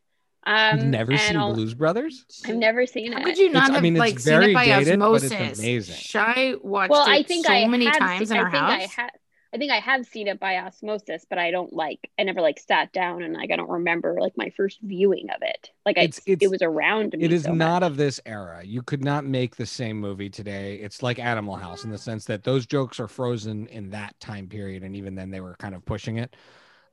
Um 0.46 0.78
You've 0.78 0.86
never 0.86 1.16
seen 1.18 1.36
I'll- 1.36 1.52
Blues 1.54 1.74
Brothers? 1.74 2.24
I've 2.46 2.56
never 2.56 2.86
seen 2.86 3.12
How 3.12 3.20
it. 3.20 3.24
could 3.24 3.38
you 3.38 3.50
not 3.50 3.70
I 3.70 3.74
have 3.74 3.82
mean, 3.82 3.94
like 3.96 4.18
seen 4.18 4.42
it 4.42 4.54
by 4.54 4.64
dated, 4.64 4.98
but 4.98 5.14
it's 5.22 5.24
osmosis? 5.32 5.58
amazing. 5.58 5.96
Shy 5.96 6.54
watched 6.62 6.90
well, 6.90 7.06
it 7.06 7.10
I 7.10 7.22
think 7.22 7.46
so 7.46 7.52
I 7.52 7.66
many 7.68 7.84
have 7.84 7.98
times 7.98 8.28
se- 8.30 8.34
in 8.34 8.40
I 8.40 8.44
our 8.44 8.50
think 8.50 8.62
house. 8.64 8.72
I 8.98 9.02
ha- 9.02 9.10
I 9.52 9.58
think 9.58 9.72
I 9.72 9.80
have 9.80 10.06
seen 10.06 10.28
it 10.28 10.38
by 10.38 10.58
osmosis, 10.58 11.26
but 11.28 11.36
I 11.38 11.50
don't 11.50 11.72
like. 11.72 12.08
I 12.18 12.22
never 12.22 12.40
like 12.40 12.60
sat 12.60 12.92
down 12.92 13.22
and 13.22 13.34
like 13.34 13.50
I 13.50 13.56
don't 13.56 13.68
remember 13.68 14.16
like 14.20 14.36
my 14.36 14.50
first 14.50 14.78
viewing 14.80 15.28
of 15.30 15.42
it. 15.42 15.70
Like 15.84 15.98
I, 15.98 16.02
It's- 16.02 16.20
it's- 16.26 16.38
it 16.46 16.50
was 16.50 16.62
around 16.62 17.14
me. 17.18 17.24
It 17.24 17.32
is 17.32 17.42
so 17.42 17.52
not 17.54 17.82
much. 17.82 17.90
of 17.90 17.96
this 17.96 18.20
era. 18.26 18.62
You 18.64 18.80
could 18.82 19.02
not 19.02 19.24
make 19.24 19.56
the 19.56 19.66
same 19.66 19.98
movie 19.98 20.30
today. 20.30 20.76
It's 20.76 21.02
like 21.02 21.18
Animal 21.18 21.56
House 21.56 21.82
in 21.82 21.90
the 21.90 21.98
sense 21.98 22.24
that 22.26 22.44
those 22.44 22.64
jokes 22.64 23.00
are 23.00 23.08
frozen 23.08 23.66
in 23.68 23.90
that 23.90 24.18
time 24.20 24.46
period, 24.46 24.84
and 24.84 24.94
even 24.94 25.16
then 25.16 25.30
they 25.30 25.40
were 25.40 25.56
kind 25.56 25.74
of 25.74 25.84
pushing 25.84 26.18
it. 26.18 26.36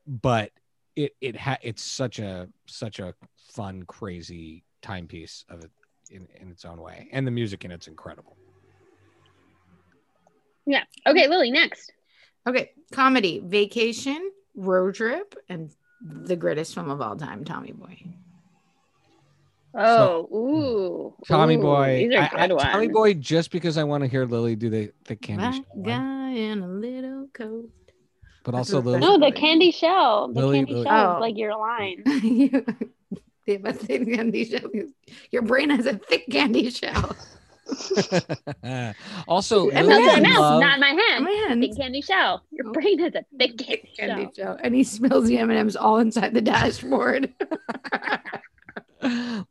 But 0.08 0.52
it 0.96 1.16
it 1.22 1.36
ha- 1.36 1.60
it's 1.62 1.84
such 1.84 2.18
a 2.18 2.50
such 2.66 3.00
a 3.00 3.14
fun, 3.52 3.84
crazy 3.84 4.64
timepiece 4.82 5.46
of 5.50 5.64
it 5.64 5.70
in, 6.10 6.28
in 6.42 6.50
its 6.50 6.66
own 6.66 6.82
way, 6.82 7.08
and 7.12 7.28
the 7.28 7.32
music 7.32 7.66
in 7.66 7.72
it's 7.72 7.88
incredible. 7.88 8.36
Yeah. 10.66 10.84
Okay, 11.06 11.28
Lily, 11.28 11.52
next. 11.52 11.94
Okay, 12.48 12.72
comedy, 12.92 13.42
vacation, 13.44 14.32
road 14.56 14.96
trip, 14.96 15.36
and 15.50 15.70
the 16.02 16.36
greatest 16.36 16.74
film 16.74 16.90
of 16.90 17.02
all 17.02 17.16
time, 17.18 17.44
Tommy 17.44 17.74
Boy. 17.74 17.98
Oh, 19.74 20.28
ooh. 20.36 21.14
Tommy 21.28 21.56
ooh, 21.56 21.62
Boy. 21.62 22.08
These 22.08 22.16
are 22.18 22.22
I- 22.22 22.44
I- 22.44 22.48
good 22.48 22.60
Tommy. 22.60 22.88
Boy, 22.88 23.14
just 23.16 23.52
because 23.52 23.78
I 23.78 23.84
want 23.84 24.04
to 24.04 24.08
hear 24.10 24.26
Lily 24.26 24.56
do 24.56 24.70
the, 24.70 24.92
the 25.06 25.16
candy 25.16 25.44
That 25.44 25.54
shell 25.56 25.66
one, 25.74 25.84
guy 25.84 26.30
in 26.32 26.62
a 26.64 26.68
little 26.68 27.28
coat. 27.34 27.70
but 28.44 28.56
also 28.56 28.78
what- 28.78 28.86
Lily. 28.86 29.00
No, 29.00 29.18
the 29.20 29.32
candy 29.32 29.72
shell. 29.72 30.30
The 30.30 30.40
Lily- 30.40 30.60
candy 30.60 30.74
Lily- 30.74 30.86
shell 30.86 31.12
Oh. 31.12 31.16
is 31.18 31.22
like 31.22 31.38
your 31.38 31.56
line. 31.58 32.04
You- 32.24 32.66
they 33.46 33.58
must 33.58 33.86
say 33.86 34.04
candy 34.04 34.46
shell. 34.46 34.70
Your 35.32 35.42
brain 35.42 35.70
has 35.70 35.86
a 35.86 35.94
thick 35.98 36.26
candy 36.32 36.70
shell. 36.70 37.16
also, 39.28 39.70
And 39.70 39.88
Not 39.88 40.02
Lily 40.02 40.22
my 40.22 40.30
mouth, 40.30 40.40
love- 40.40 40.62
not 40.62 40.80
my 40.80 40.88
hand. 40.90 41.24
Man, 41.26 41.62
Thick 41.62 41.76
candy 41.78 42.02
shell. 42.02 42.44
Your 42.52 42.68
Oh. 42.68 42.72
brain 42.72 43.00
has 43.00 43.16
a 43.16 43.24
thick 43.38 43.58
candy, 43.58 43.92
candy 43.98 44.24
shell. 44.24 44.32
shell. 44.36 44.58
And 44.62 44.74
he 44.76 44.84
smells 44.84 45.28
the 45.28 45.38
M&Ms 45.38 45.76
all 45.76 45.98
inside 45.98 46.34
the 46.34 46.42
dashboard. 46.42 47.34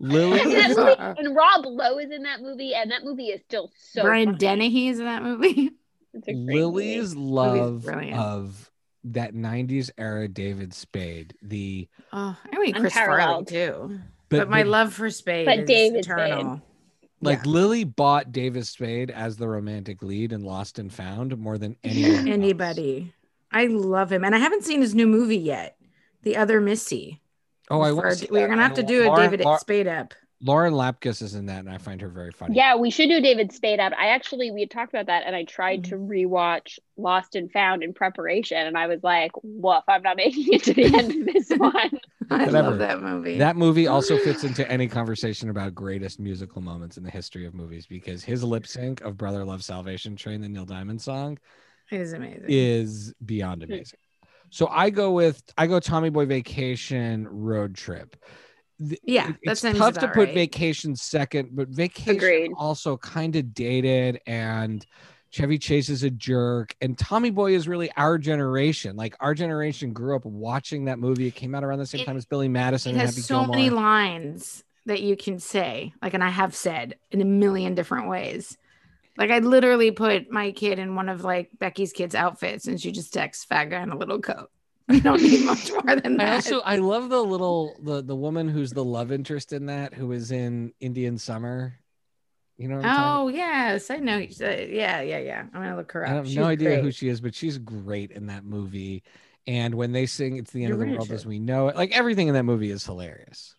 Lily. 0.00 0.40
And, 0.40 0.76
movie, 0.76 0.94
and 0.98 1.36
Rob 1.36 1.64
Lowe 1.66 1.98
is 1.98 2.10
in 2.10 2.22
that 2.24 2.40
movie, 2.42 2.74
and 2.74 2.90
that 2.90 3.04
movie 3.04 3.26
is 3.28 3.40
still 3.42 3.70
so. 3.76 4.02
Brian 4.02 4.28
funny. 4.30 4.38
Dennehy 4.38 4.88
is 4.88 4.98
in 4.98 5.04
that 5.06 5.22
movie. 5.22 5.70
It's 6.18 6.28
a 6.28 6.32
great 6.32 6.46
Lily's 6.46 7.14
love 7.14 7.86
of 7.86 8.70
that 9.04 9.34
90s 9.34 9.90
era 9.98 10.26
David 10.28 10.72
Spade. 10.72 11.34
The 11.42 11.88
Oh, 12.10 12.34
I 12.50 12.58
mean 12.58 12.72
Chris 12.72 12.94
Farley 12.94 13.44
too. 13.44 14.00
But, 14.30 14.48
my 14.48 14.62
love 14.62 14.94
for 14.94 15.10
Spade 15.10 15.44
But 15.44 15.58
is 15.60 15.66
David 15.68 15.98
eternal. 16.06 16.62
Like 17.20 17.44
Yeah. 17.44 17.50
Lily 17.50 17.85
bought 17.85 18.33
David 18.33 18.66
Spade 18.66 19.11
as 19.11 19.37
the 19.37 19.48
romantic 19.48 20.02
lead 20.02 20.33
in 20.33 20.42
Lost 20.42 20.79
and 20.79 20.92
Found 20.92 21.37
more 21.38 21.59
than 21.59 21.76
anyone. 21.85 22.12
else. 22.12 22.26
Anybody. 22.29 23.12
I 23.50 23.66
love 23.66 24.12
him. 24.12 24.24
And 24.24 24.35
I 24.35 24.38
haven't 24.38 24.64
seen 24.64 24.81
his 24.83 24.94
new 24.94 25.07
movie 25.07 25.38
yet. 25.38 25.76
The 26.22 26.37
other 26.37 26.61
Missy. 26.61 27.20
Oh, 27.70 27.81
I 27.81 27.88
For- 27.90 27.94
want 27.96 28.26
We're 28.31 28.40
that. 28.42 28.48
gonna 28.48 28.62
have 28.62 28.74
to 28.74 28.83
I- 28.83 28.87
do 28.87 29.12
a 29.12 29.16
David 29.16 29.40
Lau- 29.40 29.57
Spade 29.57 29.87
up. 29.88 30.14
Lauren 30.42 30.74
Lapkus 30.74 31.22
is 31.22 31.35
in 31.35 31.46
that, 31.46 31.61
and 31.61 31.70
I 31.70 31.79
find 31.79 31.98
her 32.02 32.11
very 32.11 32.31
funny. 32.31 32.57
Yeah, 32.57 32.76
we 32.76 32.90
should 32.90 33.09
do 33.09 33.22
David 33.22 33.52
Spade 33.52 33.81
up. 33.81 33.94
I 33.98 34.09
actually 34.09 34.50
we 34.50 34.61
had 34.61 34.70
talked 34.70 34.92
about 34.92 35.07
that, 35.07 35.22
and 35.26 35.35
I 35.35 35.44
tried 35.44 35.85
to 35.85 35.94
Mm-hmm. 35.96 36.11
rewatch 36.11 36.79
Lost 36.98 37.35
and 37.37 37.50
Found 37.52 37.83
in 37.83 37.94
preparation, 37.94 38.59
and 38.59 38.76
I 38.76 38.87
was 38.87 39.02
like, 39.02 39.33
"Woof, 39.42 39.85
I'm 39.88 40.02
not 40.02 40.18
making 40.18 40.52
it 40.52 40.62
to 40.64 40.74
the 40.74 40.85
end 40.85 41.11
of 41.29 41.33
this 41.33 41.48
one." 41.57 41.98
I 42.30 42.46
Whatever. 42.46 42.70
love 42.70 42.78
that 42.78 43.02
movie. 43.02 43.38
That 43.38 43.56
movie 43.56 43.86
also 43.86 44.18
fits 44.18 44.44
into 44.44 44.68
any 44.70 44.88
conversation 44.88 45.50
about 45.50 45.74
greatest 45.74 46.18
musical 46.18 46.60
moments 46.60 46.96
in 46.96 47.02
the 47.04 47.10
history 47.10 47.46
of 47.46 47.54
movies 47.54 47.86
because 47.86 48.24
his 48.24 48.42
lip 48.42 48.66
sync 48.66 49.00
of 49.02 49.16
Brother 49.16 49.44
Love 49.44 49.62
Salvation 49.62 50.16
Train, 50.16 50.40
the 50.40 50.48
Neil 50.48 50.64
Diamond 50.64 51.00
song, 51.00 51.38
is 51.90 52.12
amazing. 52.12 52.44
is 52.48 53.14
beyond 53.24 53.62
amazing. 53.62 53.98
So 54.50 54.68
I 54.68 54.90
go 54.90 55.12
with 55.12 55.42
I 55.56 55.66
go 55.66 55.80
Tommy 55.80 56.10
Boy 56.10 56.26
Vacation 56.26 57.26
Road 57.28 57.74
Trip. 57.74 58.16
Yeah, 58.78 59.30
it- 59.30 59.36
that 59.44 59.52
it's 59.52 59.60
sounds 59.60 59.78
tough 59.78 59.94
to 59.98 60.08
put 60.08 60.26
right. 60.26 60.34
vacation 60.34 60.94
second, 60.96 61.50
but 61.52 61.68
vacation 61.68 62.16
Agreed. 62.16 62.50
also 62.56 62.96
kind 62.96 63.34
of 63.36 63.54
dated 63.54 64.20
and 64.26 64.84
Chevy 65.37 65.59
Chase 65.59 65.90
is 65.90 66.03
a 66.03 66.09
jerk, 66.09 66.75
and 66.81 66.96
Tommy 66.96 67.29
Boy 67.29 67.55
is 67.55 67.68
really 67.68 67.90
our 67.99 68.16
generation. 68.16 68.96
Like 68.96 69.14
our 69.20 69.35
generation 69.35 69.92
grew 69.92 70.16
up 70.16 70.25
watching 70.25 70.87
that 70.87 70.99
movie. 70.99 71.27
It 71.27 71.35
came 71.35 71.55
out 71.55 71.62
around 71.62 71.79
the 71.79 71.85
same 71.87 72.01
It- 72.01 72.05
time 72.07 72.16
as 72.16 72.25
Billy 72.25 72.49
Madison 72.49 72.94
It 72.96 73.01
has 73.01 73.11
Happy 73.11 73.20
so 73.20 73.35
Gilmore. 73.40 73.57
many 73.57 73.68
lines 73.68 74.64
that 74.87 75.03
you 75.03 75.14
can 75.14 75.38
say, 75.38 75.92
like, 76.01 76.14
and 76.14 76.25
I 76.25 76.31
have 76.31 76.55
said 76.55 76.96
in 77.11 77.20
a 77.20 77.25
million 77.27 77.75
different 77.75 78.09
ways. 78.09 78.57
Like, 79.18 79.31
I 79.31 79.40
literally 79.40 79.90
put 79.90 80.31
my 80.31 80.53
kid 80.53 80.79
in 80.79 80.94
one 80.94 81.11
of 81.11 81.22
like 81.22 81.51
Becky's 81.59 81.92
kids' 81.92 82.14
outfits, 82.14 82.66
and 82.66 82.81
she 82.81 82.90
just 82.90 83.12
texts 83.12 83.44
"fat 83.44 83.66
guy 83.66 83.83
in 83.83 83.90
a 83.90 83.96
little 83.99 84.20
coat." 84.20 84.51
You 84.88 85.01
don't 85.03 85.20
need 85.22 85.44
much 85.44 85.70
more 85.70 85.96
than 85.96 86.16
that. 86.16 86.29
I 86.33 86.35
also 86.37 86.61
I 86.61 86.77
love 86.77 87.11
the 87.11 87.20
little 87.22 87.77
the 87.83 88.03
the 88.03 88.16
woman 88.16 88.49
who's 88.49 88.70
the 88.70 88.85
love 88.85 89.12
interest 89.12 89.53
in 89.53 89.66
that 89.66 89.92
who 89.92 90.12
is 90.12 90.31
in 90.31 90.72
Indian 90.81 91.18
Summer. 91.18 91.75
You 92.59 92.69
know 92.69 92.77
what 92.77 92.87
I'm 92.87 92.97
talking 92.97 93.35
oh 93.35 93.37
yes, 93.37 93.90
I 93.90 93.97
know. 93.97 94.16
Yeah, 94.16 95.01
yeah, 95.03 95.19
yeah. 95.19 95.45
I'm 95.53 95.62
gonna 95.62 95.77
look 95.77 95.92
her 95.92 96.07
I 96.07 96.11
up. 96.11 96.16
have 96.16 96.27
She's 96.27 96.37
no 96.37 96.45
idea 96.45 96.81
who 96.81 96.90
she 96.90 97.09
is, 97.09 97.21
but 97.21 97.35
she's 97.35 97.59
great 97.59 98.12
in 98.12 98.27
that 98.27 98.45
movie. 98.45 99.03
And 99.47 99.75
when 99.75 99.92
they 99.92 100.07
sing 100.07 100.38
"It's 100.38 100.51
the 100.53 100.64
End 100.64 100.71
You're 100.71 100.83
of 100.83 100.88
the 100.88 100.97
World 100.97 101.11
as 101.11 101.27
We 101.27 101.38
Know 101.38 101.69
It," 101.69 101.77
like 101.77 101.92
everything 101.92 102.29
in 102.29 102.35
that 102.35 102.45
movie 102.45 102.71
is 102.71 102.85
hilarious. 102.85 103.55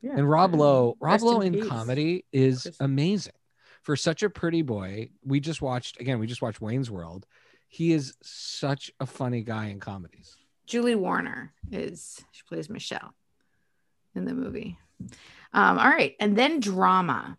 Yeah. 0.00 0.12
And 0.16 0.28
Rob 0.28 0.54
Lowe, 0.54 0.96
Rob 1.00 1.20
in 1.20 1.26
Lowe 1.26 1.40
in, 1.40 1.52
peace. 1.54 1.66
comedy 1.66 2.24
is 2.32 2.68
amazing. 2.78 3.32
For 3.82 3.96
such 3.96 4.22
a 4.22 4.30
pretty 4.30 4.62
boy, 4.62 5.10
we 5.24 5.40
just 5.40 5.60
watched 5.60 6.00
again. 6.00 6.18
We 6.18 6.26
just 6.26 6.42
watched 6.42 6.60
Wayne's 6.60 6.90
World. 6.90 7.26
He 7.68 7.92
is 7.92 8.14
such 8.22 8.92
a 9.00 9.06
funny 9.06 9.42
guy 9.42 9.66
in 9.66 9.80
comedies. 9.80 10.36
Julie 10.66 10.94
Warner 10.94 11.52
is 11.72 12.24
she 12.30 12.42
plays 12.48 12.70
Michelle 12.70 13.14
in 14.14 14.24
the 14.26 14.32
movie. 14.34 14.78
Um, 15.52 15.78
all 15.78 15.88
right, 15.88 16.14
and 16.20 16.36
then 16.36 16.60
drama. 16.60 17.36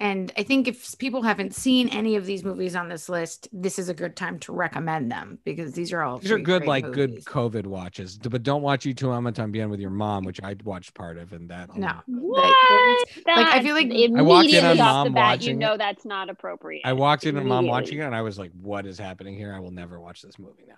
And 0.00 0.32
I 0.36 0.42
think 0.42 0.66
if 0.66 0.98
people 0.98 1.22
haven't 1.22 1.54
seen 1.54 1.88
any 1.88 2.16
of 2.16 2.26
these 2.26 2.42
movies 2.42 2.74
on 2.74 2.88
this 2.88 3.08
list, 3.08 3.46
this 3.52 3.78
is 3.78 3.88
a 3.88 3.94
good 3.94 4.16
time 4.16 4.38
to 4.40 4.52
recommend 4.52 5.12
them 5.12 5.38
because 5.44 5.74
these 5.74 5.92
are 5.92 6.02
all 6.02 6.18
These 6.18 6.32
are 6.32 6.38
good, 6.38 6.62
great 6.62 6.68
like 6.68 6.90
good. 6.92 7.24
COVID 7.24 7.66
watches. 7.66 8.18
But 8.18 8.42
don't 8.42 8.62
watch 8.62 8.84
Y 8.84 8.92
Tu 8.92 9.06
Mamá 9.06 9.32
También 9.32 9.70
with 9.70 9.78
your 9.78 9.90
mom, 9.90 10.24
which 10.24 10.40
I 10.42 10.56
watched 10.64 10.94
part 10.94 11.18
of, 11.18 11.32
and 11.32 11.48
that 11.50 11.76
No, 11.76 11.86
alone. 11.86 12.02
What? 12.06 13.08
Like, 13.26 13.46
I 13.46 13.62
feel 13.62 13.74
like- 13.74 13.92
I 13.92 14.22
walked 14.22 14.48
in 14.48 14.54
immediately 14.56 14.80
on 14.80 14.88
off 14.88 15.04
the 15.04 15.10
mom 15.10 15.14
bat, 15.14 15.42
you 15.42 15.54
know 15.54 15.76
that's 15.76 16.04
not 16.04 16.28
appropriate. 16.28 16.82
I 16.84 16.94
walked 16.94 17.24
in 17.24 17.36
and 17.36 17.46
mom 17.46 17.66
watching 17.66 17.98
it, 17.98 18.02
and 18.02 18.14
I 18.14 18.22
was 18.22 18.38
like, 18.38 18.50
"What 18.60 18.86
is 18.86 18.98
happening 18.98 19.36
here? 19.36 19.54
I 19.54 19.60
will 19.60 19.70
never 19.70 20.00
watch 20.00 20.22
this 20.22 20.38
movie 20.38 20.64
now." 20.66 20.74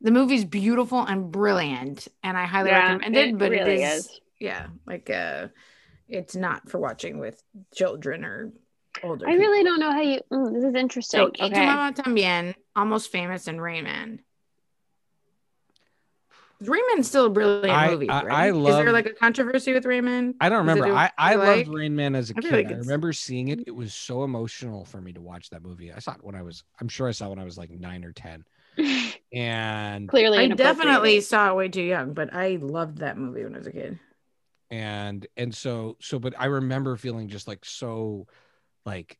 the 0.00 0.10
movie's 0.10 0.44
beautiful 0.44 1.00
and 1.00 1.32
brilliant, 1.32 2.06
and 2.22 2.36
I 2.36 2.44
highly 2.44 2.70
Yeah, 2.70 2.92
recommend 2.92 3.16
it. 3.16 3.28
it 3.30 3.38
but 3.38 3.50
really 3.50 3.82
it 3.82 3.92
is, 3.94 4.06
is. 4.06 4.20
yeah, 4.38 4.66
like 4.86 5.10
uh, 5.10 5.48
it's 6.08 6.34
not 6.36 6.68
for 6.68 6.78
watching 6.78 7.18
with 7.18 7.42
children 7.74 8.24
or 8.24 8.52
older. 9.02 9.28
I 9.28 9.34
really 9.34 9.62
don't 9.64 9.80
know 9.80 9.92
how 9.92 10.00
you. 10.00 10.20
mm, 10.32 10.52
this 10.54 10.64
is 10.64 10.74
interesting. 10.74 11.18
So, 11.18 11.26
okay. 11.26 11.46
okay. 11.46 11.66
Mama 11.66 11.92
Tambien, 11.94 12.54
Almost 12.74 13.12
Famous, 13.12 13.46
and 13.46 13.60
Rain 13.60 13.84
Man. 13.84 14.20
Rayman's 16.62 17.06
still 17.06 17.26
a 17.26 17.30
brilliant 17.30 17.70
I- 17.70 17.90
movie. 17.90 18.08
I- 18.08 18.24
right? 18.24 18.52
I 18.52 18.56
Is 18.56 18.64
there 18.76 18.90
like 18.90 19.06
a 19.06 19.12
controversy 19.12 19.72
with 19.72 19.84
Rain 19.86 20.04
Man? 20.04 20.34
I 20.40 20.48
don't 20.48 20.68
Is 20.68 20.76
it 20.76 20.80
remember. 20.80 20.96
a- 20.96 20.98
I, 21.02 21.10
I 21.16 21.32
you 21.32 21.38
loved 21.38 21.68
like? 21.68 21.76
Rain 21.76 21.94
Man 21.94 22.16
as 22.16 22.30
a 22.30 22.34
I 22.36 22.40
kid. 22.40 22.52
like 22.52 22.66
I 22.68 22.72
remember 22.72 23.12
seeing 23.12 23.48
it. 23.48 23.60
It 23.68 23.74
was 23.74 23.94
so 23.94 24.24
emotional 24.24 24.84
for 24.84 25.00
me 25.00 25.12
to 25.12 25.20
watch 25.20 25.50
that 25.50 25.62
movie. 25.62 25.92
I 25.92 26.00
saw 26.00 26.14
it 26.14 26.24
when 26.24 26.34
I 26.34 26.42
was, 26.42 26.64
I'm 26.80 26.88
sure 26.88 27.06
I 27.06 27.12
saw 27.12 27.26
it 27.26 27.30
when 27.30 27.38
I 27.38 27.44
was 27.44 27.58
like 27.58 27.70
nine 27.70 28.04
or 28.04 28.12
10. 28.12 28.44
And, 29.30 30.08
Clearly, 30.08 30.38
I 30.38 30.46
definitely 30.48 31.20
saw 31.20 31.50
it 31.50 31.54
way 31.54 31.68
too 31.68 31.82
young, 31.82 32.14
but 32.14 32.32
I 32.32 32.58
loved 32.62 33.00
that 33.00 33.18
movie 33.18 33.44
when 33.44 33.54
I 33.54 33.58
was 33.58 33.66
a 33.66 33.72
kid. 33.72 33.98
And, 34.70 35.26
and 35.36 35.54
so, 35.54 35.96
so, 36.00 36.18
but 36.18 36.34
I 36.38 36.46
remember 36.46 36.96
feeling 36.96 37.28
just 37.28 37.48
like 37.48 37.64
so 37.64 38.26
like 38.84 39.18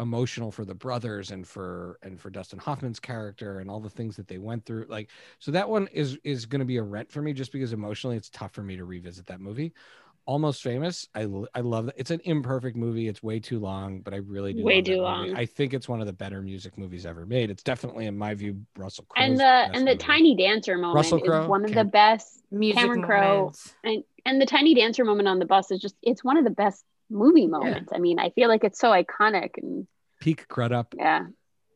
emotional 0.00 0.52
for 0.52 0.64
the 0.64 0.74
brothers 0.74 1.30
and 1.30 1.46
for, 1.46 1.98
and 2.02 2.20
for 2.20 2.30
Dustin 2.30 2.58
Hoffman's 2.58 3.00
character 3.00 3.58
and 3.58 3.68
all 3.70 3.80
the 3.80 3.90
things 3.90 4.16
that 4.16 4.28
they 4.28 4.38
went 4.38 4.64
through. 4.64 4.86
Like, 4.88 5.10
so 5.38 5.50
that 5.50 5.68
one 5.68 5.88
is, 5.88 6.18
is 6.24 6.46
going 6.46 6.60
to 6.60 6.64
be 6.64 6.76
a 6.76 6.82
rent 6.82 7.10
for 7.10 7.20
me 7.20 7.32
just 7.32 7.52
because 7.52 7.72
emotionally 7.72 8.16
it's 8.16 8.30
tough 8.30 8.52
for 8.52 8.62
me 8.62 8.76
to 8.76 8.84
revisit 8.84 9.26
that 9.26 9.40
movie. 9.40 9.72
Almost 10.28 10.62
Famous. 10.62 11.08
i 11.14 11.26
i 11.54 11.60
love 11.60 11.86
that. 11.86 11.94
It's 11.96 12.10
an 12.10 12.20
imperfect 12.24 12.76
movie. 12.76 13.08
It's 13.08 13.22
way 13.22 13.40
too 13.40 13.58
long, 13.58 14.00
but 14.00 14.12
I 14.12 14.18
really 14.18 14.52
do. 14.52 14.62
Way 14.62 14.82
too 14.82 15.00
long. 15.00 15.34
I 15.34 15.46
think 15.46 15.72
it's 15.72 15.88
one 15.88 16.02
of 16.02 16.06
the 16.06 16.12
better 16.12 16.42
music 16.42 16.76
movies 16.76 17.06
ever 17.06 17.24
made. 17.24 17.48
It's 17.48 17.62
definitely, 17.62 18.04
in 18.04 18.18
my 18.18 18.34
view, 18.34 18.60
Russell 18.76 19.06
Crowe. 19.08 19.24
and 19.24 19.40
the 19.40 19.44
and 19.44 19.88
the 19.88 19.96
tiny 19.96 20.36
dancer 20.36 20.76
moment 20.76 20.96
Russell 20.96 21.22
is 21.24 21.48
one 21.48 21.64
of 21.64 21.72
the 21.72 21.82
best. 21.82 22.42
Music 22.50 22.78
Cameron 22.78 23.02
Crowe. 23.04 23.52
And 23.82 24.04
and 24.28 24.40
the 24.40 24.46
tiny 24.46 24.74
dancer 24.74 25.04
moment 25.04 25.28
on 25.28 25.38
the 25.38 25.46
bus 25.46 25.70
is 25.70 25.80
just 25.80 25.96
it's 26.02 26.22
one 26.22 26.36
of 26.36 26.44
the 26.44 26.50
best 26.50 26.84
movie 27.10 27.46
moments. 27.46 27.90
I 27.94 27.98
mean, 27.98 28.18
I 28.18 28.30
feel 28.30 28.48
like 28.48 28.64
it's 28.64 28.78
so 28.78 28.90
iconic 28.90 29.50
and 29.56 29.86
Peak 30.20 30.46
Crudup. 30.48 30.94
yeah, 30.96 31.26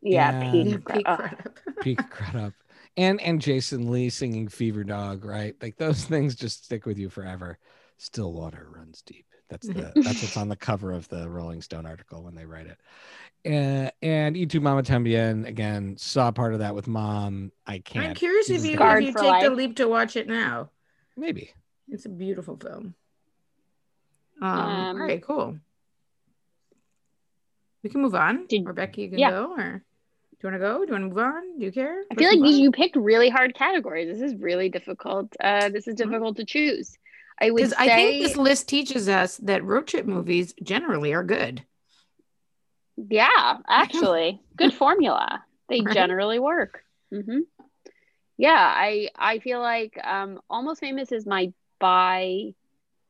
yeah. 0.02 0.30
And- 0.40 0.52
peak, 0.52 0.66
Yeah, 0.66 0.78
cra- 0.78 0.94
peak 0.94 1.06
credit. 1.06 1.80
Peak 1.80 2.10
Crudup. 2.10 2.52
And 2.96 3.20
and 3.22 3.40
Jason 3.40 3.90
Lee 3.90 4.10
singing 4.10 4.48
Fever 4.48 4.84
Dog, 4.84 5.24
right? 5.24 5.54
Like 5.62 5.76
those 5.76 6.04
things 6.04 6.34
just 6.34 6.64
stick 6.64 6.84
with 6.84 6.98
you 6.98 7.08
forever. 7.08 7.58
Still 7.98 8.32
water 8.32 8.68
runs 8.74 9.00
deep. 9.02 9.24
That's 9.48 9.66
the 9.66 9.92
that's 9.96 10.20
what's 10.22 10.36
on 10.36 10.48
the 10.48 10.56
cover 10.56 10.92
of 10.92 11.08
the 11.08 11.28
Rolling 11.28 11.62
Stone 11.62 11.86
article 11.86 12.22
when 12.22 12.34
they 12.34 12.44
write 12.44 12.66
it. 12.66 12.78
Uh, 13.46 13.90
and 14.02 14.36
Y 14.36 14.44
Tu 14.44 14.60
Mamá 14.60 14.82
También 14.82 15.46
again 15.46 15.96
saw 15.96 16.30
part 16.32 16.52
of 16.52 16.58
that 16.60 16.74
with 16.74 16.86
mom. 16.86 17.50
I 17.66 17.78
can't. 17.78 18.08
I'm 18.08 18.14
curious 18.14 18.50
if 18.50 18.64
you, 18.64 18.78
if 18.78 19.02
you 19.02 19.12
for 19.12 19.18
take 19.20 19.42
the 19.42 19.50
leap 19.50 19.76
to 19.76 19.86
watch 19.88 20.16
it 20.16 20.26
now. 20.28 20.68
maybe. 21.16 21.52
It's 21.88 22.06
a 22.06 22.08
beautiful 22.08 22.56
film. 22.56 22.94
Um, 24.40 24.48
Um, 24.50 24.86
all 25.00 25.06
right, 25.06 25.22
cool. 25.22 25.58
We 27.82 27.90
can 27.90 28.02
move 28.02 28.14
on. 28.14 28.46
Did- 28.46 28.66
or 28.66 28.72
Becky, 28.72 29.02
you 29.02 29.10
can 29.10 29.18
yeah. 29.18 29.30
go. 29.30 29.52
Or 29.52 29.82
do 29.82 30.48
you 30.48 30.50
want 30.50 30.54
to 30.54 30.58
go? 30.58 30.78
Do 30.78 30.86
you 30.86 30.92
want 30.92 31.04
to 31.04 31.08
move 31.08 31.18
on? 31.18 31.58
Do 31.58 31.64
you 31.64 31.72
care? 31.72 32.02
I 32.10 32.14
Let's 32.14 32.18
feel 32.18 32.40
like 32.40 32.50
these 32.50 32.58
you 32.60 32.70
picked 32.72 32.96
really 32.96 33.28
hard 33.28 33.54
categories. 33.54 34.08
This 34.08 34.32
is 34.32 34.40
really 34.40 34.68
difficult. 34.68 35.34
Uh, 35.40 35.68
this 35.68 35.86
is 35.88 35.94
difficult 35.94 36.36
to 36.36 36.44
choose. 36.44 36.96
I 37.40 37.50
would 37.50 37.70
say 37.70 37.76
I 37.78 37.88
think 37.88 38.22
this 38.22 38.36
list 38.36 38.68
teaches 38.68 39.08
us 39.08 39.36
that 39.38 39.64
road 39.64 39.86
trip 39.88 40.06
movies 40.06 40.54
generally 40.62 41.12
are 41.12 41.24
good. 41.24 41.64
Yeah, 42.96 43.58
actually, 43.68 44.40
good 44.56 44.74
formula. 44.74 45.44
They 45.68 45.80
Right? 45.80 45.94
generally 45.94 46.38
work. 46.38 46.84
hmm 47.10 47.40
Yeah, 48.36 48.50
I 48.58 49.08
I 49.16 49.38
feel 49.38 49.60
like 49.60 49.98
um, 50.04 50.40
Almost 50.50 50.80
Famous 50.80 51.10
is 51.10 51.26
my 51.26 51.52
buy 51.82 52.54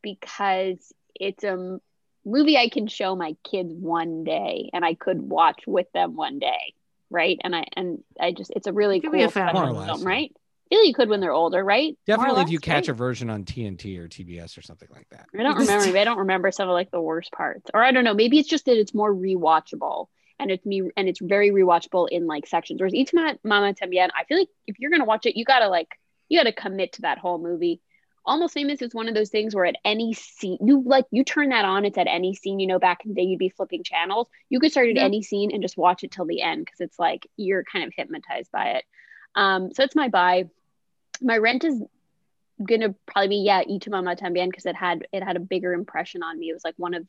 because 0.03 0.93
it's 1.15 1.45
a 1.45 1.79
movie 2.25 2.57
I 2.57 2.69
can 2.71 2.87
show 2.87 3.15
my 3.15 3.37
kids 3.45 3.73
one 3.73 4.25
day, 4.25 4.71
and 4.73 4.85
I 4.85 4.95
could 4.95 5.21
watch 5.21 5.63
with 5.67 5.87
them 5.93 6.17
one 6.17 6.39
day, 6.39 6.75
right? 7.11 7.39
And 7.45 7.55
I 7.55 7.65
and 7.77 8.03
I 8.19 8.33
just 8.33 8.51
it's 8.57 8.67
a 8.67 8.73
really 8.73 8.97
It 8.97 9.03
cool 9.05 9.15
a 9.15 9.29
family 9.29 9.53
special 9.53 9.75
More 9.75 9.83
or 9.83 9.87
film, 9.87 10.05
right? 10.05 10.33
I 10.35 10.75
feel 10.75 10.85
you 10.85 10.95
could 10.95 11.11
when 11.11 11.21
they're 11.21 11.33
older, 11.33 11.63
right? 11.63 11.97
More 12.09 12.17
or 12.17 12.19
Definitely, 12.19 12.43
if 12.45 12.51
you 12.51 12.59
catch 12.61 12.89
right? 12.89 12.89
a 12.89 12.95
version 12.95 13.29
on 13.29 13.45
TNT 13.45 13.99
or 13.99 14.09
TBS 14.09 14.57
or 14.57 14.63
something 14.63 14.89
like 14.91 15.07
that. 15.11 15.27
I 15.39 15.43
don't 15.43 15.59
remember. 15.59 15.99
I 15.99 16.05
don't 16.05 16.19
remember 16.19 16.51
some 16.51 16.69
of 16.69 16.73
like 16.73 16.91
the 16.91 17.01
worst 17.01 17.31
parts, 17.33 17.71
or 17.75 17.83
I 17.83 17.93
don't 17.93 18.05
know. 18.05 18.15
Maybe 18.15 18.39
it's 18.39 18.49
just 18.49 18.65
that 18.65 18.79
it's 18.79 18.95
more 18.95 19.15
rewatchable, 19.15 20.07
and 20.39 20.51
it's 20.51 20.65
me, 20.65 20.83
and 20.97 21.09
it's 21.09 21.21
very 21.21 21.51
rewatchable 21.51 22.09
in 22.11 22.27
like 22.27 22.47
sections. 22.47 22.81
Whereas 22.81 22.95
Eat 22.95 23.11
Ma- 23.13 23.35
Mama 23.45 23.75
Tambien, 23.75 24.09
I 24.19 24.25
feel 24.25 24.39
like 24.39 24.49
if 24.67 24.79
you're 24.79 24.91
gonna 24.91 25.05
watch 25.05 25.27
it, 25.27 25.37
you 25.37 25.45
gotta 25.45 25.69
like 25.69 25.89
you 26.31 26.39
gotta 26.39 26.53
commit 26.53 26.95
to 26.95 27.03
that 27.03 27.19
whole 27.19 27.39
movie. 27.39 27.81
Almost 28.25 28.55
Famous 28.55 28.81
is 28.83 28.95
one 28.95 29.09
of 29.09 29.15
those 29.15 29.31
things 29.31 29.55
where 29.55 29.65
at 29.65 29.77
any 29.85 30.13
scene 30.15 30.59
you 30.65 30.83
like 30.85 31.07
you 31.11 31.25
turn 31.25 31.49
that 31.49 31.65
on, 31.65 31.85
it's 31.85 31.99
at 31.99 32.07
any 32.07 32.35
scene. 32.35 32.61
You 32.61 32.67
know, 32.69 32.79
back 32.79 33.05
in 33.05 33.11
the 33.11 33.15
day, 33.17 33.23
you'd 33.23 33.39
be 33.39 33.49
flipping 33.49 33.83
channels. 33.83 34.29
You 34.49 34.61
could 34.61 34.71
start 34.71 34.89
at 34.89 34.97
Yeah. 34.97 35.05
any 35.05 35.23
scene 35.23 35.51
and 35.53 35.63
just 35.63 35.77
watch 35.77 36.05
it 36.05 36.13
till 36.13 36.27
the 36.27 36.41
end 36.43 36.65
because 36.65 36.81
it's 36.81 36.99
like 36.99 37.27
you're 37.37 37.65
kind 37.65 37.85
of 37.85 37.93
hypnotized 37.97 38.51
by 38.53 38.71
it. 38.73 38.85
Um, 39.35 39.73
so 39.73 39.83
it's 39.83 39.97
my 39.97 40.09
buy. 40.09 40.49
My 41.21 41.37
rent 41.39 41.65
is 41.65 41.83
gonna 42.65 42.95
probably 43.07 43.29
be 43.29 43.37
yeah 43.37 43.63
Mamá 43.65 44.17
También 44.19 44.49
because 44.49 44.67
it 44.67 44.77
had 44.77 45.07
it 45.13 45.23
had 45.23 45.37
a 45.37 45.41
bigger 45.41 45.73
impression 45.73 46.23
on 46.23 46.39
me. 46.39 46.51
It 46.51 46.55
was 46.55 46.65
like 46.65 46.75
one 46.77 46.95
of 46.95 47.07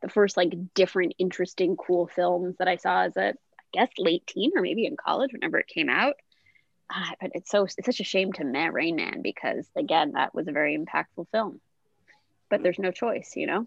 the 0.00 0.08
first 0.08 0.36
like 0.36 0.52
different, 0.74 1.14
interesting, 1.18 1.76
cool 1.76 2.06
films 2.06 2.56
that 2.58 2.68
I 2.68 2.76
saw 2.76 3.02
as 3.02 3.16
a 3.16 3.30
I 3.30 3.34
guess 3.72 3.90
late 3.98 4.26
teen 4.26 4.52
or 4.54 4.62
maybe 4.62 4.86
in 4.86 4.96
college 4.96 5.32
whenever 5.32 5.58
it 5.58 5.66
came 5.66 5.88
out. 5.88 6.14
Ah, 6.90 7.12
but 7.20 7.30
it's 7.34 7.50
so 7.50 7.64
it's 7.64 7.76
such 7.84 8.00
a 8.00 8.04
shame 8.04 8.32
to 8.34 8.44
met 8.44 8.72
Rain 8.72 8.96
Man 8.96 9.22
because 9.22 9.66
again 9.76 10.12
that 10.12 10.34
was 10.34 10.48
a 10.48 10.52
very 10.52 10.76
impactful 10.76 11.26
film. 11.32 11.60
But 12.50 12.62
there's 12.62 12.78
no 12.78 12.90
choice, 12.90 13.32
you 13.36 13.46
know. 13.46 13.66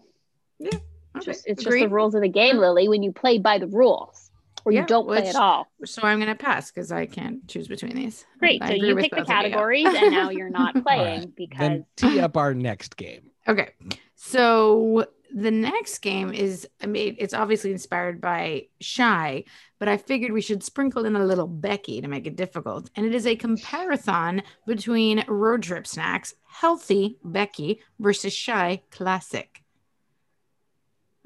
It's 0.60 0.76
Okay, 1.16 1.24
just 1.24 1.46
it's 1.46 1.64
just 1.64 1.78
the 1.78 1.88
rules 1.88 2.14
of 2.14 2.22
the 2.22 2.28
game, 2.28 2.58
Lily. 2.58 2.88
When 2.88 3.02
you 3.02 3.12
play 3.12 3.38
by 3.38 3.58
the 3.58 3.66
rules, 3.66 4.30
or 4.64 4.72
Yeah, 4.72 4.82
you 4.82 4.86
don't 4.86 5.06
play 5.06 5.28
at 5.28 5.36
all. 5.36 5.66
So 5.84 6.02
I'm 6.02 6.18
gonna 6.20 6.34
pass 6.34 6.70
because 6.70 6.92
I 6.92 7.06
can't 7.06 7.46
choose 7.48 7.66
between 7.66 7.94
these. 7.96 8.24
Great. 8.38 8.62
I 8.62 8.68
So 8.68 8.74
you 8.74 8.94
pick 8.96 9.10
the 9.10 9.16
both 9.16 9.24
of 9.24 9.28
you. 9.28 9.34
categories, 9.34 9.86
and 9.86 10.10
now 10.10 10.28
you're 10.30 10.50
not 10.50 10.74
playing 10.82 11.20
right, 11.20 11.36
because 11.36 11.58
Then 11.58 11.86
tee 11.96 12.20
up 12.20 12.36
our 12.36 12.54
next 12.54 12.96
game. 12.96 13.30
Okay. 13.48 13.70
So 14.14 15.06
the 15.34 15.50
next 15.50 15.98
game 15.98 16.32
is 16.32 16.66
I 16.82 16.86
mean 16.86 17.16
it's 17.18 17.34
obviously 17.34 17.72
inspired 17.72 18.20
by 18.20 18.66
Shy, 18.80 19.44
but 19.78 19.88
I 19.88 19.96
figured 19.96 20.32
we 20.32 20.40
should 20.40 20.62
sprinkle 20.62 21.04
in 21.04 21.16
a 21.16 21.24
little 21.24 21.46
Becky 21.46 22.00
to 22.00 22.08
make 22.08 22.26
it 22.26 22.36
difficult. 22.36 22.90
And 22.96 23.04
it 23.06 23.14
is 23.14 23.26
a 23.26 23.36
comparathon 23.36 24.42
between 24.66 25.24
road 25.28 25.62
trip 25.62 25.86
snacks, 25.86 26.34
healthy 26.46 27.18
Becky 27.22 27.80
versus 27.98 28.32
Shy 28.32 28.82
classic. 28.90 29.62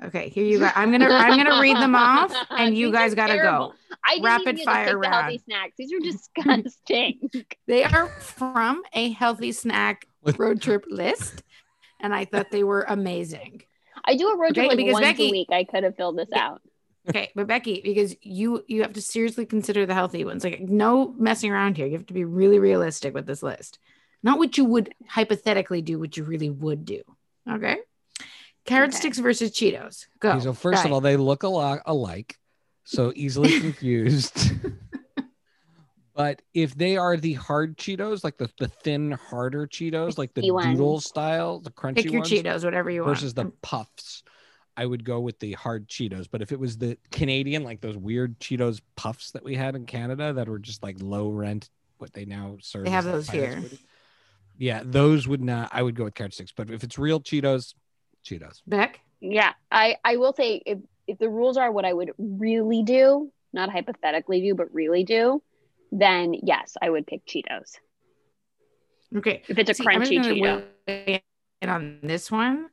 Okay, 0.04 0.30
here 0.30 0.44
you 0.44 0.58
go. 0.58 0.68
I'm 0.74 0.90
gonna 0.90 1.08
I'm 1.08 1.36
gonna 1.36 1.60
read 1.60 1.76
them 1.76 1.94
off 1.94 2.34
and 2.50 2.76
you 2.76 2.90
guys 2.90 3.14
gotta 3.14 3.34
terrible. 3.34 3.68
go. 3.68 3.74
I 4.04 4.14
didn't 4.14 4.24
Rapid 4.24 4.42
even 4.42 4.56
get 4.56 4.64
to 4.64 4.70
fire 4.70 5.00
pick 5.00 5.02
the 5.02 5.08
healthy 5.16 5.38
snacks. 5.38 5.74
These 5.78 5.92
are 5.92 6.00
disgusting. 6.00 7.30
They 7.68 7.84
are 7.84 8.08
from 8.08 8.82
a 8.92 9.12
healthy 9.12 9.52
snack 9.52 10.06
road 10.36 10.60
trip 10.60 10.84
list. 10.88 11.42
And 12.00 12.12
I 12.12 12.24
thought 12.24 12.50
they 12.50 12.64
were 12.64 12.84
amazing. 12.88 13.62
I 14.04 14.16
do 14.16 14.28
a 14.28 14.36
road 14.36 14.54
trip 14.54 14.58
Okay, 14.66 14.68
like 14.68 14.76
because 14.76 14.92
once 14.94 15.04
Becky- 15.06 15.28
a 15.28 15.30
week. 15.30 15.48
I 15.52 15.64
could 15.64 15.84
have 15.84 15.96
filled 15.96 16.18
this 16.18 16.28
Yeah. 16.32 16.46
out. 16.48 16.62
Okay, 17.08 17.30
but 17.34 17.46
Becky, 17.48 17.80
because 17.82 18.14
you 18.22 18.64
you 18.68 18.82
have 18.82 18.92
to 18.92 19.02
seriously 19.02 19.44
consider 19.44 19.86
the 19.86 19.94
healthy 19.94 20.24
ones. 20.24 20.44
Like 20.44 20.60
no 20.60 21.12
messing 21.18 21.50
around 21.50 21.76
here. 21.76 21.86
You 21.86 21.94
have 21.94 22.06
to 22.06 22.14
be 22.14 22.24
really 22.24 22.58
realistic 22.60 23.12
with 23.14 23.26
this 23.26 23.42
list. 23.42 23.78
Not 24.22 24.38
what 24.38 24.56
you 24.56 24.64
would 24.64 24.94
hypothetically 25.08 25.82
do, 25.82 25.98
what 25.98 26.16
you 26.16 26.22
really 26.22 26.48
would 26.50 26.84
do. 26.84 27.02
Okay. 27.50 27.78
Carrot 28.64 28.90
Okay. 28.90 28.98
sticks 28.98 29.18
versus 29.18 29.50
Cheetos. 29.50 30.06
Go. 30.20 30.30
Okay, 30.30 30.40
so 30.40 30.52
first 30.52 30.84
of 30.84 30.92
all, 30.92 31.00
they 31.00 31.16
look 31.16 31.42
a 31.42 31.48
lot 31.48 31.80
alike, 31.86 32.36
so 32.84 33.12
easily 33.16 33.58
confused. 33.60 34.52
but 36.14 36.42
if 36.52 36.74
they 36.74 36.96
are 36.96 37.16
the 37.16 37.34
hard 37.34 37.76
Cheetos, 37.78 38.22
like 38.24 38.36
the, 38.36 38.50
the 38.58 38.68
thin, 38.68 39.12
harder 39.12 39.66
Cheetos, 39.66 40.18
like 40.18 40.34
the 40.34 40.42
Crispy 40.42 40.50
ones. 40.50 40.78
doodle 40.78 41.00
style, 41.00 41.60
the 41.60 41.70
crunchy 41.70 41.96
pick 41.96 42.04
your 42.06 42.20
ones, 42.20 42.30
Cheetos, 42.30 42.64
whatever 42.64 42.90
you 42.90 43.02
want. 43.02 43.16
versus 43.16 43.34
the 43.34 43.52
puffs, 43.62 44.22
I 44.76 44.84
would 44.84 45.04
go 45.04 45.20
with 45.20 45.38
the 45.38 45.52
hard 45.52 45.88
Cheetos. 45.88 46.28
But 46.30 46.42
if 46.42 46.52
it 46.52 46.60
was 46.60 46.76
the 46.76 46.98
Canadian, 47.10 47.64
like 47.64 47.80
those 47.80 47.96
weird 47.96 48.38
Cheetos 48.40 48.80
puffs 48.96 49.30
that 49.32 49.42
we 49.42 49.54
had 49.54 49.74
in 49.74 49.86
Canada 49.86 50.32
that 50.34 50.48
were 50.48 50.58
just 50.58 50.82
like 50.82 50.96
low 51.00 51.28
rent, 51.30 51.70
what 51.98 52.12
they 52.12 52.24
now 52.24 52.56
serve. 52.60 52.84
They 52.84 52.90
have 52.90 53.04
those 53.04 53.30
here. 53.30 53.62
food. 53.62 53.78
Yeah, 54.58 54.82
those 54.84 55.26
would 55.26 55.42
not. 55.42 55.70
I 55.72 55.82
would 55.82 55.94
go 55.94 56.04
with 56.04 56.14
carrot 56.14 56.34
sticks. 56.34 56.52
But 56.54 56.70
if 56.70 56.84
it's 56.84 56.98
real 56.98 57.20
Cheetos, 57.20 57.74
Cheetos. 58.24 58.60
Beck. 58.66 59.00
Yeah, 59.20 59.52
I 59.70 59.96
I 60.04 60.16
will 60.16 60.34
say 60.34 60.62
if 60.66 60.78
if 61.06 61.18
the 61.18 61.30
rules 61.30 61.56
are 61.56 61.70
what 61.72 61.84
I 61.84 61.92
would 61.92 62.12
really 62.18 62.82
do, 62.82 63.32
not 63.52 63.70
hypothetically 63.70 64.40
do, 64.40 64.54
but 64.54 64.72
really 64.74 65.04
do, 65.04 65.42
then 65.92 66.34
yes, 66.42 66.76
I 66.82 66.90
would 66.90 67.06
pick 67.06 67.24
Cheetos. 67.26 67.76
Okay. 69.14 69.42
If 69.46 69.58
it's 69.58 69.70
a 69.70 69.74
See, 69.74 69.84
I'm 69.86 70.00
crunchy 70.00 70.16
gonna 70.22 70.34
Cheeto. 70.34 70.64
weigh 70.88 71.22
in 71.60 71.68
on 71.68 71.98
this 72.02 72.30
one. 72.30 72.66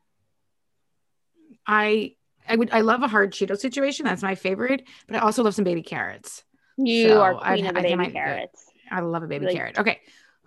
I 1.68 2.16
I 2.48 2.56
would 2.56 2.72
I 2.72 2.82
love 2.82 3.04
a 3.04 3.08
hard 3.08 3.32
Cheeto 3.34 3.58
situation. 3.58 4.06
That's 4.06 4.24
my 4.24 4.36
favorite, 4.36 4.84
but 5.08 5.18
I 5.18 5.20
also 5.20 5.44
love 5.44 5.54
some 5.54 5.66
baby 5.66 5.84
carrots. 5.84 6.44
You 6.78 7.10
So, 7.10 7.22
are 7.22 7.36
I'd- 7.44 7.62
queen 7.62 7.66
of 7.70 7.78
I 7.78 7.82
think 7.82 7.86
I 7.86 7.90
baby 7.90 7.96
might 7.98 8.08
go- 8.08 8.14
carrots. 8.14 8.66
I 8.90 9.02
love 9.02 9.24
a 9.24 9.28
baby 9.28 9.46
Like- 9.48 9.56
carrot. 9.56 9.78
Okay. 9.78 10.00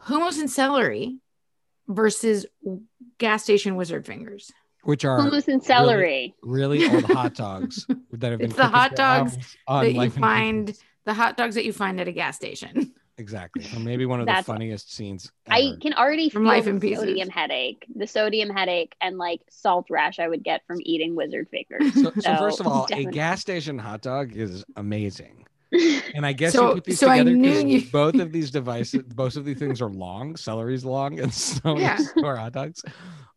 Hummus 0.07 0.41
and 0.41 0.51
celery 0.51 1.19
versus 1.87 2.47
gas 3.19 3.45
station 3.45 3.77
wizard 3.77 4.07
fingers. 4.07 4.51
Which 4.85 5.05
are 5.05 5.17
Hummus 5.21 5.47
and 5.47 5.63
celery. 5.63 6.35
really 6.43 6.89
old 6.89 7.05
hot 7.05 7.35
dogs 7.35 7.87
that 8.13 8.31
have 8.33 8.41
been 8.41 8.49
It's 8.49 8.57
the 8.57 8.67
hot 8.67 8.97
dogs 8.97 9.37
on 9.69 9.85
that 9.85 9.93
you 9.93 10.11
find- 10.11 10.67
Convenience. 10.69 10.85
The 11.05 11.15
hot 11.15 11.37
dogs 11.37 11.55
that 11.57 11.65
you 11.65 11.73
find 11.73 12.01
at 12.01 12.09
a 12.09 12.13
gas 12.13 12.37
station. 12.37 12.93
exactly 13.19 13.63
or 13.75 13.79
maybe 13.79 14.07
one 14.07 14.21
of 14.21 14.27
the 14.27 14.43
funniest 14.43 14.95
scenes 14.95 15.31
I 15.49 15.75
can 15.83 15.93
already 15.93 16.31
From 16.31 16.43
feel 16.45 16.49
Life 16.49 16.65
the 16.65 16.81
Pieces. 16.81 17.05
sodium 17.05 17.29
headache, 17.29 17.85
the 17.95 18.07
sodium 18.07 18.49
headache, 18.49 18.95
and 19.03 19.19
like 19.19 19.41
salt 19.51 19.87
rash 19.91 20.19
I 20.19 20.29
would 20.29 20.43
get 20.43 20.63
from 20.67 20.79
eating 20.81 21.15
wizard 21.15 21.49
fingers. 21.51 21.93
so, 21.95 22.05
so 22.05 22.21
So, 22.21 22.37
first 22.39 22.61
of 22.61 22.67
all 22.67 22.87
a 22.91 23.05
gas 23.05 23.41
station 23.41 23.79
hot 23.79 24.01
dog 24.01 24.35
is 24.35 24.65
amazing 24.77 25.45
and 26.15 26.25
i 26.27 26.33
guess 26.33 26.53
So- 26.53 26.69
you 26.69 26.75
put 26.75 26.85
these 26.85 26.99
so 26.99 27.09
together 27.09 27.37
because 27.37 27.65
you- 27.65 27.91
both 27.93 28.15
of 28.17 28.33
these 28.33 28.51
devices 28.51 29.03
both 29.15 29.37
of 29.37 29.45
these 29.45 29.59
things 29.59 29.81
are 29.81 29.91
long 29.91 30.37
celery's 30.37 30.85
long 30.85 31.19
and 31.21 31.33
so 31.51 31.77
Yeah. 31.79 31.97
is 31.99 32.13
are 32.23 32.37
hot 32.37 32.53
dogs 32.53 32.83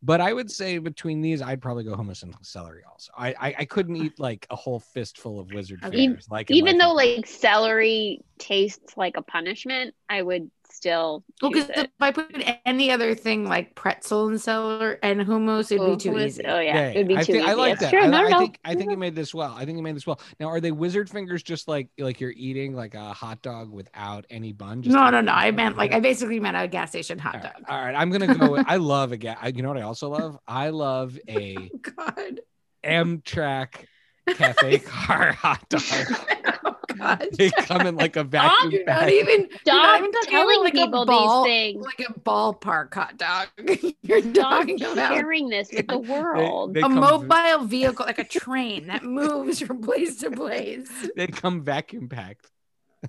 but 0.03 0.21
i 0.21 0.33
would 0.33 0.51
say 0.51 0.77
between 0.77 1.21
these 1.21 1.41
i'd 1.41 1.61
probably 1.61 1.83
go 1.83 1.95
hummus 1.95 2.23
and 2.23 2.35
celery 2.41 2.81
also 2.91 3.11
i 3.17 3.29
i, 3.39 3.55
I 3.59 3.65
couldn't 3.65 3.95
eat 3.95 4.19
like 4.19 4.45
a 4.49 4.55
whole 4.55 4.79
fistful 4.79 5.39
of 5.39 5.51
wizard 5.53 5.79
Okay. 5.83 5.95
fingers 5.97 6.27
like 6.29 6.51
Even 6.51 6.77
though 6.77 6.93
like 6.93 7.25
celery 7.25 8.21
tastes 8.37 8.97
like 8.97 9.15
a 9.17 9.21
punishment, 9.21 9.95
I 10.09 10.21
would 10.21 10.51
still 10.75 11.23
Well, 11.41 11.51
because 11.51 11.69
if 11.69 11.87
I 11.99 12.11
put 12.11 12.31
any 12.65 12.91
other 12.91 13.15
thing 13.15 13.45
like 13.47 13.75
pretzel 13.75 14.27
and 14.27 14.39
celery 14.39 14.97
and 15.01 15.21
hummus, 15.21 15.71
it'd 15.71 15.79
Oh, 15.81 15.91
be 15.91 15.97
too 15.97 16.11
hummus- 16.11 16.25
easy. 16.27 16.45
Oh 16.45 16.59
yeah, 16.59 16.89
it 16.89 16.97
would 16.97 17.07
be 17.07 17.17
I 17.17 17.23
too 17.23 17.33
think, 17.33 17.43
easy. 17.43 17.51
I 17.51 17.53
like 17.55 17.79
that. 17.79 17.89
true. 17.91 18.01
I, 18.01 18.07
no, 18.07 18.25
I 18.25 18.29
no, 18.29 18.39
think 18.39 18.59
I 18.65 18.75
think 18.75 18.91
you 18.91 18.97
made 18.97 19.15
this 19.15 19.33
well. 19.33 19.53
I 19.57 19.65
think 19.65 19.77
you 19.77 19.83
made 19.83 19.95
this 19.95 20.05
well. 20.05 20.19
Now, 20.39 20.47
are 20.47 20.59
they 20.59 20.71
wizard 20.71 21.09
fingers 21.09 21.41
just 21.43 21.67
like 21.67 21.89
like 21.97 22.19
you're 22.19 22.33
eating 22.35 22.75
like 22.75 22.93
a 22.95 23.13
hot 23.13 23.41
dog 23.41 23.71
without 23.71 24.25
any 24.29 24.51
bun? 24.53 24.81
Just 24.81 24.93
No, 24.95 25.01
like- 25.01 25.11
no, 25.13 25.21
no. 25.21 25.31
I 25.31 25.51
meant 25.51 25.77
like 25.77 25.93
I 25.95 25.99
basically 25.99 26.39
meant 26.39 26.57
a 26.57 26.67
gas 26.67 26.89
station 26.89 27.17
hot 27.19 27.35
All 27.35 27.41
dog. 27.41 27.51
right, 27.53 27.63
all 27.69 27.85
right, 27.85 27.95
I'm 27.95 28.09
gonna 28.11 28.35
go. 28.35 28.51
With, 28.51 28.65
I 28.67 28.75
love 28.77 29.11
a 29.11 29.17
gas. 29.17 29.37
You 29.55 29.61
know 29.63 29.69
what 29.69 29.77
I 29.77 29.83
also 29.83 30.09
love? 30.09 30.37
I 30.47 30.69
love 30.69 31.17
a 31.29 31.57
oh, 31.57 31.77
God. 31.95 32.39
Amtrak 32.83 33.85
cafe 34.27 34.79
car 34.79 35.31
hot 35.33 35.67
dog. 35.69 35.81
God. 36.87 37.27
They 37.33 37.49
come 37.51 37.85
in 37.87 37.95
like 37.95 38.15
a 38.15 38.23
vacuum 38.25 38.71
You're 38.71 38.85
not 38.85 38.99
bag. 39.01 39.13
even 39.13 39.49
you're 39.65 39.75
not 39.75 39.99
even 39.99 40.11
talking 40.11 40.29
telling 40.31 40.63
like 40.63 40.73
people 40.73 41.01
a 41.01 41.05
ball, 41.05 41.43
these 41.43 41.51
things. 41.51 41.85
like 41.85 42.09
a 42.09 42.13
ballpark 42.19 42.93
hot 42.93 43.17
dog. 43.17 43.47
you're 44.01 44.21
Stop 44.21 44.33
talking 44.33 44.81
about 44.83 45.13
sharing 45.13 45.49
this 45.49 45.69
with 45.73 45.87
the 45.87 45.97
world. 46.13 46.73
they 46.73 46.79
a 46.81 46.83
come- 46.83 46.95
mobile 46.95 47.65
vehicle, 47.65 48.05
like 48.05 48.19
a 48.19 48.23
train 48.23 48.87
that 48.87 49.03
moves 49.03 49.59
from 49.61 49.81
place 49.81 50.17
to 50.21 50.31
place. 50.31 50.89
They 51.15 51.27
come 51.27 51.63
vacuum 51.63 52.09
packed. 52.09 52.49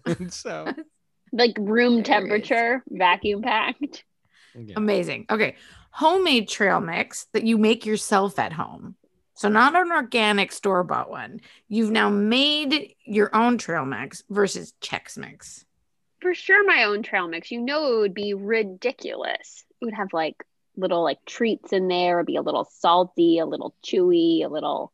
And 0.05 0.33
so 0.33 0.73
like 1.33 1.57
room 1.59 2.03
temperature, 2.03 2.83
vacuum 2.89 3.43
packed. 3.43 4.05
yeah. 4.55 4.75
Amazing. 4.77 5.27
Okay. 5.31 5.57
Homemade 5.91 6.49
trail 6.49 6.81
mix 6.81 7.27
that 7.33 7.45
you 7.45 7.57
make 7.57 7.87
yourself 7.87 8.39
at 8.39 8.53
home. 8.53 8.97
So, 9.37 9.51
not 9.51 9.77
an 9.77 9.93
organic 9.93 10.51
store 10.51 10.83
bought 10.83 11.11
one. 11.11 11.41
You've 11.69 11.91
now 11.91 12.09
made 12.09 12.95
your 13.05 13.35
own 13.37 13.59
trail 13.59 13.85
mix 13.85 14.25
versus 14.31 14.73
Chex 14.81 15.19
Mix. 15.19 15.67
For 16.21 16.33
sure, 16.33 16.65
my 16.67 16.85
own 16.85 17.03
trail 17.03 17.29
mix. 17.29 17.51
You 17.51 17.61
know, 17.61 17.97
it 17.97 17.99
would 17.99 18.15
be 18.15 18.33
ridiculous. 18.33 19.65
It 19.81 19.85
would 19.85 19.95
have 19.95 20.15
like 20.15 20.43
little 20.75 21.03
like 21.03 21.19
treats 21.27 21.75
in 21.75 21.89
there. 21.89 22.19
It'd 22.19 22.27
be 22.27 22.37
a 22.37 22.43
little 22.43 22.67
salty, 22.79 23.39
a 23.39 23.45
little 23.45 23.75
chewy, 23.85 24.43
a 24.43 24.49
little 24.49 24.93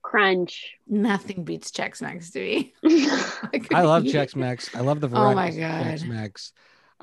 Crunch. 0.00 0.74
Nothing 0.86 1.44
beats 1.44 1.70
Chex 1.70 2.00
Mix 2.00 2.30
to 2.30 2.40
me. 2.40 2.72
I 3.74 3.82
love 3.82 4.04
Chex 4.04 4.12
Chex 4.32 4.36
Mix. 4.36 4.74
I 4.74 4.80
love 4.80 5.00
the 5.00 5.08
variety. 5.08 5.32
Oh 5.32 5.34
my 5.34 5.50
variety 5.50 5.90
of 5.90 6.00
Chex 6.00 6.08
Mix. 6.08 6.52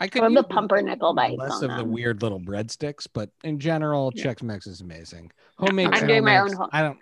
I 0.02 0.08
could 0.08 0.24
I 0.24 0.34
the 0.34 0.44
pumpernickel 0.44 1.14
bites 1.14 1.38
less 1.38 1.62
on 1.62 1.70
of 1.70 1.78
the 1.78 1.84
weird 1.84 2.24
little 2.24 2.40
breadsticks, 2.40 3.08
but 3.14 3.30
in 3.44 3.60
general, 3.60 4.12
Yeah. 4.16 4.26
Chex 4.26 4.42
Mix 4.42 4.66
is 4.66 4.82
amazing. 4.82 5.32
Homemade. 5.58 5.90
I'm 5.92 6.08
doing 6.08 6.24
my 6.26 6.40
own 6.40 6.52
home- 6.54 6.70
I 6.72 6.82
don't. 6.82 6.98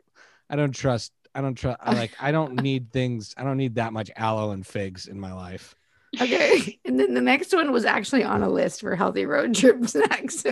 I 0.50 0.58
don't 0.58 0.74
trust. 0.74 1.14
I 1.34 1.40
don't 1.40 1.56
trust. 1.56 1.80
I 1.82 1.94
like. 1.94 2.12
I 2.20 2.34
don't 2.34 2.56
need 2.62 2.92
things. 2.92 3.34
I 3.38 3.44
don't 3.44 3.56
need 3.56 3.76
that 3.76 3.94
much 3.94 4.12
aloe 4.18 4.52
and 4.52 4.68
figs 4.68 5.08
in 5.08 5.18
my 5.18 5.32
life. 5.34 5.76
Okay. 6.20 6.78
And 6.86 7.00
then 7.00 7.14
the 7.14 7.22
next 7.22 7.54
one 7.54 7.72
was 7.72 7.86
actually 7.86 8.24
on 8.24 8.42
a 8.42 8.50
list 8.50 8.82
for 8.82 8.96
healthy 8.96 9.28
road 9.28 9.54
trip 9.56 9.86
snacks. 9.88 10.44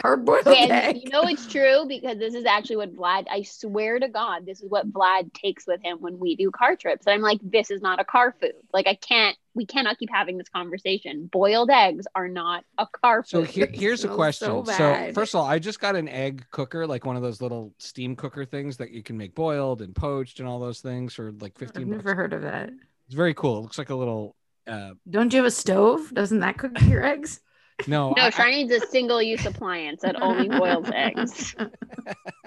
Hard 0.00 0.24
boiled 0.24 0.46
Okay, 0.48 0.68
and 0.70 0.96
you 1.00 1.10
know 1.10 1.22
it's 1.24 1.46
true 1.46 1.84
because 1.86 2.16
this 2.18 2.34
is 2.34 2.46
actually 2.46 2.76
what 2.76 2.96
Vlad. 2.96 3.26
I 3.30 3.42
swear 3.42 3.98
to 4.00 4.08
God, 4.08 4.46
this 4.46 4.62
is 4.62 4.70
what 4.70 4.90
Vlad 4.90 5.32
takes 5.34 5.66
with 5.66 5.82
him 5.84 5.98
when 6.00 6.18
we 6.18 6.36
do 6.36 6.50
car 6.50 6.74
trips. 6.74 7.06
And 7.06 7.12
I'm 7.14 7.20
like, 7.20 7.38
this 7.42 7.70
is 7.70 7.82
not 7.82 8.00
a 8.00 8.04
car 8.04 8.34
food. 8.40 8.54
Like 8.72 8.86
I 8.88 8.94
can't. 8.94 9.36
We 9.54 9.66
cannot 9.66 9.98
keep 9.98 10.10
having 10.12 10.36
this 10.36 10.48
conversation. 10.48 11.26
Boiled 11.32 11.70
eggs 11.70 12.06
are 12.14 12.26
not 12.28 12.64
a 12.78 12.86
car 12.86 13.22
So 13.24 13.42
here, 13.42 13.68
here's 13.72 14.02
a 14.04 14.08
question. 14.08 14.48
so 14.48 14.64
So, 14.64 15.12
first 15.14 15.34
of 15.34 15.40
all, 15.40 15.46
I 15.46 15.58
just 15.60 15.80
got 15.80 15.94
an 15.94 16.08
egg 16.08 16.44
cooker, 16.50 16.86
like 16.86 17.06
one 17.06 17.14
of 17.16 17.22
those 17.22 17.40
little 17.40 17.72
steam 17.78 18.16
cooker 18.16 18.44
things 18.44 18.76
that 18.78 18.90
you 18.90 19.02
can 19.02 19.16
make 19.16 19.34
boiled 19.34 19.80
and 19.82 19.94
poached 19.94 20.40
and 20.40 20.48
all 20.48 20.58
those 20.58 20.80
things 20.80 21.14
for 21.14 21.30
like 21.40 21.56
15 21.56 21.62
I've 21.62 21.74
15 21.74 21.88
bucks. 21.90 22.04
never 22.04 22.14
heard 22.16 22.32
of 22.32 22.42
that. 22.42 22.70
It's 23.06 23.14
very 23.14 23.34
cool. 23.34 23.58
It 23.58 23.62
looks 23.62 23.78
like 23.78 23.90
a 23.90 23.94
little. 23.94 24.34
Uh, 24.66 24.92
Don't 25.08 25.32
you 25.32 25.36
have 25.38 25.46
a 25.46 25.50
stove? 25.50 26.12
Doesn't 26.14 26.40
that 26.40 26.56
cook 26.58 26.72
your 26.82 27.04
eggs? 27.04 27.40
no, 27.86 28.10
no, 28.16 28.22
I- 28.22 28.32
I- 28.36 28.50
needs 28.50 28.72
a 28.72 28.80
single-use 28.86 29.44
appliance 29.46 30.02
that 30.02 30.20
only 30.20 30.48
boils 30.58 30.88
eggs. 30.92 31.54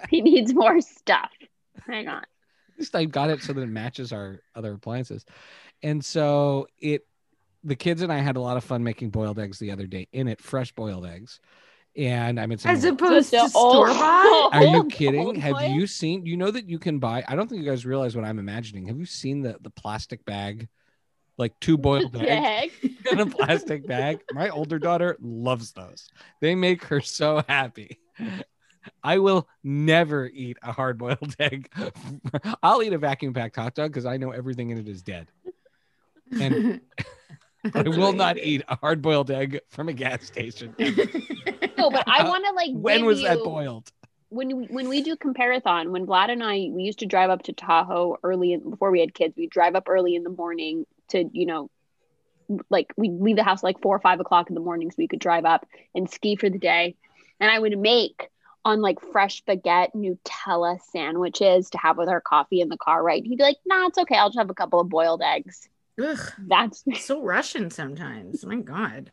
He 0.09 0.21
needs 0.21 0.53
more 0.53 0.79
stuff. 0.81 1.31
Hang 1.85 2.07
on. 2.07 2.19
at 2.23 2.79
least 2.79 2.95
I 2.95 3.05
got 3.05 3.29
it 3.29 3.41
so 3.41 3.51
that 3.53 3.61
it 3.61 3.67
matches 3.67 4.13
our 4.13 4.39
other 4.55 4.73
appliances. 4.73 5.25
And 5.83 6.03
so 6.03 6.67
it 6.79 7.05
the 7.63 7.75
kids 7.75 8.01
and 8.01 8.11
I 8.11 8.19
had 8.19 8.37
a 8.37 8.41
lot 8.41 8.57
of 8.57 8.63
fun 8.63 8.83
making 8.83 9.09
boiled 9.09 9.39
eggs 9.39 9.59
the 9.59 9.71
other 9.71 9.87
day 9.87 10.07
in 10.11 10.27
it, 10.27 10.41
fresh 10.41 10.71
boiled 10.71 11.05
eggs. 11.05 11.39
And 11.95 12.39
I 12.39 12.45
made 12.45 12.59
some 12.59 12.71
As 12.71 12.83
opposed 12.83 13.31
to 13.31 13.49
store 13.49 13.87
bought? 13.87 14.53
Are 14.53 14.63
you 14.63 14.85
kidding? 14.85 15.35
Have 15.35 15.55
boiled? 15.55 15.71
you 15.71 15.87
seen 15.87 16.25
you 16.25 16.37
know 16.37 16.51
that 16.51 16.69
you 16.69 16.79
can 16.79 16.99
buy 16.99 17.23
I 17.27 17.35
don't 17.35 17.49
think 17.49 17.61
you 17.61 17.69
guys 17.69 17.85
realize 17.85 18.15
what 18.15 18.25
I'm 18.25 18.39
imagining. 18.39 18.85
Have 18.87 18.99
you 18.99 19.05
seen 19.05 19.41
the 19.41 19.57
the 19.61 19.71
plastic 19.71 20.23
bag? 20.25 20.67
Like 21.37 21.59
two 21.59 21.77
boiled 21.77 22.15
eggs 22.15 22.73
heck? 22.81 22.91
in 23.11 23.19
a 23.19 23.25
plastic 23.25 23.85
bag. 23.85 24.21
My 24.33 24.49
older 24.49 24.79
daughter 24.79 25.17
loves 25.21 25.71
those. 25.71 26.09
They 26.41 26.55
make 26.55 26.83
her 26.85 26.99
so 27.01 27.43
happy. 27.47 27.99
I 29.03 29.19
will 29.19 29.47
never 29.63 30.27
eat 30.27 30.57
a 30.63 30.71
hard 30.71 30.97
boiled 30.97 31.35
egg. 31.39 31.71
I'll 32.63 32.81
eat 32.81 32.93
a 32.93 32.97
vacuum 32.97 33.33
packed 33.33 33.55
hot 33.55 33.75
dog 33.75 33.91
because 33.91 34.05
I 34.05 34.17
know 34.17 34.31
everything 34.31 34.69
in 34.69 34.77
it 34.77 34.87
is 34.87 35.01
dead. 35.01 35.27
And 36.31 36.81
I 37.73 37.83
will 37.83 38.13
not 38.13 38.37
eat 38.37 38.63
a 38.67 38.75
hard 38.75 39.01
boiled 39.01 39.31
egg 39.31 39.59
from 39.69 39.89
a 39.89 39.93
gas 39.93 40.25
station. 40.25 40.75
No, 40.77 41.89
but 41.89 42.07
I 42.07 42.23
want 42.27 42.45
to 42.45 42.51
like. 42.55 42.71
when 42.73 43.05
was 43.05 43.21
that 43.23 43.39
boiled? 43.43 43.91
when 44.29 44.57
we, 44.57 44.65
when 44.65 44.89
we 44.89 45.01
do 45.01 45.15
comparathon, 45.15 45.91
when 45.91 46.05
Vlad 46.05 46.29
and 46.29 46.43
I 46.43 46.69
we 46.71 46.83
used 46.83 46.99
to 46.99 47.05
drive 47.05 47.29
up 47.29 47.43
to 47.43 47.53
Tahoe 47.53 48.17
early 48.23 48.53
in, 48.53 48.69
before 48.69 48.91
we 48.91 48.99
had 48.99 49.13
kids, 49.13 49.35
we 49.37 49.47
drive 49.47 49.75
up 49.75 49.87
early 49.87 50.15
in 50.15 50.23
the 50.23 50.29
morning 50.29 50.85
to 51.09 51.29
you 51.31 51.45
know, 51.45 51.69
like 52.69 52.93
we 52.97 53.09
leave 53.09 53.37
the 53.37 53.43
house 53.43 53.63
like 53.63 53.81
four 53.81 53.95
or 53.95 53.99
five 53.99 54.19
o'clock 54.19 54.49
in 54.49 54.55
the 54.55 54.61
morning 54.61 54.91
so 54.91 54.95
we 54.97 55.07
could 55.07 55.19
drive 55.19 55.45
up 55.45 55.65
and 55.95 56.09
ski 56.09 56.35
for 56.35 56.49
the 56.49 56.59
day, 56.59 56.95
and 57.39 57.49
I 57.49 57.57
would 57.57 57.77
make 57.77 58.29
on 58.65 58.81
like 58.81 58.99
fresh 58.99 59.43
baguette 59.45 59.95
Nutella 59.95 60.81
sandwiches 60.91 61.69
to 61.69 61.77
have 61.77 61.97
with 61.97 62.09
our 62.09 62.21
coffee 62.21 62.59
in 62.59 62.67
the 62.69 62.77
car. 62.77 63.01
Right? 63.01 63.23
He'd 63.23 63.37
be 63.37 63.43
like, 63.43 63.57
"Nah, 63.65 63.87
it's 63.87 63.97
okay. 63.97 64.17
I'll 64.17 64.29
just 64.29 64.39
have 64.39 64.49
a 64.49 64.55
couple 64.55 64.81
of 64.81 64.89
boiled 64.89 65.21
eggs." 65.21 65.69
Ugh, 66.01 66.19
That's 66.47 66.83
so 66.99 67.21
Russian 67.21 67.69
sometimes. 67.71 68.45
My 68.45 68.57
God. 68.57 69.11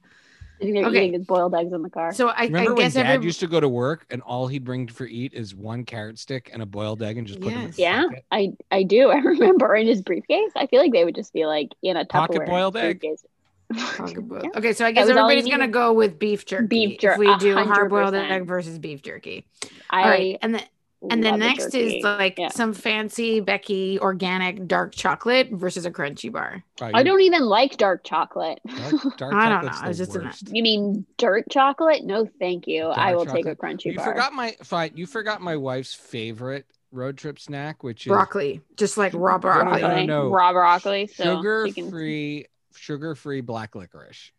I 0.61 0.64
think 0.64 0.74
they're 0.76 0.87
Okay. 0.87 0.99
eating 0.99 1.14
his 1.14 1.26
boiled 1.26 1.55
eggs 1.55 1.72
in 1.72 1.82
the 1.82 1.91
car. 1.91 2.12
So 2.14 2.28
I, 2.28 2.45
Remember 2.45 2.70
I 2.70 2.74
when 2.74 2.85
guess 2.85 2.95
dad 2.95 3.07
every 3.07 3.26
used 3.26 3.41
to 3.41 3.49
go 3.49 3.59
to 3.59 3.68
work 3.68 4.07
and 4.11 4.22
all 4.22 4.47
he'd 4.47 4.64
bring 4.64 4.87
for 4.87 5.05
eat 5.07 5.35
is 5.35 5.55
one 5.55 5.85
carrot 5.85 6.18
stick 6.18 6.51
and 6.53 6.62
a 6.62 6.66
boiled 6.66 7.03
egg 7.03 7.18
and 7.18 7.26
just 7.26 7.41
put 7.41 7.51
them 7.53 7.62
in 7.62 7.66
Yes. 7.66 7.78
Yeah, 7.78 8.03
pocket? 8.05 8.24
I 8.30 8.53
I 8.70 8.82
do. 8.85 9.11
I 9.11 9.16
remember 9.18 9.74
in 9.74 9.87
his 9.87 10.01
briefcase. 10.03 10.53
I 10.55 10.66
feel 10.66 10.80
like 10.80 10.93
they 10.93 11.05
would 11.05 11.16
just 11.16 11.32
be 11.32 11.45
like 11.47 11.70
in 11.82 11.97
a 11.97 12.05
Pocket 12.05 12.41
Tupperware 12.43 12.47
boiled 12.47 12.76
egg. 12.76 13.05
Pocket 13.76 14.20
boiled. 14.28 14.45
Yeah. 14.45 14.51
Okay, 14.59 14.72
so 14.74 14.85
I 14.87 14.93
guess 14.93 15.09
was 15.09 15.16
all 15.16 15.24
you 15.28 15.32
everybody's 15.39 15.51
gonna 15.51 15.68
go 15.68 15.93
with 15.93 16.18
beef 16.18 16.47
jerky. 16.47 16.66
Beef 16.66 17.01
jer- 17.01 17.12
If 17.12 17.18
we 17.18 17.37
do 17.39 17.57
hard 17.57 17.91
boiled 17.91 18.14
egg 18.14 18.47
versus 18.47 18.78
beef 18.78 19.03
jerky. 19.03 19.47
I 19.91 20.03
All 20.03 20.09
right, 20.09 20.39
and 20.41 20.55
then 20.55 20.62
and 21.11 21.23
then 21.23 21.33
love 21.33 21.41
the 21.41 21.47
next 21.47 21.75
is 21.75 22.03
like 22.03 22.39
Yeah. 22.39 22.49
some 22.49 22.73
fancy 22.73 23.41
Becky 23.41 23.99
organic 24.01 24.67
dark 24.67 24.95
chocolate 24.95 25.51
versus 25.53 25.85
a 25.87 25.91
crunchy 25.91 26.31
bar. 26.33 26.63
Oh, 26.81 26.91
I 26.93 27.03
don't 27.03 27.21
even 27.21 27.43
like 27.45 27.77
dark 27.77 28.05
chocolate. 28.05 28.61
Dark, 28.67 28.93
dark 29.19 29.35
I 29.35 29.49
don't 29.49 29.65
know, 29.65 29.71
it's 29.71 29.81
the 29.99 30.05
just 30.05 30.17
an- 30.17 30.25
worst. 30.25 30.49
You 30.53 30.63
mean 30.63 31.07
dirt 31.19 31.45
chocolate? 31.51 32.05
No, 32.05 32.29
thank 32.39 32.67
you. 32.67 32.89
I 32.89 33.13
Dark 33.13 33.17
will 33.17 33.27
take 33.27 33.47
a 33.47 33.55
chocolate. 33.55 33.59
crunchy 33.79 33.85
You 33.93 33.97
bar. 33.97 34.07
forgot 34.07 34.33
my 34.33 34.57
fine. 34.63 34.93
You 34.95 35.07
forgot 35.07 35.41
my 35.41 35.57
wife's 35.57 35.95
favorite 35.95 36.67
road 36.93 37.19
trip 37.19 37.39
snack, 37.41 37.83
which 37.83 38.07
is 38.07 38.11
Broccoli, 38.11 38.61
just 38.77 38.97
like 38.97 39.13
raw 39.15 39.33
no, 39.35 39.39
broccoli. 39.41 39.73
no, 39.73 39.79
broccoli, 39.81 40.07
no. 40.07 40.29
raw 40.31 40.53
broccoli. 40.53 41.07
So 41.09 41.25
sugar 41.37 41.69
can- 41.75 41.91
free, 41.91 42.47
sugar 42.77 43.15
free 43.15 43.41
black 43.41 43.75
licorice. 43.75 44.31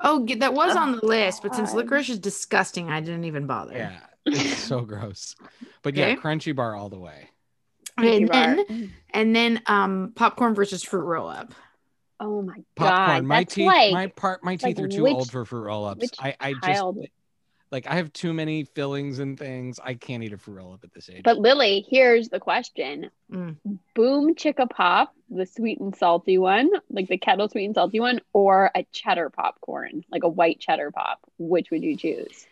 Oh, 0.00 0.26
that 0.38 0.52
was 0.52 0.76
on 0.76 0.92
the 0.96 1.06
list, 1.06 1.42
but 1.42 1.54
since 1.54 1.72
licorice 1.72 2.10
is 2.10 2.18
disgusting, 2.18 2.90
I 2.90 3.00
didn't 3.00 3.24
even 3.24 3.46
bother. 3.46 3.76
Yeah, 3.76 4.00
it's 4.26 4.58
so 4.58 4.80
gross. 4.86 5.34
But 5.82 5.94
yeah, 5.96 6.06
Okay. 6.08 6.16
crunchy 6.16 6.54
bar 6.54 6.74
all 6.76 6.88
the 6.88 6.98
way. 6.98 7.30
Okay, 7.98 8.16
and 8.18 8.30
crunchy 8.30 8.66
then 8.68 8.92
and 9.10 9.36
then 9.36 9.62
um 9.66 10.12
popcorn 10.14 10.54
versus 10.54 10.82
fruit 10.82 11.04
roll 11.04 11.28
up. 11.28 11.54
oh 12.20 12.42
my 12.42 12.56
Popcorn. 12.76 13.06
god, 13.18 13.24
my 13.24 13.40
that's 13.40 13.54
teeth, 13.54 13.66
like 13.66 13.92
my 13.92 14.06
part, 14.08 14.44
my 14.44 14.56
teeth 14.56 14.78
like 14.78 14.84
are 14.84 14.88
too 14.88 15.02
which- 15.04 15.14
old 15.14 15.30
for 15.30 15.44
fruit 15.44 15.62
roll 15.62 15.84
ups. 15.86 16.00
which 16.02 16.14
I, 16.18 16.34
I 16.40 16.52
just 16.52 16.64
child- 16.64 17.06
like 17.72 17.86
I 17.86 17.94
have 17.96 18.12
too 18.12 18.32
many 18.32 18.64
fillings 18.64 19.20
and 19.20 19.38
things. 19.38 19.78
I 19.82 19.94
can't 19.94 20.24
eat 20.24 20.32
a 20.32 20.38
fruit 20.38 20.54
roll 20.56 20.72
up 20.72 20.82
at 20.82 20.92
this 20.92 21.08
age. 21.08 21.22
But 21.22 21.38
Lily, 21.38 21.86
here's 21.88 22.28
the 22.28 22.40
question: 22.40 23.10
Mm. 23.32 23.56
Boom 23.94 24.34
Chicka 24.34 24.68
Pop, 24.68 25.14
the 25.28 25.46
sweet 25.46 25.78
and 25.78 25.94
salty 25.94 26.36
one, 26.36 26.68
like 26.90 27.06
the 27.08 27.16
kettle 27.16 27.48
sweet 27.48 27.66
and 27.66 27.74
salty 27.76 28.00
one, 28.00 28.20
or 28.32 28.70
a 28.74 28.84
cheddar 28.92 29.30
popcorn, 29.30 30.04
like 30.10 30.24
a 30.24 30.28
white 30.28 30.58
cheddar 30.58 30.90
pop? 30.90 31.20
Which 31.38 31.70
would 31.70 31.82
you 31.84 31.96
choose? 31.96 32.44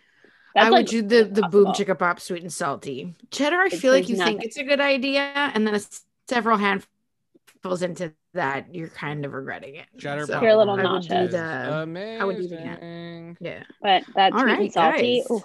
I 0.56 0.68
like 0.68 0.72
would 0.72 0.86
do 0.86 1.02
the 1.02 1.24
the 1.24 1.42
boom 1.48 1.66
impossible. 1.66 1.94
chicka 1.94 1.98
pop 1.98 2.20
sweet 2.20 2.42
and 2.42 2.52
salty. 2.52 3.14
Cheddar, 3.30 3.56
I 3.60 3.66
It's- 3.66 3.80
feel 3.80 3.92
like 3.92 4.06
there's 4.06 4.18
you 4.18 4.24
think 4.24 4.42
it's 4.44 4.56
a 4.56 4.64
good 4.64 4.80
idea, 4.80 5.20
and 5.54 5.66
then 5.66 5.74
it's 5.74 6.04
several 6.28 6.56
handfuls 6.58 7.82
into 7.82 8.12
that, 8.34 8.74
you're 8.74 8.88
kind 8.88 9.24
of 9.24 9.32
regretting 9.32 9.74
it. 9.76 9.86
cheddar 9.98 10.26
So 10.26 10.40
You're 10.40 10.50
a 10.50 10.56
little 10.56 10.74
I 10.74 10.76
would 10.92 11.02
do 11.02 11.08
nauseous. 11.14 11.32
the 11.32 11.82
amazing. 11.82 12.20
I 12.20 12.24
would 12.24 12.36
do 12.36 12.48
that. 12.48 13.36
yeah. 13.40 13.62
But 13.82 14.02
that's 14.14 14.34
All 14.34 14.40
sweet 14.42 14.50
right, 14.52 14.60
and 14.60 14.72
salty. 14.72 15.18
guys. 15.20 15.30
ooh. 15.30 15.44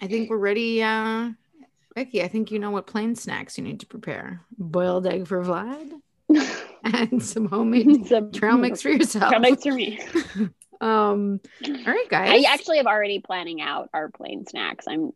I 0.00 0.06
think 0.06 0.30
we're 0.30 0.38
ready. 0.38 0.82
Uh, 0.82 1.30
Becky, 1.94 2.22
I 2.22 2.28
think 2.28 2.50
you 2.50 2.58
know 2.58 2.70
what 2.70 2.86
plain 2.86 3.14
snacks 3.16 3.58
you 3.58 3.64
need 3.64 3.80
to 3.80 3.86
prepare: 3.86 4.40
boiled 4.56 5.06
egg 5.06 5.26
for 5.26 5.42
Vlad 5.44 5.92
and 6.84 7.22
some 7.22 7.46
homemade 7.46 8.06
Some 8.06 8.32
trail 8.32 8.56
mix 8.56 8.80
for 8.80 8.88
yourself. 8.90 9.28
Trail 9.28 9.40
mix 9.40 9.62
for 9.64 9.72
me. 9.72 9.98
Um, 10.80 11.40
all 11.66 11.72
right, 11.86 12.06
guys. 12.08 12.44
I 12.44 12.52
actually 12.52 12.78
have 12.78 12.86
already 12.86 13.18
planning 13.20 13.60
out 13.60 13.90
our 13.92 14.08
plain 14.08 14.46
snacks. 14.46 14.86
I'm, 14.88 15.12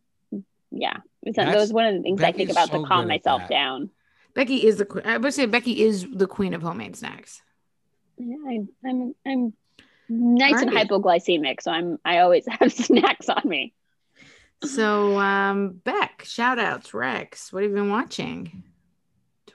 yeah, 0.70 0.98
it's 1.22 1.36
that 1.36 1.46
That's- 1.46 1.56
was 1.60 1.72
one 1.72 1.86
of 1.86 1.94
the 1.94 2.02
things 2.02 2.22
I 2.22 2.32
think 2.32 2.50
about 2.50 2.70
so 2.70 2.82
to 2.82 2.86
calm 2.88 3.08
myself 3.08 3.42
that. 3.42 3.50
down. 3.50 3.90
Becky 4.34 4.66
is 4.66 4.76
the. 4.78 4.84
que- 4.84 5.02
I 5.04 5.16
would 5.16 5.32
say 5.32 5.46
Becky 5.46 5.82
is 5.82 6.06
the 6.12 6.26
queen 6.26 6.54
of 6.54 6.62
homemade 6.62 6.96
snacks. 6.96 7.40
Yeah, 8.18 8.36
I, 8.46 8.60
I'm 8.86 9.14
I'm 9.26 9.52
nice 10.08 10.60
and 10.60 10.70
Alright. 10.70 10.88
hypoglycemic, 10.88 11.62
so 11.62 11.70
I'm 11.70 11.98
I 12.04 12.18
always 12.18 12.44
have 12.48 12.72
snacks 12.72 13.28
on 13.28 13.42
me. 13.44 13.72
So, 14.62 15.18
um, 15.18 15.80
Beck, 15.84 16.24
shout 16.24 16.58
outs, 16.58 16.94
Rex. 16.94 17.52
What 17.52 17.62
have 17.62 17.70
you 17.72 17.76
been 17.76 17.90
watching? 17.90 18.62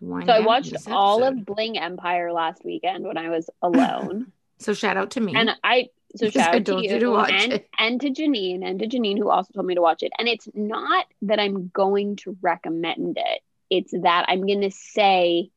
So 0.01 0.15
I 0.31 0.39
watched 0.39 0.73
all 0.87 1.23
of 1.25 1.45
Bling 1.45 1.77
Empire 1.77 2.31
last 2.31 2.63
weekend 2.63 3.05
when 3.05 3.17
I 3.17 3.29
was 3.29 3.49
alone, 3.61 4.31
So 4.59 4.73
shout 4.73 4.95
out 4.95 5.11
to 5.11 5.19
me. 5.19 5.35
and 5.35 5.49
I 5.61 5.89
so 6.15 6.25
Because 6.25 6.33
shout 6.33 6.53
I 6.53 6.57
out 6.57 6.65
to 6.65 6.75
you, 6.75 6.99
to 6.99 7.09
watch 7.11 7.31
and 7.31 7.53
it. 7.53 7.69
and 7.77 8.01
to 8.01 8.09
Janine 8.09 8.63
and 8.65 8.79
to 8.79 8.87
Janine 8.87 9.17
who 9.17 9.29
also 9.29 9.53
told 9.53 9.65
me 9.65 9.75
to 9.75 9.81
watch 9.81 10.03
it. 10.03 10.11
And 10.17 10.27
it's 10.27 10.47
not 10.53 11.05
that 11.23 11.39
I'm 11.39 11.69
going 11.73 12.15
to 12.17 12.37
recommend 12.41 13.17
it; 13.17 13.41
it's 13.69 13.91
that 13.91 14.25
I'm 14.27 14.45
going 14.45 14.61
to 14.61 14.71
say 14.71 15.49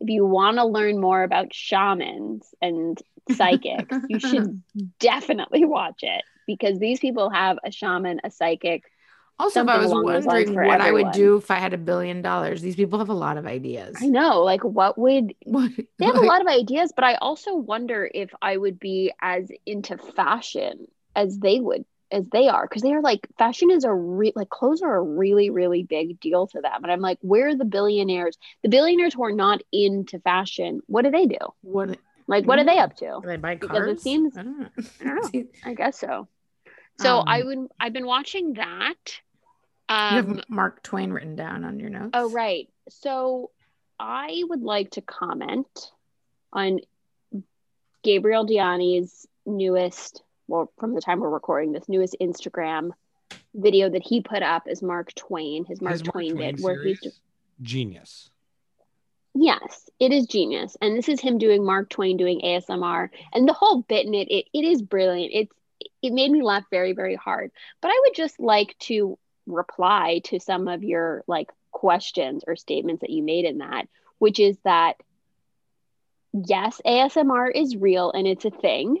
if 0.00 0.08
you 0.08 0.24
want 0.26 0.58
to 0.58 0.64
learn 0.64 1.00
more 1.00 1.22
about 1.22 1.52
shamans 1.54 2.54
and 2.60 3.00
psychics, 3.28 3.98
you 4.08 4.20
should 4.20 4.62
definitely 5.00 5.64
watch 5.64 6.00
it 6.02 6.22
because 6.46 6.78
these 6.78 7.00
people 7.00 7.30
have 7.30 7.58
a 7.64 7.70
shaman, 7.70 8.20
a 8.24 8.30
psychic. 8.30 8.84
Also, 9.38 9.60
if 9.62 9.68
I 9.68 9.78
was 9.78 9.90
along 9.90 10.06
those 10.06 10.24
lines 10.26 10.48
wondering 10.48 10.68
what 10.68 10.80
I 10.80 10.92
would 10.92 11.12
do 11.12 11.36
if 11.36 11.50
I 11.50 11.56
had 11.56 11.74
a 11.74 11.78
billion 11.78 12.22
dollars, 12.22 12.62
these 12.62 12.76
people 12.76 12.98
have 12.98 13.08
a 13.10 13.14
lot 13.14 13.36
of 13.36 13.46
ideas. 13.46 13.96
I 14.00 14.06
know, 14.06 14.42
like 14.42 14.64
what 14.64 14.96
would 14.98 15.34
What, 15.44 15.70
they 15.98 16.06
have 16.06 16.16
a 16.16 16.20
lot 16.20 16.40
of 16.40 16.46
ideas, 16.46 16.92
but 16.94 17.04
I 17.04 17.14
also 17.16 17.54
wonder 17.54 18.08
if 18.12 18.30
I 18.40 18.56
would 18.56 18.78
be 18.80 19.12
as 19.20 19.50
into 19.66 19.98
fashion 19.98 20.86
as 21.14 21.38
they 21.38 21.60
would 21.60 21.84
as 22.12 22.24
they 22.30 22.46
are 22.46 22.68
because 22.68 22.82
they 22.82 22.92
are 22.92 23.02
like 23.02 23.26
fashion 23.36 23.68
is 23.70 23.82
a 23.82 23.92
re- 23.92 24.32
like 24.36 24.48
clothes 24.48 24.80
are 24.80 24.94
a 24.96 25.02
really 25.02 25.50
really 25.50 25.82
big 25.82 26.20
deal 26.20 26.46
to 26.46 26.60
them 26.60 26.84
and 26.84 26.92
i'm 26.92 27.00
like 27.00 27.18
where 27.20 27.48
are 27.48 27.56
the 27.56 27.64
billionaires 27.64 28.38
the 28.62 28.68
billionaires 28.68 29.12
who 29.12 29.24
are 29.24 29.32
not 29.32 29.60
into 29.72 30.20
fashion 30.20 30.80
what 30.86 31.02
do 31.04 31.10
they 31.10 31.26
do 31.26 31.36
What 31.62 31.98
like 32.28 32.44
what 32.46 32.60
are 32.60 32.64
they 32.64 32.78
up 32.78 32.96
to 32.98 33.18
they 33.24 33.36
buy 33.38 33.56
Because 33.56 33.88
it 33.88 33.90
cars? 33.90 34.02
seems- 34.02 34.36
I 34.36 34.42
don't 34.44 34.60
know. 34.60 34.68
I 35.00 35.04
don't 35.04 35.34
know. 35.34 35.42
i 35.64 35.74
guess 35.74 35.98
so 35.98 36.28
so 37.00 37.18
i 37.26 37.40
Um, 37.40 37.46
would 37.48 37.58
i've 37.80 37.92
been 37.92 38.06
watching 38.06 38.52
that 38.52 39.20
you 39.88 39.94
um 39.96 40.14
have 40.36 40.44
Mark 40.48 40.82
Twain 40.82 41.12
written 41.12 41.36
down 41.36 41.64
on 41.64 41.78
your 41.78 41.90
notes. 41.90 42.10
oh 42.14 42.30
right 42.30 42.68
so 42.88 43.50
i 43.98 44.42
would 44.48 44.62
like 44.62 44.90
to 44.92 45.00
comment 45.00 45.92
on 46.52 46.80
gabriel 48.02 48.44
diani's 48.44 49.26
newest 49.44 50.22
well 50.48 50.70
from 50.78 50.94
the 50.94 51.00
time 51.00 51.20
we're 51.20 51.28
recording 51.30 51.72
this 51.72 51.88
newest 51.88 52.16
instagram 52.20 52.90
video 53.54 53.88
that 53.88 54.02
he 54.02 54.20
put 54.20 54.42
up 54.42 54.64
as 54.68 54.82
mark 54.82 55.14
twain 55.14 55.64
his 55.64 55.80
mark 55.80 55.92
His 55.92 56.02
twain 56.02 56.36
did 56.36 56.60
where 56.60 56.82
he's 56.82 57.00
series, 57.00 57.20
genius. 57.62 58.30
Yes, 59.38 59.90
it 60.00 60.12
is 60.12 60.26
genius. 60.26 60.78
And 60.80 60.96
this 60.96 61.10
is 61.10 61.20
him 61.20 61.36
doing 61.36 61.62
Mark 61.62 61.90
Twain 61.90 62.16
doing 62.16 62.40
ASMR. 62.40 63.10
And 63.34 63.46
the 63.46 63.52
whole 63.52 63.82
bit 63.82 64.06
in 64.06 64.14
it, 64.14 64.28
it, 64.30 64.46
it 64.54 64.64
is 64.64 64.80
brilliant. 64.80 65.30
It's 65.34 65.52
it 66.00 66.14
made 66.14 66.30
me 66.30 66.42
laugh 66.42 66.64
very, 66.70 66.94
very 66.94 67.16
hard. 67.16 67.50
But 67.82 67.88
I 67.90 68.00
would 68.04 68.14
just 68.14 68.40
like 68.40 68.74
to 68.80 69.18
reply 69.46 70.20
to 70.24 70.40
some 70.40 70.68
of 70.68 70.82
your 70.82 71.24
like 71.26 71.50
questions 71.70 72.44
or 72.46 72.56
statements 72.56 73.00
that 73.02 73.10
you 73.10 73.22
made 73.22 73.44
in 73.44 73.58
that, 73.58 73.88
which 74.18 74.40
is 74.40 74.56
that 74.64 74.96
yes, 76.32 76.80
ASMR 76.84 77.50
is 77.54 77.76
real 77.76 78.12
and 78.12 78.26
it's 78.26 78.44
a 78.44 78.50
thing. 78.50 78.98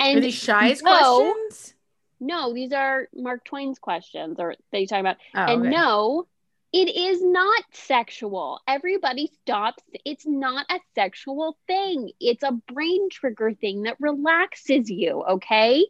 Are 0.00 0.08
And 0.08 0.22
these 0.22 0.34
shy's 0.34 0.82
no, 0.82 1.34
questions? 1.34 1.74
no, 2.20 2.52
these 2.52 2.72
are 2.72 3.08
Mark 3.14 3.44
Twain's 3.44 3.78
questions 3.78 4.38
or 4.38 4.54
that 4.72 4.80
you 4.80 4.86
talking 4.86 5.00
about. 5.00 5.16
Oh, 5.34 5.40
and 5.52 5.60
okay. 5.62 5.70
no, 5.70 6.26
it 6.72 6.94
is 6.94 7.22
not 7.22 7.64
sexual. 7.72 8.60
Everybody 8.66 9.30
stops. 9.42 9.82
It's 10.04 10.26
not 10.26 10.66
a 10.70 10.80
sexual 10.94 11.56
thing. 11.66 12.10
It's 12.20 12.42
a 12.42 12.52
brain 12.52 13.08
trigger 13.10 13.52
thing 13.54 13.82
that 13.82 13.96
relaxes 13.98 14.90
you, 14.90 15.22
okay? 15.22 15.86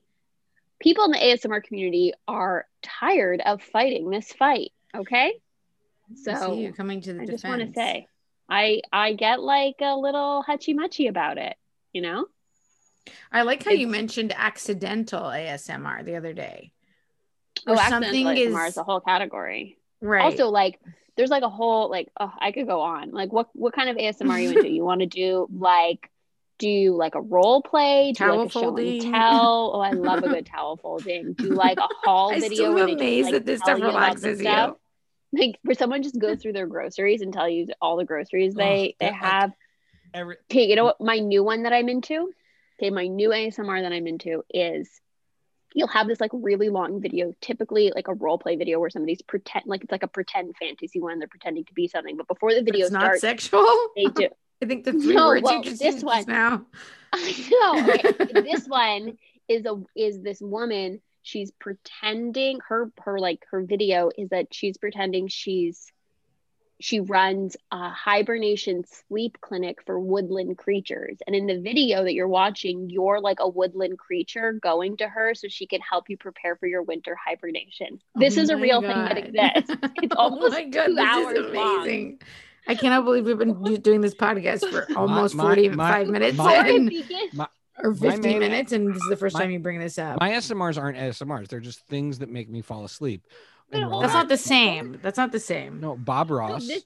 People 0.79 1.07
in 1.07 1.11
the 1.13 1.19
ASMR 1.19 1.63
community 1.63 2.13
are 2.29 2.67
tired 3.01 3.43
of 3.45 3.63
fighting 3.63 4.09
this 4.11 4.33
fight, 4.33 4.73
okay? 4.95 5.35
So 6.15 6.55
you 6.55 6.73
coming 6.73 7.01
to 7.03 7.13
the 7.13 7.23
I 7.23 7.25
defense. 7.27 7.43
just 7.43 7.51
want 7.51 7.67
to 7.67 7.73
say 7.73 8.07
I 8.49 8.81
I 8.93 9.13
get 9.15 9.41
like 9.41 9.77
a 9.81 9.97
little 9.97 10.43
hutchy 10.43 10.73
muchy 10.75 11.09
about 11.09 11.37
it, 11.39 11.57
you 11.93 12.03
know? 12.03 12.27
I 13.33 13.43
like 13.43 13.65
how 13.65 13.73
you 13.73 13.89
mentioned 13.89 14.33
accidental 14.37 15.23
ASMR 15.23 16.05
the 16.05 16.17
other 16.17 16.33
day. 16.33 16.73
Oh, 17.67 17.75
something 17.77 18.27
accidental 18.27 18.55
ASMR 18.55 18.69
is 18.69 18.77
a 18.77 18.85
whole 18.85 19.01
category. 19.01 19.79
right. 20.01 20.23
also 20.25 20.49
like 20.49 20.79
there's 21.17 21.31
like 21.31 21.43
a 21.43 21.49
whole 21.49 21.91
like 21.91 22.09
oh 22.21 22.31
i 22.39 22.53
could 22.53 22.67
go 22.67 22.81
on 22.83 23.11
like 23.11 23.33
what 23.33 23.49
what 23.55 23.73
kind 23.75 23.89
of 23.89 23.97
asmr 23.97 24.31
are 24.31 24.39
you 24.39 24.51
into 24.51 24.69
you 24.69 24.85
want 24.85 25.01
to 25.01 25.07
do 25.07 25.49
like 25.51 26.11
do 26.59 26.97
like 26.97 27.15
a 27.15 27.21
role 27.21 27.63
play 27.63 28.13
do 28.13 28.25
Towel 28.25 28.39
like 28.39 28.49
a 28.49 28.53
show 28.53 28.61
folding. 28.61 29.05
and 29.05 29.15
tell 29.15 29.73
oh 29.75 29.81
i 29.81 29.91
love 29.91 30.23
a 30.23 30.29
good 30.29 30.47
towel 30.55 30.77
folding 30.77 31.33
do 31.35 31.51
like 31.51 31.79
a 31.79 31.89
haul 32.05 32.33
I'm 32.33 32.41
video 32.41 32.57
still 32.57 32.75
where 32.75 32.87
they 32.87 32.93
just, 32.93 33.01
amazed 33.03 33.25
like, 33.25 33.33
that 33.35 33.47
this 33.47 33.61
stuff 33.61 33.79
you 33.79 33.85
about 33.85 33.93
the 33.93 33.99
relaxes 33.99 34.39
you. 34.41 34.45
stuff. 34.45 34.77
like 35.33 35.59
where 35.63 35.75
someone 35.75 36.03
just 36.03 36.19
goes 36.19 36.41
through 36.41 36.53
their 36.55 36.67
groceries 36.67 37.23
and 37.23 37.33
tell 37.33 37.49
you 37.49 37.67
all 37.81 37.97
the 37.97 38.05
groceries 38.05 38.55
oh, 38.57 38.59
they 38.59 38.97
they 39.01 39.07
that, 39.07 39.13
like, 39.13 39.21
have 39.23 39.53
Every 40.15 40.37
okay 40.51 40.69
you 40.69 40.77
know 40.77 40.85
what 40.85 41.01
my 41.01 41.19
new 41.19 41.45
one 41.45 41.65
that 41.65 41.73
i'm 41.73 41.89
into 41.89 42.33
okay 42.79 42.91
my 42.91 43.07
new 43.07 43.31
asmr 43.31 43.83
that 43.83 43.93
i'm 43.93 44.07
into 44.07 44.43
is 44.53 44.89
you'll 45.75 45.89
have 45.89 46.09
this 46.09 46.21
like 46.21 46.31
really 46.33 46.71
long 46.71 47.03
video 47.03 47.35
typically 47.43 47.93
like 47.95 48.09
a 48.09 48.15
role 48.15 48.39
play 48.39 48.57
video 48.57 48.81
where 48.81 48.89
somebody's 48.89 49.21
pretend 49.23 49.65
like 49.67 49.83
it's 49.83 49.93
like 49.93 50.03
a 50.03 50.09
pretend 50.09 50.57
fantasy 50.57 51.01
one 51.01 51.19
they're 51.19 51.29
pretending 51.29 51.65
to 51.65 51.75
be 51.75 51.87
something 51.87 52.17
but 52.17 52.27
before 52.27 52.55
the 52.55 52.63
video 52.63 52.87
it's 52.87 52.93
not 52.93 53.03
starts 53.03 53.21
sexual. 53.21 53.67
they 53.95 54.07
do 54.07 54.29
I 54.63 54.67
think 54.67 54.85
the 54.85 54.93
three 54.93 55.15
No, 55.15 55.29
words 55.29 55.43
well, 55.43 55.57
you 55.59 55.63
just 55.65 55.81
this 55.81 56.03
one- 56.03 56.25
now. 56.27 56.67
I 57.13 57.49
know. 57.51 57.95
Okay. 57.95 58.33
this 58.43 58.67
one 58.67 59.19
is 59.49 59.65
a 59.65 59.83
is 59.95 60.21
this 60.21 60.41
woman. 60.41 61.01
She's 61.23 61.51
pretending 61.53 62.61
her 62.69 62.91
her 63.01 63.19
like 63.19 63.45
her 63.51 63.63
video 63.63 64.11
is 64.17 64.31
that 64.31 64.53
she's 64.53 64.77
pretending 64.77 65.29
she's 65.29 65.91
she 66.79 67.01
runs 67.01 67.57
a 67.73 67.89
hibernation 67.89 68.85
sleep 68.85 69.39
clinic 69.41 69.79
for 69.87 69.99
woodland 69.99 70.59
creatures. 70.59 71.17
And 71.27 71.35
in 71.35 71.47
the 71.47 71.59
video 71.59 72.05
that 72.05 72.13
you're 72.13 72.29
watching, 72.29 72.91
you're 72.91 73.21
like 73.21 73.39
a 73.41 73.49
woodland 73.49 73.99
creature 73.99 74.53
going 74.53 74.99
to 74.99 75.09
her 75.09 75.35
so 75.35 75.49
she 75.49 75.67
can 75.67 75.81
help 75.81 76.11
you 76.11 76.19
prepare 76.19 76.57
for 76.57 76.67
your 76.67 76.83
winter 76.83 77.17
hibernation. 77.17 78.01
Oh 78.15 78.21
this 78.21 78.37
Oh 78.37 78.43
is 78.43 78.51
a 78.51 78.57
real 78.57 78.83
thing 78.83 78.91
that 78.91 79.17
exists. 79.17 79.75
It's 80.03 80.15
oh 80.17 80.19
almost 80.19 80.53
my 80.53 80.65
God, 80.65 80.87
two 80.87 80.95
this 80.95 81.05
hours 81.05 81.39
is 81.39 81.55
long. 81.55 82.19
Amazing. 82.67 82.79
I 82.79 82.81
cannot 82.81 83.05
believe 83.05 83.25
we've 83.27 83.39
been 83.39 83.81
doing 83.81 84.01
this 84.01 84.15
podcast 84.15 84.69
for 84.71 84.87
almost 84.99 85.35
my- 85.35 85.43
45 85.45 85.77
my- 86.07 86.13
minutes 86.13 86.37
my- 86.39 86.55
and, 86.69 86.93
My- 87.35 87.49
or 87.83 87.91
my 87.93 88.11
50 88.13 88.21
main- 88.29 88.39
minutes, 88.39 88.73
and 88.73 88.89
this 88.95 89.03
is 89.03 89.09
the 89.09 89.17
first 89.17 89.35
my- 89.35 89.41
time 89.43 89.51
you 89.51 89.59
bring 89.59 89.79
this 89.79 89.99
up. 89.99 90.19
my 90.21 90.31
SMRs 90.33 90.81
aren't 90.81 90.99
SMRs, 90.99 91.49
They're 91.49 91.61
just 91.61 91.81
things 91.87 92.19
that 92.21 92.29
make 92.31 92.49
me 92.49 92.63
fall 92.63 92.85
asleep. 92.85 93.27
and 93.73 93.91
That's 94.03 94.13
not 94.15 94.29
the 94.29 94.37
same. 94.37 94.99
That's 95.03 95.19
not 95.19 95.33
the 95.33 95.41
same. 95.41 95.81
No, 95.81 95.97
Bob 95.97 96.31
No, 96.31 96.37
Ross 96.37 96.67
this- 96.67 96.85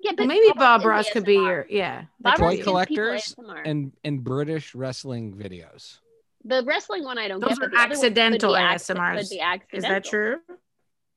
yeah, 0.00 0.10
well, 0.12 0.16
but 0.18 0.26
maybe 0.28 0.52
Bob 0.56 0.80
is 0.82 0.86
Ross 0.86 1.10
could 1.10 1.24
be 1.24 1.34
your 1.34 1.66
yeah. 1.68 2.04
Bob 2.20 2.38
that 2.38 2.40
Ross 2.40 2.48
toy 2.48 2.50
be- 2.50 2.56
gives 2.56 2.64
people 2.64 2.72
collectors 2.72 3.34
and 3.64 3.92
and 4.04 4.22
British 4.22 4.74
wrestling 4.74 5.34
videos. 5.34 5.98
The 6.44 6.62
wrestling 6.64 7.02
one 7.02 7.18
I 7.18 7.26
don't 7.26 7.40
Those 7.40 7.58
get. 7.58 7.66
are 7.66 7.68
but 7.68 7.70
the 7.72 7.82
other 7.82 7.92
accidental 7.92 8.54
be 8.54 8.60
ASMRs. 8.60 9.28
could 9.68 9.76
Is 9.78 9.82
that 9.82 10.04
true? 10.04 10.36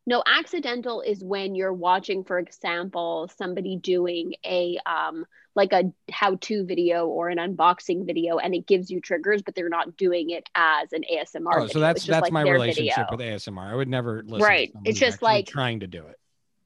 No, 0.08 0.24
accidental 0.26 1.02
is 1.02 1.24
when 1.24 1.54
you're 1.54 1.74
watching, 1.74 2.24
for 2.24 2.40
example, 2.40 3.30
somebody 3.38 3.78
doing 3.78 4.34
a 4.46 4.78
um 4.86 5.26
like 5.54 5.74
a 5.74 5.92
how-to 6.10 6.66
video 6.66 7.08
or 7.08 7.28
an 7.30 7.38
unboxing 7.38 8.06
video, 8.06 8.38
and 8.38 8.56
it 8.56 8.66
gives 8.66 8.90
you 8.90 9.02
triggers, 9.02 9.42
but 9.42 9.54
they're 9.54 9.70
not 9.70 9.98
doing 9.98 10.30
it 10.30 10.50
as 10.56 10.94
an 10.94 11.04
ASMR. 11.12 11.52
Oh, 11.54 11.62
video. 11.62 11.68
so 11.68 11.80
that's 11.80 12.06
that's 12.06 12.22
like 12.24 12.32
my 12.32 12.44
relationship 12.44 13.10
video. 13.10 13.34
with 13.34 13.44
ASMR. 13.44 13.72
I 13.72 13.76
would 13.76 13.90
never 13.90 14.24
listen. 14.24 14.42
Right. 14.48 14.72
To 14.74 14.90
It's 14.90 15.00
just 15.00 15.22
like- 15.22 15.48
trying 15.48 15.82
to 15.82 15.88
do 15.88 16.06
it. 16.08 16.18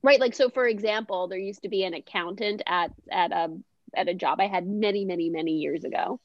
Right. 0.02 0.20
Like 0.20 0.36
so, 0.36 0.50
for 0.50 0.68
example, 0.68 1.28
there 1.28 1.40
used 1.40 1.64
to 1.64 1.70
be 1.70 1.84
an 1.84 1.94
accountant 1.96 2.62
at 2.68 2.92
at 3.12 3.32
a 3.32 3.58
at 3.96 4.08
a 4.08 4.14
job 4.14 4.40
I 4.40 4.48
had 4.48 4.68
many, 4.68 5.04
many, 5.04 5.30
many 5.30 5.54
years 5.54 5.84
ago, 5.84 6.20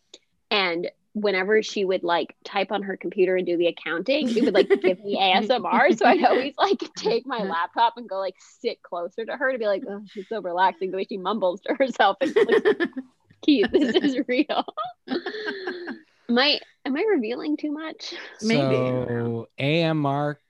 and 0.50 0.90
whenever 1.14 1.62
she 1.62 1.84
would 1.84 2.04
like 2.04 2.34
type 2.44 2.70
on 2.70 2.82
her 2.82 2.96
computer 2.96 3.36
and 3.36 3.46
do 3.46 3.56
the 3.56 3.66
accounting, 3.66 4.28
she 4.28 4.42
would 4.42 4.54
like 4.54 4.68
give 4.68 5.00
me 5.00 5.18
ASMR. 5.20 5.96
So 5.96 6.06
I'd 6.06 6.24
always 6.24 6.54
like 6.56 6.78
take 6.96 7.26
my 7.26 7.42
laptop 7.42 7.94
and 7.96 8.08
go 8.08 8.18
like 8.18 8.36
sit 8.60 8.82
closer 8.82 9.24
to 9.24 9.36
her 9.36 9.52
to 9.52 9.58
be 9.58 9.66
like, 9.66 9.82
oh, 9.88 10.02
she's 10.06 10.28
so 10.28 10.40
relaxing 10.40 10.90
the 10.90 10.98
way 10.98 11.06
she 11.08 11.16
mumbles 11.16 11.60
to 11.62 11.74
herself. 11.74 12.16
And 12.20 12.34
like, 12.34 12.88
Keith, 13.42 13.70
this 13.72 13.94
is 13.96 14.18
real. 14.28 14.64
am 15.08 16.38
I 16.38 16.60
am 16.84 16.96
I 16.96 17.04
revealing 17.08 17.56
too 17.56 17.72
much? 17.72 18.14
Maybe. 18.42 18.58
So 18.60 19.48
AM 19.58 19.98
Mark 19.98 20.40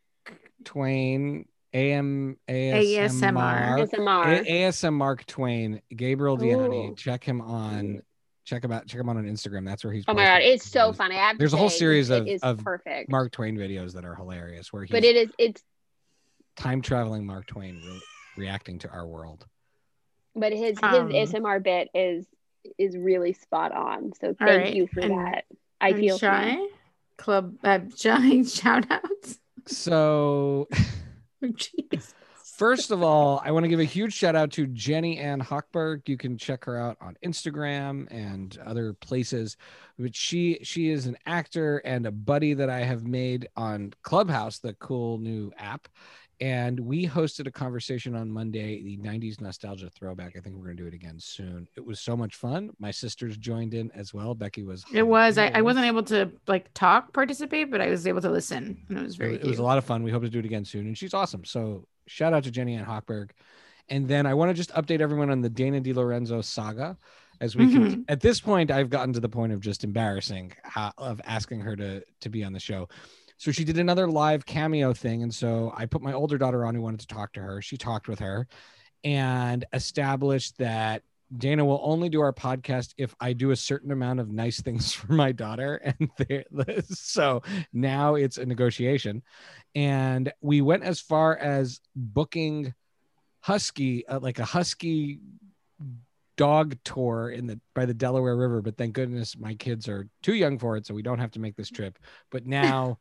Twain, 0.65 1.47
AM 1.73 2.37
ASMR, 2.49 3.89
ASMR. 3.89 4.25
A- 4.25 4.69
ASM 4.69 4.93
Mark 4.93 5.25
Twain, 5.27 5.81
Gabriel 5.95 6.37
Diani. 6.37 6.97
Check 6.97 7.25
him 7.25 7.41
on. 7.41 8.03
Check 8.45 8.65
him 8.65 8.73
out. 8.73 8.87
Check 8.87 9.01
him 9.01 9.09
out 9.09 9.17
on 9.17 9.25
Instagram. 9.25 9.65
That's 9.67 9.85
where 9.85 9.93
he's. 9.93 10.05
Oh 10.09 10.15
my 10.15 10.25
god, 10.25 10.43
it's 10.43 10.69
so 10.69 10.91
videos. 10.93 10.97
fun. 10.97 11.13
I 11.13 11.17
have 11.17 11.39
There's 11.39 11.53
a 11.53 11.57
whole 11.57 11.69
series 11.71 12.11
of- 12.11 12.27
of 12.43 12.59
perfect. 12.65 13.11
Mark 13.11 13.31
Twain 13.33 13.57
videos 13.57 13.93
that 13.95 14.05
are 14.05 14.15
hilarious, 14.15 14.73
where 14.73 14.83
he's 14.85 14.91
but 14.91 15.05
it 15.05 15.17
is 15.17 15.31
it's 15.39 15.63
time 16.57 16.83
traveling 16.83 17.27
Mark 17.27 17.47
Twain 17.47 17.77
re- 17.77 18.01
reacting 18.37 18.79
to 18.81 18.89
our 18.91 19.07
world. 19.07 19.47
but 20.35 20.53
his 20.53 20.79
Um, 20.83 21.11
his 21.11 21.33
ASMR 21.33 21.63
bit 21.63 21.89
is 21.95 22.27
is 22.79 22.97
really 22.97 23.33
spot 23.35 23.73
on. 23.73 24.13
So 24.21 24.35
thank 24.35 24.41
right, 24.65 24.75
you 24.75 24.87
for 24.87 25.01
and- 25.01 25.19
that. 25.19 25.45
I 25.83 25.91
And 25.91 25.99
feel 25.99 26.19
shy 26.19 26.51
seen. 26.57 26.69
club 27.19 27.57
uh, 27.65 27.81
shy 27.97 28.43
shout 28.43 28.87
outs. 28.91 29.39
So 29.67 30.69
Jeez. 31.43 32.15
First 32.61 32.91
of 32.91 33.03
all, 33.03 33.41
I 33.43 33.53
want 33.53 33.65
to 33.65 33.71
give 33.71 33.81
a 33.81 33.85
huge 33.85 34.13
shout 34.13 34.37
out 34.37 34.51
to 34.53 34.67
Jenny 34.67 35.17
Ann 35.17 35.41
Hochberg. 35.41 36.07
You 36.07 36.19
can 36.19 36.37
check 36.37 36.67
her 36.67 36.79
out 36.79 36.99
on 37.01 37.17
Instagram 37.25 38.07
and 38.11 38.59
other 38.67 38.93
places. 38.93 39.57
But 39.99 40.15
she 40.15 40.59
she 40.63 40.91
is 40.91 41.07
an 41.07 41.17
actor 41.25 41.79
and 41.87 42.05
a 42.05 42.11
buddy 42.11 42.53
that 42.53 42.69
I 42.69 42.81
have 42.81 43.07
made 43.07 43.49
on 43.57 43.95
Clubhouse, 44.03 44.59
the 44.59 44.75
cool 44.75 45.17
new 45.17 45.51
app. 45.57 45.89
And 46.39 46.79
we 46.81 47.07
hosted 47.07 47.47
a 47.47 47.51
conversation 47.51 48.15
on 48.15 48.31
Monday, 48.31 48.83
the 48.83 48.99
90s 48.99 49.41
nostalgia 49.41 49.89
throwback. 49.89 50.35
I 50.37 50.41
think 50.41 50.57
we're 50.57 50.65
gonna 50.65 50.75
do 50.75 50.87
it 50.87 50.93
again 50.93 51.19
soon. 51.19 51.67
It 51.79 51.87
was 51.87 52.01
so 52.01 52.15
much 52.15 52.35
fun. 52.35 52.73
My 52.79 52.91
sisters 52.91 53.39
joined 53.39 53.73
in 53.73 53.91
as 53.93 54.13
well. 54.13 54.35
Becky 54.35 54.65
was 54.65 54.85
It 54.93 55.07
was. 55.07 55.39
I, 55.39 55.47
I 55.47 55.63
wasn't 55.63 55.87
able 55.87 56.03
to 56.05 56.31
like 56.47 56.75
talk, 56.75 57.15
participate, 57.15 57.71
but 57.71 57.81
I 57.81 57.89
was 57.89 58.07
able 58.07 58.21
to 58.21 58.31
listen, 58.31 58.85
and 58.91 58.99
it 58.99 59.03
was 59.03 59.17
very. 59.17 59.37
it, 59.37 59.45
was 59.45 59.61
a 59.61 59.63
lot 59.63 59.79
of 59.79 59.85
fun. 59.87 60.03
We 60.03 60.11
hope 60.11 60.25
to 60.25 60.29
do 60.29 60.41
it 60.41 60.45
again 60.45 60.67
soon. 60.67 60.87
And 60.87 60.99
she's 60.99 61.15
awesome. 61.15 61.47
So 61.47 61.87
shout 62.11 62.35
out 62.35 62.43
to 62.45 62.51
Jenny 62.51 62.75
Ann 62.75 62.85
Hochberg. 62.85 63.31
And 63.89 64.07
then 64.09 64.27
I 64.27 64.35
want 64.35 64.51
to 64.51 64.55
just 64.55 64.71
update 64.75 65.01
everyone 65.01 65.31
on 65.31 65.41
the 65.41 65.49
Dana 65.49 65.81
DeLorenzo 65.81 66.45
saga. 66.45 66.99
As 67.41 67.57
we 67.57 67.73
can, 67.73 67.83
Mhm. 67.83 68.05
at 68.09 68.21
this 68.21 68.41
point, 68.41 68.71
I've 68.71 68.91
gotten 68.91 69.15
to 69.15 69.21
the 69.21 69.29
point 69.29 69.53
of 69.53 69.61
just 69.61 69.83
embarrassing 69.83 70.53
of 70.99 71.21
asking 71.25 71.61
her 71.61 71.75
to 71.77 72.03
to 72.21 72.29
be 72.29 72.45
on 72.45 72.53
the 72.53 72.61
show. 72.61 72.89
so 73.39 73.51
she 73.51 73.65
did 73.65 73.79
another 73.79 74.07
live 74.07 74.45
cameo 74.45 74.93
thing. 74.93 75.23
And 75.23 75.35
so 75.35 75.73
I 75.75 75.87
put 75.87 76.03
my 76.03 76.13
older 76.13 76.37
daughter 76.37 76.67
on 76.67 76.75
who 76.75 76.83
wanted 76.83 77.01
to 77.01 77.07
talk 77.07 77.33
to 77.33 77.41
her. 77.41 77.63
She 77.63 77.79
talked 77.79 78.07
with 78.07 78.19
her 78.19 78.47
and 79.03 79.65
established 79.73 80.59
that 80.59 81.03
Dana 81.37 81.65
will 81.65 81.81
only 81.83 82.09
do 82.09 82.21
our 82.21 82.33
podcast 82.33 82.95
if 82.99 83.15
I 83.21 83.33
do 83.33 83.53
a 83.53 83.57
certain 83.57 83.93
amount 83.93 84.21
of 84.21 84.31
nice 84.31 84.61
things 84.61 84.93
for 84.95 85.13
my 85.13 85.33
daughter. 85.33 85.77
And 85.77 86.85
so 86.89 87.43
now 87.73 88.17
it's 88.17 88.39
a 88.39 88.47
negotiation. 88.47 89.23
And 89.75 90.33
we 90.41 90.61
went 90.61 90.83
as 90.83 91.01
far 91.01 91.37
as 91.37 91.81
booking 91.95 92.75
Husky, 93.41 94.07
uh, 94.07 94.21
like 94.21 94.39
a 94.39 94.45
Husky 94.45 95.21
dog 96.37 96.75
tour 96.85 97.31
in 97.31 97.47
the 97.47 97.61
by 97.75 97.87
the 97.87 97.95
Delaware 97.95 98.37
River. 98.37 98.61
But 98.63 98.77
thank 98.77 98.95
goodness 98.95 99.37
my 99.39 99.55
kids 99.55 99.89
are 99.89 100.09
too 100.23 100.35
young 100.35 100.59
for 100.59 100.77
it, 100.77 100.87
so 100.87 100.95
we 100.95 101.03
don't 101.03 101.19
have 101.19 101.31
to 101.33 101.41
make 101.41 101.57
this 101.57 101.71
trip. 101.71 101.99
But 102.31 102.47
now, 102.47 102.99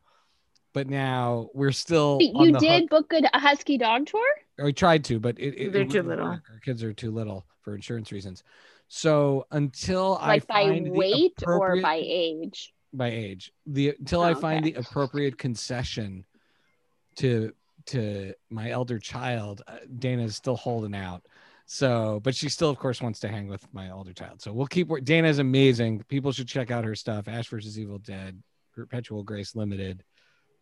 but 0.74 0.88
now 0.88 1.50
we're 1.54 1.72
still. 1.72 2.20
You 2.22 2.52
did 2.58 2.90
hook. 2.90 3.10
book 3.10 3.30
a 3.34 3.40
Husky 3.40 3.78
dog 3.78 4.06
tour. 4.08 4.22
We 4.62 4.74
tried 4.74 5.04
to, 5.06 5.20
but 5.20 5.40
it, 5.40 5.56
it 5.58 5.74
they're 5.74 5.86
too 5.86 6.04
little. 6.04 6.28
Our 6.28 6.42
kids 6.64 6.84
are 6.84 6.94
too 6.94 7.12
little 7.12 7.46
for 7.62 7.76
insurance 7.76 8.12
reasons. 8.12 8.44
So 8.88 9.46
until 9.52 10.14
like 10.22 10.46
I 10.50 10.80
by 10.80 10.82
weight 10.86 11.44
or 11.46 11.80
by 11.82 12.02
age, 12.04 12.74
by 12.92 13.10
age, 13.10 13.52
the 13.66 13.96
until 14.00 14.22
oh, 14.22 14.26
I 14.26 14.34
find 14.34 14.66
okay. 14.66 14.74
the 14.74 14.80
appropriate 14.80 15.38
concession 15.38 16.26
to 17.18 17.54
to 17.88 18.34
my 18.50 18.70
elder 18.70 19.00
child, 19.00 19.62
uh, 19.68 19.78
Dana 20.00 20.24
is 20.24 20.36
still 20.36 20.56
holding 20.56 20.96
out. 20.96 21.26
So, 21.66 22.20
but 22.24 22.34
she 22.34 22.50
still, 22.50 22.72
of 22.72 22.80
course, 22.80 23.00
wants 23.00 23.20
to 23.20 23.28
hang 23.28 23.48
with 23.48 23.64
my 23.74 23.92
older 23.92 24.12
child. 24.12 24.42
So 24.42 24.52
we'll 24.52 24.66
keep. 24.66 24.90
Dana 25.04 25.28
is 25.28 25.38
amazing. 25.38 26.04
People 26.08 26.32
should 26.32 26.48
check 26.48 26.72
out 26.72 26.84
her 26.84 26.96
stuff. 26.96 27.28
Ash 27.28 27.48
versus 27.48 27.78
Evil 27.80 28.00
Dead, 28.00 28.42
Perpetual 28.74 29.22
Grace 29.22 29.56
Limited. 29.56 30.04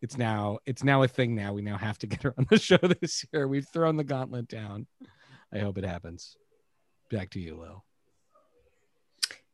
It's 0.01 0.17
now 0.17 0.59
it's 0.65 0.83
now 0.83 1.03
a 1.03 1.07
thing. 1.07 1.35
Now 1.35 1.53
we 1.53 1.61
now 1.61 1.77
have 1.77 1.97
to 1.99 2.07
get 2.07 2.23
her 2.23 2.33
on 2.37 2.47
the 2.49 2.59
show 2.59 2.77
this 2.77 3.25
year. 3.31 3.47
We've 3.47 3.67
thrown 3.67 3.97
the 3.97 4.03
gauntlet 4.03 4.47
down. 4.47 4.87
I 5.53 5.59
hope 5.59 5.77
it 5.77 5.85
happens. 5.85 6.35
Back 7.09 7.31
to 7.31 7.39
you, 7.39 7.57
Lil. 7.57 7.83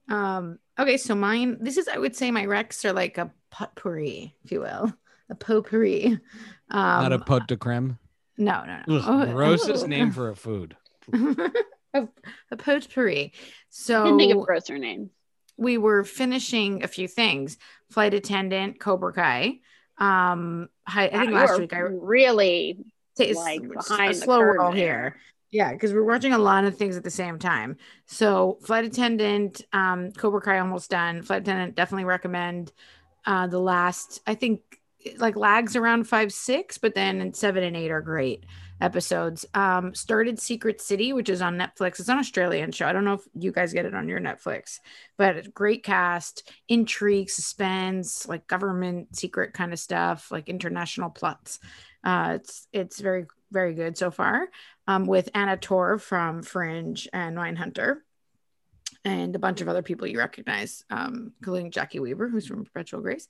Um. 0.09 0.59
Okay, 0.77 0.97
so 0.97 1.15
mine. 1.15 1.57
This 1.61 1.77
is, 1.77 1.87
I 1.87 1.97
would 1.97 2.15
say, 2.15 2.31
my 2.31 2.45
Rex 2.45 2.83
are 2.83 2.93
like 2.93 3.17
a 3.17 3.31
potpourri, 3.51 4.35
if 4.43 4.51
you 4.51 4.59
will, 4.59 4.93
a 5.29 5.35
potpourri. 5.35 6.19
Um, 6.69 7.03
Not 7.03 7.13
a 7.13 7.19
pot 7.19 7.47
de 7.47 7.55
creme. 7.55 7.99
No, 8.37 8.63
no, 8.65 8.79
no. 8.87 8.95
Ugh, 8.97 9.03
oh, 9.05 9.31
grossest 9.31 9.83
oh. 9.83 9.87
name 9.87 10.11
for 10.11 10.29
a 10.29 10.35
food. 10.35 10.75
a, 11.13 12.07
a 12.51 12.57
potpourri. 12.57 13.33
So 13.69 14.05
can 14.05 14.17
think 14.17 14.35
of 14.35 14.45
grosser 14.45 14.77
names. 14.77 15.11
We 15.57 15.77
were 15.77 16.03
finishing 16.03 16.83
a 16.83 16.87
few 16.87 17.07
things. 17.07 17.57
Flight 17.91 18.15
attendant, 18.15 18.79
Cobra 18.79 19.13
Kai. 19.13 19.59
Um, 19.97 20.69
I, 20.85 21.07
I 21.07 21.09
think 21.09 21.31
last 21.31 21.59
week 21.59 21.73
I 21.73 21.79
really 21.79 22.77
t- 23.17 23.33
like 23.33 23.61
behind 23.61 24.11
a 24.11 24.15
slow 24.15 24.41
roll 24.41 24.71
here. 24.71 25.17
Yeah, 25.51 25.71
because 25.71 25.93
we're 25.93 26.03
watching 26.03 26.33
a 26.33 26.39
lot 26.39 26.65
of 26.65 26.77
things 26.77 26.97
at 26.97 27.03
the 27.03 27.11
same 27.11 27.37
time. 27.37 27.77
So, 28.07 28.57
flight 28.63 28.85
attendant, 28.85 29.61
um, 29.71 30.11
Cobra 30.11 30.41
Kai 30.41 30.57
almost 30.57 30.89
done. 30.89 31.21
Flight 31.21 31.43
attendant 31.43 31.75
definitely 31.75 32.05
recommend. 32.05 32.71
Uh, 33.25 33.45
the 33.45 33.59
last, 33.59 34.21
I 34.25 34.33
think, 34.33 34.61
like 35.17 35.35
lags 35.35 35.75
around 35.75 36.05
five, 36.05 36.33
six, 36.33 36.79
but 36.79 36.95
then 36.95 37.33
seven 37.35 37.63
and 37.63 37.77
eight 37.77 37.91
are 37.91 38.01
great 38.01 38.45
episodes. 38.84 39.45
Um, 39.53 39.95
started 39.95 40.39
Secret 40.39 40.81
City, 40.81 41.13
which 41.13 41.29
is 41.29 41.41
on 41.41 41.57
Netflix. 41.57 41.99
It's 41.99 42.09
an 42.09 42.19
Australian 42.19 42.71
show. 42.71 42.86
I 42.86 42.93
don't 42.93 43.05
know 43.05 43.13
if 43.13 43.21
you 43.34 43.51
guys 43.51 43.73
get 43.73 43.86
it 43.86 43.95
on 43.95 44.09
your 44.09 44.19
Netflix, 44.19 44.79
but 45.17 45.38
it's 45.38 45.47
great 45.47 45.84
cast, 45.84 46.51
intrigue, 46.67 47.29
suspense, 47.29 48.27
like 48.27 48.45
government 48.47 49.15
secret 49.15 49.53
kind 49.53 49.71
of 49.71 49.79
stuff, 49.79 50.29
like 50.31 50.49
international 50.49 51.09
plots. 51.09 51.59
Uh, 52.03 52.34
it's 52.36 52.67
it's 52.73 52.99
very 52.99 53.25
very 53.51 53.73
good 53.73 53.97
so 53.97 54.11
far. 54.11 54.49
Um, 54.86 55.05
with 55.05 55.29
Anna 55.34 55.55
Torv 55.55 56.01
from 56.01 56.43
Fringe 56.43 57.07
and 57.13 57.38
Mindhunter. 57.38 57.97
And 59.05 59.36
a 59.36 59.39
bunch 59.39 59.59
of 59.59 59.67
other 59.67 59.81
people 59.81 60.07
you 60.07 60.17
recognize, 60.17 60.86
um, 60.89 61.34
including 61.41 61.71
Jacki 61.71 61.99
Weaver, 61.99 62.29
who's 62.29 62.47
from 62.47 62.63
Perpetual 62.63 63.01
Grace. 63.01 63.27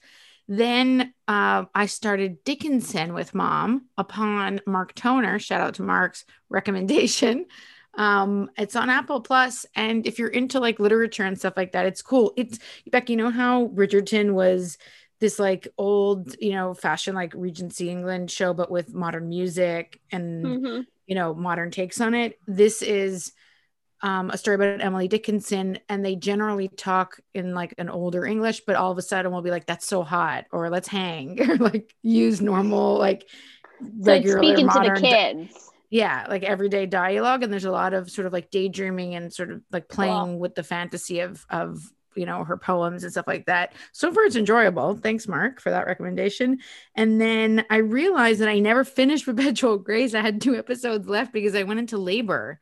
Then 0.48 1.14
uh, 1.28 1.66
I 1.74 1.86
started 1.86 2.44
Dickinson 2.44 3.14
with 3.14 3.34
mom 3.34 3.88
upon 3.98 4.60
Mark 4.68 4.94
Toner. 4.94 5.39
Shout 5.39 5.62
out 5.62 5.76
to 5.76 5.84
Mark's 5.84 6.26
recommendation. 6.50 7.46
Um, 7.96 8.50
it's 8.58 8.76
on 8.76 8.89
Apple 8.89 9.22
Plus, 9.22 9.68
and 9.76 10.08
if 10.08 10.18
you're 10.18 10.28
into 10.28 10.60
like 10.60 10.80
literature 10.80 11.26
and 11.26 11.38
stuff 11.38 11.54
like 11.56 11.74
that, 11.74 11.86
it's 11.86 12.02
cool. 12.02 12.34
It's 12.36 12.58
Becky. 12.89 13.14
You 13.14 13.18
know 13.18 13.30
how 13.30 13.68
Bridgerton 13.68 14.34
was 14.34 14.80
this 15.20 15.38
like 15.38 15.68
old, 15.78 16.36
you 16.39 16.54
know, 16.54 16.74
fashion 16.74 17.14
like 17.14 17.34
Regency 17.36 17.89
England 17.89 18.32
show, 18.32 18.54
but 18.54 18.72
with 18.72 18.94
modern 18.94 19.30
music 19.30 20.02
and 20.12 20.46
mm-hmm. 20.46 20.82
you 21.06 21.16
know 21.16 21.36
modern 21.36 21.70
takes 21.70 22.02
on 22.02 22.16
it. 22.16 22.39
This 22.48 22.82
is 22.82 23.32
um, 24.04 24.30
a 24.30 24.38
story 24.38 24.56
about 24.56 24.82
Emily 24.82 25.08
Dickinson, 25.08 25.80
and 25.88 26.06
they 26.06 26.18
generally 26.18 26.68
talk 26.68 27.20
in 27.34 27.56
like 27.56 27.74
an 27.78 27.89
older 27.89 28.26
English, 28.26 28.62
but 28.68 28.76
all 28.76 28.91
of 28.91 28.97
a 28.97 29.01
sudden 29.01 29.32
we'll 29.32 29.41
be 29.41 29.49
like, 29.49 29.66
"That's 29.66 29.86
so 29.86 30.04
hot," 30.04 30.45
or 30.51 30.70
"Let's 30.70 30.89
hang," 30.89 31.41
or 31.49 31.56
like 31.56 31.95
use 32.04 32.41
normal 32.41 32.97
like 32.97 33.28
regular 33.97 34.38
so 34.38 34.43
speaking 34.43 34.66
modern 34.68 34.95
to 34.95 35.01
the 35.01 35.08
kids. 35.08 35.54
Di- 35.54 35.60
yeah, 35.89 36.26
like 36.28 36.43
everyday 36.43 36.86
dialogue, 36.86 37.43
and 37.43 37.54
there's 37.54 37.64
a 37.64 37.72
lot 37.72 37.93
of 37.93 38.12
sort 38.12 38.28
of 38.28 38.34
like 38.34 38.51
daydreaming 38.51 39.16
and 39.16 39.34
sort 39.34 39.51
of 39.51 39.62
like 39.72 39.88
playing 39.88 40.12
cool. 40.12 40.39
with 40.39 40.54
the 40.56 40.64
fantasy 40.64 41.22
of 41.22 41.45
of 41.49 41.80
you 42.14 42.26
know 42.26 42.43
her 42.43 42.58
poems 42.58 43.04
and 43.04 43.12
stuff 43.14 43.28
like 43.28 43.45
that. 43.45 43.72
So 43.93 44.12
far, 44.12 44.26
it's 44.26 44.36
enjoyable. 44.36 44.97
Thanks, 44.97 45.30
Mark, 45.30 45.62
for 45.62 45.70
that 45.70 45.88
recommendation. 45.88 46.60
And 46.93 47.22
then 47.22 47.64
I 47.70 47.78
realized 47.78 48.41
that 48.41 48.49
I 48.49 48.60
never 48.60 48.84
finished 48.84 49.26
Perpetual 49.28 49.78
Grace. 49.78 50.14
I 50.14 50.20
had 50.20 50.41
two 50.41 50.58
episodes 50.58 51.08
left 51.08 51.32
because 51.32 51.56
I 51.56 51.64
went 51.64 51.80
into 51.80 51.97
labor 51.97 52.60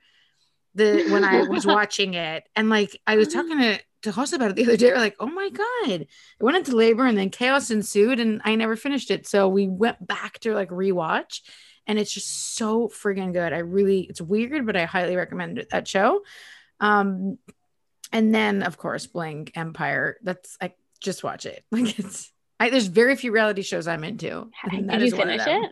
the 0.76 1.08
when 1.10 1.24
I 1.24 1.44
was 1.44 1.66
watching 1.66 2.14
it. 2.14 2.48
And 2.56 2.70
like 2.70 3.00
I 3.08 3.16
was 3.18 3.34
talking 3.34 3.60
to 3.60 3.80
to 4.04 4.12
host 4.12 4.34
about 4.34 4.52
it 4.52 4.56
the 4.56 4.64
other 4.64 4.78
day. 4.78 4.92
We're 4.92 4.98
like, 4.98 5.16
oh 5.20 5.28
my 5.28 5.50
god, 5.50 6.08
I 6.08 6.44
went 6.44 6.58
into 6.58 6.76
labor 6.76 7.06
and 7.06 7.18
then 7.18 7.30
chaos 7.30 7.72
ensued, 7.72 8.20
and 8.20 8.42
I 8.44 8.56
never 8.56 8.76
finished 8.76 9.12
it. 9.12 9.28
So 9.28 9.48
we 9.48 9.68
went 9.68 10.06
back 10.06 10.40
to 10.40 10.54
like 10.54 10.70
rewatch, 10.70 11.42
and 11.88 12.00
it's 12.00 12.12
just 12.12 12.56
so 12.56 12.88
friggin' 12.88 13.34
good. 13.34 13.54
I 13.54 13.60
really, 13.60 14.02
it's 14.02 14.22
weird, 14.22 14.66
but 14.66 14.76
I 14.76 14.86
highly 14.86 15.16
recommend 15.16 15.66
that 15.72 15.88
show. 15.88 16.22
Um, 16.80 17.38
and 18.12 18.34
then 18.34 18.64
of 18.64 18.78
course, 18.78 19.08
Bling 19.08 19.50
Empire. 19.56 20.18
That's 20.24 20.58
I 20.62 20.74
just 21.00 21.24
watch 21.24 21.46
it. 21.46 21.64
Like 21.72 22.00
it's 22.00 22.32
I, 22.60 22.70
there's 22.70 22.88
very 22.88 23.16
few 23.16 23.32
reality 23.32 23.64
shows 23.64 23.88
I'm 23.88 24.04
into. 24.04 24.50
Did 24.70 25.02
you 25.02 25.16
finish 25.16 25.42
it? 25.46 25.72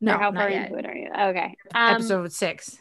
No, 0.00 0.14
or 0.14 0.18
how 0.18 0.32
far 0.32 0.48
into 0.48 0.76
it 0.76 0.86
are 0.86 0.94
you? 0.94 1.08
Okay, 1.08 1.56
um, 1.74 1.94
episode 1.94 2.32
six 2.32 2.78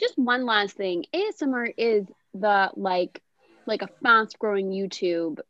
just 0.00 0.18
one 0.18 0.46
last 0.46 0.76
thing. 0.76 1.04
Asmr 1.14 1.72
is 1.76 2.06
the 2.34 2.70
like 2.76 3.22
like 3.66 3.82
a 3.82 3.88
fast 4.02 4.38
growing 4.38 4.70
youtube 4.70 5.40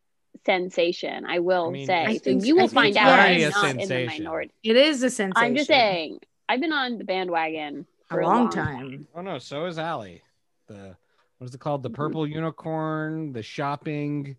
sensation 0.47 1.25
i 1.27 1.39
will 1.39 1.69
I 1.69 1.71
mean, 1.71 1.87
say. 1.87 2.21
So 2.23 2.31
you 2.31 2.57
will 2.57 2.69
find 2.69 2.97
out 2.97 3.19
i'm 3.19 3.41
not 3.41 3.53
sensation. 3.53 3.81
in 3.81 3.89
the 3.89 4.07
minority. 4.07 4.53
It 4.63 4.77
is 4.77 5.03
a 5.03 5.11
sensation. 5.11 5.33
I'm 5.37 5.55
just 5.55 5.69
saying. 5.69 6.21
I've 6.49 6.61
been 6.61 6.73
on 6.73 6.99
the 6.99 7.05
bandwagon 7.05 7.87
for 8.09 8.21
a 8.21 8.27
long, 8.27 8.37
a 8.37 8.41
long 8.41 8.51
time. 8.51 8.77
time. 8.79 9.09
oh 9.15 9.21
no 9.21 9.39
so 9.39 9.67
is 9.67 9.79
ali 9.79 10.23
the 10.67 10.97
what 11.39 11.49
is 11.49 11.55
it 11.55 11.59
called? 11.59 11.83
The 11.83 11.91
purple 11.91 12.25
mm-hmm. 12.25 12.35
unicorn 12.35 13.33
the 13.33 13.43
shopping 13.43 14.37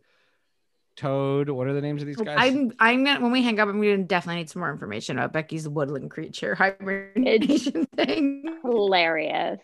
toad. 0.95 1.49
What 1.49 1.65
are 1.65 1.73
the 1.73 1.81
names 1.81 2.01
of 2.01 2.07
these 2.07 2.17
guys? 2.17 2.37
I'm 2.37 2.73
i'm 2.79 3.03
gonna 3.03 3.21
when 3.21 3.31
we 3.31 3.41
hang 3.43 3.59
up 3.59 3.69
i'm 3.69 3.81
gonna 3.81 3.99
definitely 3.99 4.41
need 4.41 4.49
some 4.49 4.61
more 4.61 4.71
information 4.71 5.17
about 5.17 5.33
becky's 5.33 5.67
woodland 5.67 6.11
creature 6.11 6.55
hibernation 6.55 7.87
it's 7.93 7.95
thing. 7.95 8.59
hilarious 8.63 9.59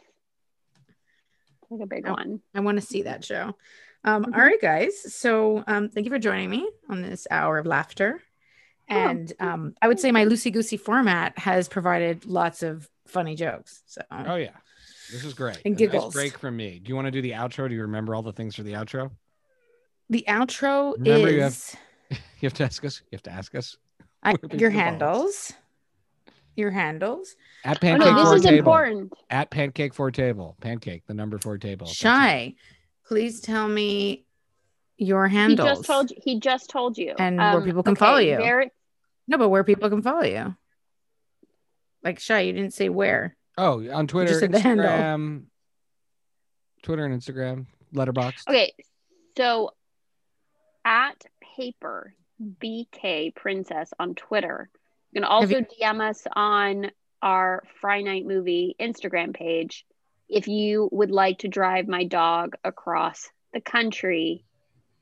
like 1.69 1.81
a 1.81 1.85
big 1.87 2.07
I, 2.07 2.11
one. 2.11 2.41
I 2.53 2.59
want 2.61 2.79
to 2.79 2.85
see 2.85 3.03
that 3.03 3.23
show. 3.23 3.55
Um, 4.03 4.23
mm-hmm. 4.23 4.33
all 4.33 4.41
right, 4.41 4.61
guys. 4.61 5.13
So 5.13 5.63
um, 5.67 5.89
thank 5.89 6.05
you 6.05 6.11
for 6.11 6.19
joining 6.19 6.49
me 6.49 6.69
on 6.89 7.01
this 7.01 7.27
hour 7.29 7.57
of 7.57 7.65
laughter. 7.65 8.21
Oh. 8.89 8.95
And 8.95 9.33
um, 9.39 9.75
I 9.81 9.87
would 9.87 9.99
say 9.99 10.11
my 10.11 10.25
loosey 10.25 10.51
goosey 10.51 10.77
format 10.77 11.37
has 11.37 11.67
provided 11.67 12.25
lots 12.25 12.63
of 12.63 12.89
funny 13.05 13.35
jokes. 13.35 13.81
So 13.85 14.01
oh 14.11 14.35
yeah, 14.35 14.51
this 15.11 15.23
is 15.23 15.33
great. 15.33 15.61
And 15.65 15.75
a 15.75 15.77
giggles. 15.77 16.15
Nice 16.15 16.23
break 16.23 16.37
from 16.37 16.55
me. 16.55 16.79
Do 16.79 16.89
you 16.89 16.95
want 16.95 17.05
to 17.05 17.11
do 17.11 17.21
the 17.21 17.31
outro? 17.31 17.67
Do 17.67 17.75
you 17.75 17.81
remember 17.81 18.15
all 18.15 18.21
the 18.21 18.33
things 18.33 18.55
for 18.55 18.63
the 18.63 18.73
outro? 18.73 19.11
The 20.09 20.23
outro 20.27 20.93
remember 20.97 21.27
is. 21.27 21.35
You 21.35 21.41
have, 21.41 22.21
you 22.39 22.45
have 22.47 22.53
to 22.53 22.63
ask 22.63 22.85
us. 22.85 23.01
You 23.11 23.15
have 23.17 23.23
to 23.23 23.31
ask 23.31 23.55
us. 23.55 23.75
I, 24.23 24.35
your 24.53 24.69
handles 24.71 25.53
your 26.57 26.71
handles. 26.71 27.35
At 27.63 27.79
pancake 27.79 28.07
oh, 28.07 28.11
no, 28.11 28.29
this 28.31 28.39
is 28.39 28.43
table. 28.43 28.57
important. 28.57 29.13
At 29.29 29.49
pancake 29.49 29.93
four 29.93 30.11
table. 30.11 30.55
Pancake, 30.61 31.05
the 31.07 31.13
number 31.13 31.37
four 31.37 31.57
table. 31.57 31.87
Shy, 31.87 32.55
please 33.05 33.41
tell 33.41 33.67
me 33.67 34.25
your 34.97 35.27
handles. 35.27 35.69
He 35.69 35.75
just 35.75 35.85
told 35.85 36.11
you. 36.11 36.17
He 36.21 36.39
just 36.39 36.69
told 36.69 36.97
you. 36.97 37.13
And 37.17 37.39
um, 37.39 37.53
where 37.53 37.63
people 37.63 37.83
can 37.83 37.93
okay, 37.93 37.99
follow 37.99 38.17
you. 38.17 38.37
Very... 38.37 38.71
No, 39.27 39.37
but 39.37 39.49
where 39.49 39.63
people 39.63 39.89
can 39.89 40.01
follow 40.01 40.23
you. 40.23 40.55
Like 42.03 42.19
Shy, 42.19 42.41
you 42.41 42.53
didn't 42.53 42.73
say 42.73 42.89
where. 42.89 43.35
Oh, 43.57 43.89
on 43.91 44.07
Twitter, 44.07 44.39
Instagram, 44.39 45.43
Twitter 46.83 47.05
and 47.05 47.19
Instagram, 47.19 47.65
Letterboxd. 47.93 48.47
Okay, 48.47 48.73
so 49.35 49.71
at 50.85 51.25
paper 51.57 52.13
BK 52.41 53.35
Princess 53.35 53.91
on 53.99 54.15
Twitter. 54.15 54.69
You 55.17 55.23
can 55.23 55.31
also 55.31 55.57
you- 55.57 55.65
DM 55.81 55.99
us 55.99 56.27
on 56.31 56.91
our 57.23 57.63
Friday 57.81 58.03
Night 58.03 58.25
Movie 58.27 58.75
Instagram 58.79 59.33
page 59.33 59.83
if 60.29 60.47
you 60.47 60.89
would 60.91 61.09
like 61.09 61.39
to 61.39 61.47
drive 61.47 61.87
my 61.87 62.03
dog 62.03 62.55
across 62.63 63.27
the 63.51 63.59
country 63.59 64.45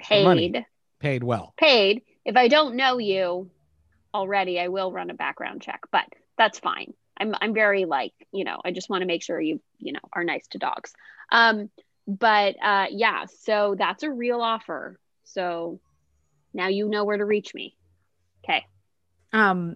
For 0.07 0.23
money. 0.23 0.51
paid. 0.51 0.65
Paid 0.99 1.23
well. 1.25 1.53
Paid. 1.57 2.03
If 2.23 2.37
I 2.37 2.47
don't 2.47 2.77
know 2.77 2.97
you 2.97 3.51
already, 4.13 4.57
I 4.57 4.69
will 4.69 4.89
run 4.89 5.09
a 5.09 5.13
background 5.15 5.61
check, 5.61 5.81
but 5.91 6.05
that's 6.37 6.59
fine. 6.59 6.93
I'm 7.17 7.35
I'm 7.41 7.53
very 7.53 7.83
like, 7.83 8.13
you 8.31 8.45
know, 8.45 8.61
I 8.63 8.71
just 8.71 8.89
want 8.89 9.01
to 9.01 9.07
make 9.07 9.21
sure 9.21 9.41
you, 9.41 9.59
you 9.79 9.91
know, 9.91 9.99
are 10.13 10.23
nice 10.23 10.47
to 10.51 10.57
dogs. 10.59 10.93
Um, 11.29 11.69
but 12.07 12.55
uh 12.63 12.85
yeah, 12.89 13.25
so 13.25 13.75
that's 13.77 14.03
a 14.03 14.09
real 14.09 14.39
offer. 14.39 14.97
So 15.25 15.81
now 16.53 16.69
you 16.69 16.87
know 16.87 17.03
where 17.03 17.17
to 17.17 17.25
reach 17.25 17.53
me. 17.53 17.75
Um, 19.35 19.75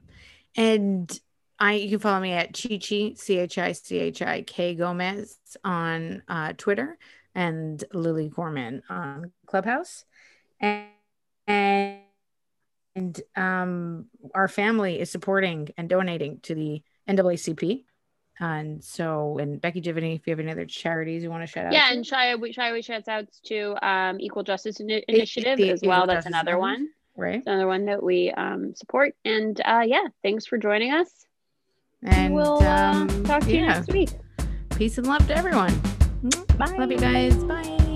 and 0.56 1.20
I 1.60 1.74
you 1.74 1.90
can 1.90 2.00
follow 2.00 2.22
me 2.22 2.32
at 2.32 2.54
Chichi 2.54 3.16
C 3.16 3.40
H 3.40 3.58
I 3.58 3.74
C 3.74 4.00
H 4.00 4.22
I 4.22 4.42
K 4.44 4.76
Gomez 4.76 5.38
on 5.64 6.24
uh, 6.28 6.54
Twitter 6.58 6.98
and 7.36 7.84
Lily 7.94 8.30
Corman 8.30 8.82
on 8.90 9.32
Clubhouse, 9.46 10.06
and 10.60 10.86
and, 11.48 12.00
and 12.96 13.22
um, 13.36 14.06
our 14.34 14.48
family 14.48 15.00
is 15.00 15.12
supporting 15.12 15.70
and 15.78 15.90
donating 15.90 16.40
to 16.42 16.56
the 16.56 16.84
NAACP. 17.08 17.86
And 18.42 18.82
so, 18.82 19.38
and 19.38 19.60
Becky, 19.60 19.82
do 19.82 19.90
you 19.90 19.94
have 19.94 20.02
any, 20.02 20.16
if 20.16 20.26
you 20.26 20.32
have 20.32 20.40
any 20.40 20.52
other 20.52 20.66
charities 20.66 21.24
you 21.24 21.30
want 21.30 21.44
to 21.44 21.48
shout 21.48 21.66
out? 21.66 21.74
Yeah, 21.74 21.90
to? 21.90 21.96
and 21.96 22.06
Shy 22.06 22.32
always 22.32 22.86
shouts 22.86 23.08
outs 23.10 23.42
to 23.48 23.76
um 23.86 24.20
Equal 24.20 24.44
Justice 24.44 24.80
Initiative 24.80 25.58
the 25.58 25.72
as 25.72 25.82
well. 25.84 26.08
That's 26.08 26.26
another 26.26 26.58
one. 26.58 26.90
Right. 27.20 27.36
It's 27.36 27.48
another 27.48 27.68
one 27.68 27.86
that 27.86 28.02
we 28.02 28.32
um 28.32 28.74
support. 28.76 29.16
And 29.26 29.60
uh 29.64 29.84
yeah, 29.86 30.06
thanks 30.24 30.46
for 30.46 30.58
joining 30.58 30.92
us. 30.92 31.10
And 32.04 32.34
we'll 32.34 32.64
uh, 32.64 32.94
um, 32.94 33.24
talk 33.26 33.44
to 33.44 33.52
you 33.52 33.66
next 33.66 33.92
week. 33.92 34.10
peace 34.78 34.98
and 34.98 35.08
love 35.08 35.28
to 35.28 35.36
everyone. 35.36 35.78
Bye. 36.58 36.76
Love 36.78 36.92
you 36.92 36.98
guys. 36.98 37.36
Bye. 37.44 37.89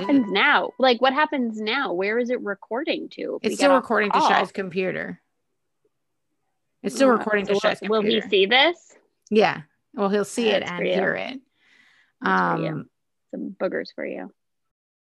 What 0.00 0.06
did 0.06 0.16
it. 0.16 0.18
happens 0.18 0.32
now? 0.32 0.70
Like 0.78 1.00
what 1.00 1.12
happens 1.12 1.60
now? 1.60 1.92
Where 1.92 2.18
is 2.18 2.30
it 2.30 2.40
recording 2.40 3.08
to? 3.10 3.38
It's 3.42 3.56
still 3.56 3.74
recording 3.74 4.10
to? 4.12 4.20
Shy's 4.20 4.52
computer. 4.52 5.20
It's 6.82 6.94
still 6.94 7.08
recording 7.08 7.46
to 7.46 7.54
so 7.56 7.60
computer. 7.60 7.90
will, 7.90 8.02
he 8.02 8.20
see 8.22 8.46
this? 8.46 8.94
Yeah. 9.30 9.62
Well, 9.94 10.08
he'll 10.08 10.24
see 10.24 10.48
it 10.48 10.60
That's 10.60 10.70
for 10.70 10.76
and 10.76 10.86
hear 10.86 11.14
it. 11.14 11.40
That's 12.22 12.56
for 12.56 12.62
you. 12.62 12.68
Um, 12.68 12.90
Some 13.32 13.56
boogers 13.60 13.88
for 13.94 14.06
you. 14.06 14.32